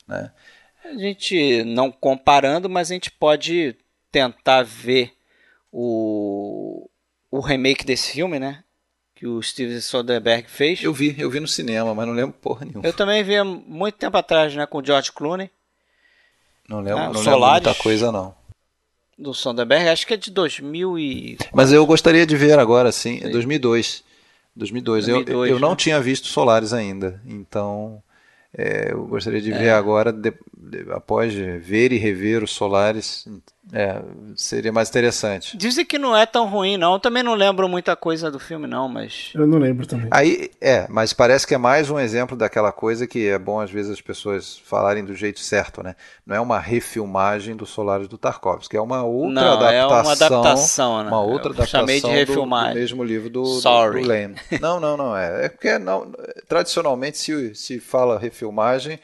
[0.10, 0.12] ah.
[0.12, 0.32] né?
[0.86, 3.76] A gente não comparando, mas a gente pode
[4.12, 5.14] tentar ver
[5.72, 6.90] o,
[7.30, 8.64] o remake desse filme, né?
[9.14, 10.82] Que o Steven Soderbergh fez.
[10.82, 12.88] Eu vi, eu vi no cinema, mas não lembro porra nenhuma.
[12.88, 14.66] Eu também vi há muito tempo atrás, né?
[14.66, 15.52] Com o George Clooney.
[16.68, 18.34] Não lembro, ah, não Solaris, lembro muita coisa, não.
[19.18, 21.38] Do Soderbergh, acho que é de 2000 e...
[21.54, 23.20] Mas eu gostaria de ver agora, sim.
[23.24, 24.04] É 2002.
[24.56, 25.06] 2002.
[25.06, 25.62] 2002 eu, eu né?
[25.62, 28.02] não tinha visto Solaris ainda, então...
[28.56, 29.58] É, eu gostaria de é.
[29.58, 33.28] ver agora, de, de, após ver e rever o Solaris,
[33.72, 34.02] é,
[34.36, 35.56] seria mais interessante.
[35.56, 36.94] Dizem que não é tão ruim, não.
[36.94, 39.32] Eu também não lembro muita coisa do filme, não, mas.
[39.34, 40.08] Eu não lembro também.
[40.12, 43.72] Aí, é, mas parece que é mais um exemplo daquela coisa que é bom às
[43.72, 45.96] vezes as pessoas falarem do jeito certo, né?
[46.26, 49.78] Não é uma refilmagem do Solaris do Tarkovsky, é uma outra não, adaptação.
[49.80, 51.10] É uma adaptação, né?
[51.10, 52.70] Uma outra Eu adaptação chamei de refilmagem.
[52.70, 54.02] Do, do mesmo livro do, Sorry.
[54.02, 54.36] do, do Lane.
[54.60, 55.16] Não, não, não.
[55.16, 56.12] É, é porque não,
[56.50, 59.00] tradicionalmente se, se fala refilmagem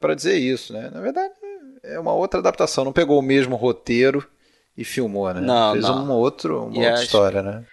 [0.00, 0.90] para dizer isso, né?
[0.92, 1.34] Na verdade,
[1.82, 4.26] é uma outra adaptação, não pegou o mesmo roteiro
[4.76, 5.40] e filmou, né?
[5.40, 6.04] Não, Fez não.
[6.04, 7.64] uma, outro, uma outra história, né?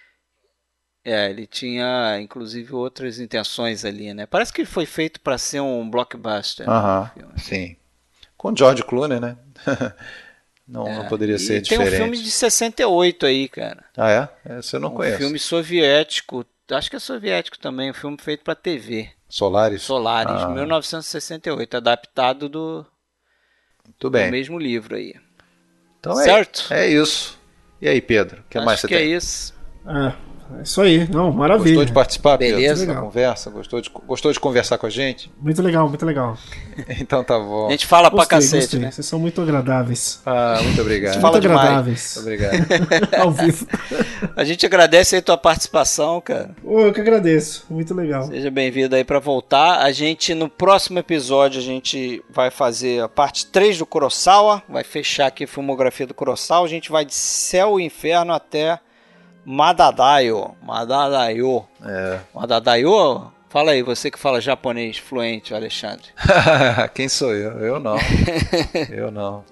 [1.04, 4.26] É, ele tinha inclusive outras intenções ali, né?
[4.26, 6.68] Parece que ele foi feito para ser um blockbuster.
[6.68, 7.76] Aham, né, sim.
[8.36, 9.36] Com George Clooney, né?
[10.68, 11.90] não, é, não poderia ser diferente.
[11.90, 13.84] Tem um filme de 68 aí, cara.
[13.96, 14.58] Ah, é?
[14.58, 15.16] Esse eu não um conheço.
[15.16, 19.10] Um filme soviético, acho que é soviético também, um filme feito para TV.
[19.28, 19.82] Solaris?
[19.82, 20.48] Solaris, ah.
[20.48, 22.86] 1968, adaptado do
[23.88, 24.26] muito bem.
[24.26, 25.14] No mesmo livro aí.
[25.98, 26.66] Então é certo?
[26.72, 27.38] É, é isso.
[27.80, 28.40] E aí, Pedro?
[28.40, 29.04] O que Acho mais você que tem?
[29.12, 29.54] é isso.
[29.86, 30.14] Ah,
[30.58, 31.08] é isso aí.
[31.10, 31.68] Não, maravilha.
[31.68, 32.86] Gostou de participar, Beleza.
[32.86, 33.50] Pedro, da conversa?
[33.50, 35.30] Gostou de, gostou de conversar com a gente?
[35.40, 36.36] Muito legal, muito legal.
[37.00, 37.68] então tá bom.
[37.68, 38.80] A gente fala gostei, pra cacete, gostei.
[38.80, 38.90] né?
[38.90, 40.20] Vocês são muito agradáveis.
[40.24, 41.12] Ah, muito obrigado.
[41.12, 42.14] Muito fala agradáveis.
[42.16, 43.14] Muito obrigado.
[43.20, 43.66] Ao vivo.
[44.34, 46.54] A gente agradece aí a tua participação, cara.
[46.64, 47.66] Oh, eu que agradeço.
[47.68, 48.24] Muito legal.
[48.24, 49.82] Seja bem-vindo aí para voltar.
[49.82, 54.62] A gente, no próximo episódio, a gente vai fazer a parte 3 do Kurosawa.
[54.68, 56.66] Vai fechar aqui a filmografia do Kurosawa.
[56.66, 58.80] A gente vai de céu e inferno até
[59.44, 60.54] Madadayo.
[60.62, 61.64] Madadayo.
[61.84, 62.18] É.
[62.34, 63.32] Madadayo?
[63.48, 66.06] Fala aí, você que fala japonês fluente, Alexandre.
[66.94, 67.52] Quem sou eu?
[67.58, 67.96] Eu não.
[68.90, 69.44] eu não.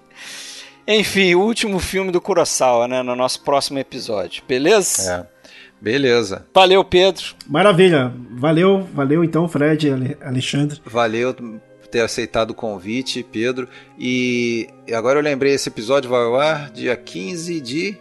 [0.86, 3.02] Enfim, o último filme do Kurosawa, né?
[3.02, 4.42] No nosso próximo episódio.
[4.46, 5.28] Beleza?
[5.32, 5.36] É.
[5.80, 6.46] Beleza.
[6.54, 7.34] Valeu, Pedro.
[7.46, 8.12] Maravilha.
[8.32, 10.80] Valeu, valeu então, Fred e Alexandre.
[10.84, 11.34] Valeu
[11.90, 13.68] ter aceitado o convite, Pedro.
[13.98, 17.96] E agora eu lembrei, esse episódio vai ao ar dia 15 de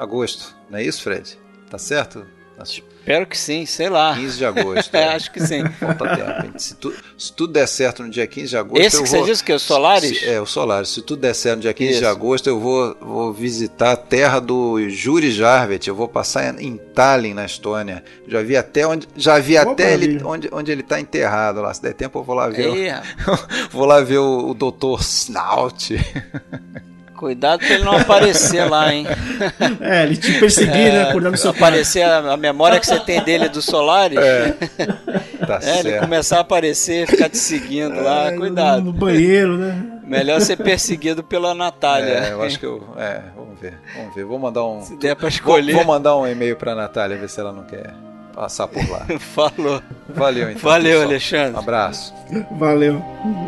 [0.00, 0.56] agosto.
[0.70, 1.38] Não é isso, Fred?
[1.68, 2.26] Tá certo?
[2.62, 4.14] Espero que sim, sei lá.
[4.14, 4.94] 15 de agosto.
[4.96, 5.64] é, acho que sim.
[5.64, 6.58] Falta tempo.
[6.58, 8.82] Se, tu, se, tudo der certo no dia 15 de agosto.
[8.82, 10.18] Esse que vou, você disse que é o Solaris?
[10.18, 10.90] Se, é, o Solaris.
[10.90, 12.00] Se tudo der certo no dia 15 Isso.
[12.00, 15.88] de agosto, eu vou, vou visitar a terra do Juri Jarvet.
[15.88, 18.04] Eu vou passar em Tallinn, na Estônia.
[18.28, 21.72] Já vi até onde, já vi até ele, onde, onde ele está enterrado lá.
[21.72, 22.68] Se der tempo, eu vou lá ver.
[22.68, 25.00] O, vou lá ver o, o Dr.
[25.00, 25.94] Snout.
[27.20, 29.06] Cuidado pra ele não aparecer lá, hein?
[29.78, 31.02] É, ele te perseguir, né, é, né?
[31.10, 34.18] Acordando seu Aparecer a, a, memória que você tem dele do Solaris.
[34.18, 34.54] É.
[35.46, 35.86] Tá é, certo.
[35.86, 38.82] ele começar a aparecer, ficar te seguindo é, lá, cuidado.
[38.82, 39.82] No banheiro, né?
[40.04, 42.12] Melhor ser perseguido pela Natália.
[42.12, 42.86] É, eu acho que eu.
[42.96, 43.74] É, vamos ver.
[43.96, 44.24] Vamos ver.
[44.24, 44.82] Vou mandar um.
[44.82, 45.72] Se der pra escolher.
[45.72, 47.92] Vou, vou mandar um e-mail pra Natália, ver se ela não quer
[48.34, 49.06] passar por lá.
[49.18, 49.82] Falou.
[50.08, 50.62] Valeu, então.
[50.62, 51.08] Valeu, pessoal.
[51.08, 51.58] Alexandre.
[51.58, 52.14] Abraço.
[52.52, 53.02] Valeu.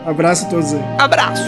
[0.07, 0.83] Abraço a todos aí.
[0.99, 1.43] Abraço.